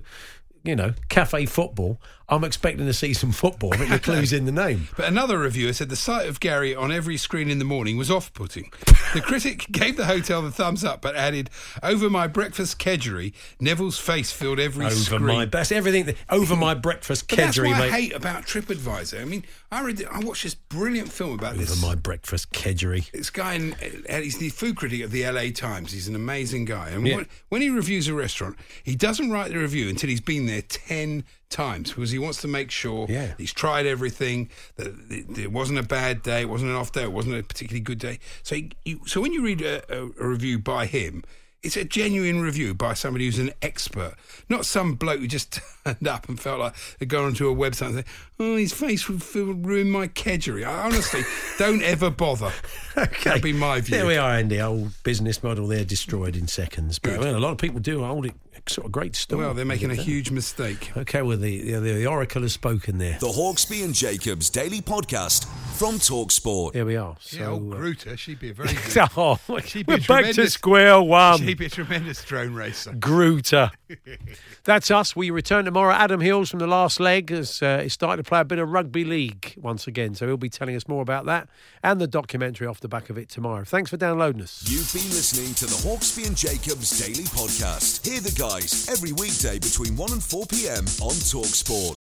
you 0.64 0.74
know, 0.76 0.94
cafe 1.10 1.44
football, 1.44 2.00
I'm 2.34 2.44
expecting 2.44 2.86
to 2.86 2.94
see 2.94 3.12
some 3.12 3.30
football. 3.30 3.74
I 3.74 3.76
think 3.76 3.90
the 3.90 3.98
clue's 3.98 4.32
in 4.32 4.46
the 4.46 4.52
name. 4.52 4.88
But 4.96 5.06
another 5.06 5.38
reviewer 5.38 5.72
said 5.74 5.88
the 5.90 5.96
sight 5.96 6.28
of 6.28 6.40
Gary 6.40 6.74
on 6.74 6.90
every 6.90 7.16
screen 7.18 7.50
in 7.50 7.58
the 7.58 7.64
morning 7.64 7.96
was 7.98 8.10
off 8.10 8.32
putting. 8.32 8.70
The 9.14 9.20
critic 9.20 9.66
gave 9.70 9.96
the 9.98 10.06
hotel 10.06 10.40
the 10.40 10.50
thumbs 10.50 10.82
up 10.82 11.02
but 11.02 11.14
added, 11.14 11.50
Over 11.82 12.08
my 12.08 12.26
breakfast 12.26 12.78
kedgeree, 12.78 13.34
Neville's 13.60 13.98
face 13.98 14.32
filled 14.32 14.58
every 14.58 14.86
Over 14.86 14.94
screen. 14.94 15.22
my 15.26 15.44
best, 15.44 15.72
everything 15.72 16.06
that, 16.06 16.16
over 16.30 16.56
my 16.56 16.72
breakfast 16.74 17.28
But 17.28 17.36
that's 17.36 17.58
what 17.58 17.66
I 17.68 17.78
mate. 17.78 17.90
hate 17.92 18.12
about 18.14 18.44
TripAdvisor. 18.44 19.20
I 19.20 19.24
mean, 19.26 19.44
I 19.70 19.82
read, 19.84 20.02
I 20.10 20.20
watched 20.20 20.44
this 20.44 20.54
brilliant 20.54 21.10
film 21.12 21.34
about 21.34 21.52
Over 21.54 21.60
this. 21.64 21.72
Over 21.76 21.86
my 21.86 21.94
breakfast 21.96 22.50
kedgeree. 22.52 23.10
This 23.10 23.28
guy, 23.30 23.54
in, 23.54 23.74
uh, 24.08 24.20
he's 24.20 24.38
the 24.38 24.48
food 24.48 24.76
critic 24.76 25.02
of 25.02 25.10
the 25.10 25.28
LA 25.30 25.50
Times. 25.54 25.92
He's 25.92 26.08
an 26.08 26.14
amazing 26.16 26.64
guy. 26.64 26.88
And 26.90 27.06
Yeah. 27.06 27.16
when, 27.16 27.26
when 27.50 27.60
he 27.60 27.68
reviews 27.68 28.08
a 28.08 28.14
restaurant, 28.14 28.56
he 28.82 28.94
doesn't 28.96 29.30
write 29.30 29.50
the 29.50 29.58
review 29.58 29.88
until 29.90 30.08
he's 30.08 30.20
been 30.22 30.46
there 30.46 30.62
10 30.62 31.24
times 31.52 31.90
because 31.90 32.10
he 32.10 32.18
wants 32.18 32.40
to 32.40 32.48
make 32.48 32.70
sure 32.72 33.06
Yeah. 33.08 33.34
he's 33.38 33.52
tried 33.52 33.86
everything, 33.86 34.50
that 34.76 34.88
it, 35.10 35.38
it 35.38 35.52
wasn't 35.52 35.78
a 35.78 35.82
bad 35.84 36.22
day, 36.22 36.40
it 36.42 36.48
wasn't 36.48 36.70
an 36.72 36.76
off 36.76 36.90
day, 36.90 37.02
it 37.04 37.12
wasn't 37.12 37.36
a 37.38 37.42
particularly 37.44 37.80
good 37.80 37.98
day. 37.98 38.18
So, 38.42 38.56
you, 38.84 39.00
so 39.06 39.20
when 39.20 39.32
you 39.32 39.44
read 39.44 39.62
a, 39.62 39.82
a, 39.94 40.06
a 40.20 40.26
review 40.26 40.58
by 40.58 40.86
him, 40.86 41.22
it's 41.62 41.76
a 41.76 41.84
genuine 41.84 42.40
review 42.40 42.74
by 42.74 42.92
somebody 42.94 43.26
who's 43.26 43.38
an 43.38 43.52
expert, 43.62 44.14
not 44.48 44.66
some 44.66 44.94
bloke 44.96 45.20
who 45.20 45.28
just 45.28 45.60
turned 45.84 46.08
up 46.08 46.28
and 46.28 46.40
felt 46.40 46.58
like 46.58 46.74
they'd 46.98 47.08
gone 47.08 47.24
onto 47.26 47.48
a 47.48 47.54
website 47.54 47.86
and 47.86 47.94
said, 47.94 48.04
"Oh, 48.40 48.56
his 48.56 48.72
face 48.72 49.08
would 49.08 49.22
feel- 49.22 49.52
ruin 49.54 49.88
my 49.88 50.08
kedgeree." 50.08 50.64
I 50.66 50.82
honestly 50.86 51.20
don't 51.60 51.80
ever 51.82 52.10
bother. 52.10 52.50
okay. 52.98 53.22
That'd 53.30 53.44
be 53.44 53.52
my 53.52 53.80
view. 53.80 53.96
There 53.96 54.06
we 54.06 54.16
are, 54.16 54.30
Andy. 54.32 54.60
Old 54.60 54.90
business 55.04 55.40
model 55.44 55.68
there 55.68 55.84
destroyed 55.84 56.34
in 56.34 56.48
seconds. 56.48 56.98
But 56.98 57.20
well, 57.20 57.36
a 57.36 57.38
lot 57.38 57.52
of 57.52 57.58
people 57.58 57.78
do 57.78 58.02
hold 58.02 58.26
it 58.26 58.34
sort 58.68 58.86
of 58.86 58.92
great 58.92 59.16
story. 59.16 59.44
Well, 59.44 59.54
they're 59.54 59.64
making 59.64 59.90
a 59.90 59.94
huge 59.94 60.30
mistake. 60.30 60.96
Okay, 60.96 61.22
well, 61.22 61.36
the, 61.36 61.72
the, 61.72 61.78
the 61.80 62.06
Oracle 62.06 62.42
has 62.42 62.52
spoken 62.52 62.98
there. 62.98 63.18
The 63.20 63.26
Hawksbee 63.28 63.84
and 63.84 63.94
Jacobs 63.94 64.50
Daily 64.50 64.80
Podcast 64.80 65.46
from 65.78 65.96
Talksport. 65.96 66.74
Here 66.74 66.84
we 66.84 66.96
are. 66.96 67.16
yeah, 67.30 67.46
old 67.48 67.72
uh, 67.72 67.76
Gruter, 67.76 68.16
she'd 68.16 68.38
be 68.38 68.50
a 68.50 68.54
very 68.54 68.68
good. 68.94 69.08
oh, 69.16 69.38
She'd 69.64 69.86
be 69.86 69.94
we're 69.94 69.96
a 69.96 69.98
back 69.98 70.06
to 70.06 70.06
tremendous- 70.32 70.52
square 70.54 71.02
one. 71.02 71.38
She'd 71.38 71.58
be 71.58 71.66
a 71.66 71.70
tremendous 71.70 72.24
drone 72.24 72.54
racer. 72.54 72.92
Gruta. 72.92 73.70
That's 74.64 74.90
us. 74.90 75.16
We 75.16 75.30
return 75.30 75.64
tomorrow. 75.64 75.92
Adam 75.94 76.20
Hills 76.20 76.50
from 76.50 76.60
the 76.60 76.66
last 76.66 77.00
leg 77.00 77.30
has 77.30 77.62
uh, 77.62 77.82
is 77.84 77.92
starting 77.92 78.22
to 78.22 78.28
play 78.28 78.40
a 78.40 78.44
bit 78.44 78.58
of 78.58 78.70
rugby 78.70 79.04
league 79.04 79.54
once 79.56 79.86
again. 79.86 80.14
So 80.14 80.26
he'll 80.26 80.36
be 80.36 80.48
telling 80.48 80.76
us 80.76 80.86
more 80.86 81.02
about 81.02 81.24
that 81.26 81.48
and 81.82 82.00
the 82.00 82.06
documentary 82.06 82.66
off 82.66 82.80
the 82.80 82.88
back 82.88 83.10
of 83.10 83.18
it 83.18 83.28
tomorrow. 83.28 83.64
Thanks 83.64 83.90
for 83.90 83.96
downloading 83.96 84.42
us. 84.42 84.62
You've 84.68 84.92
been 84.92 85.10
listening 85.10 85.54
to 85.54 85.66
the 85.66 85.74
Hawksbee 85.88 86.26
and 86.26 86.36
Jacobs 86.36 86.98
Daily 87.00 87.24
Podcast. 87.24 88.06
Hear 88.06 88.20
the 88.20 88.30
guys 88.38 88.51
every 88.60 89.12
weekday 89.12 89.58
between 89.58 89.96
1 89.96 90.12
and 90.12 90.22
4 90.22 90.44
p.m. 90.46 90.84
on 91.00 91.14
Talksport. 91.14 92.01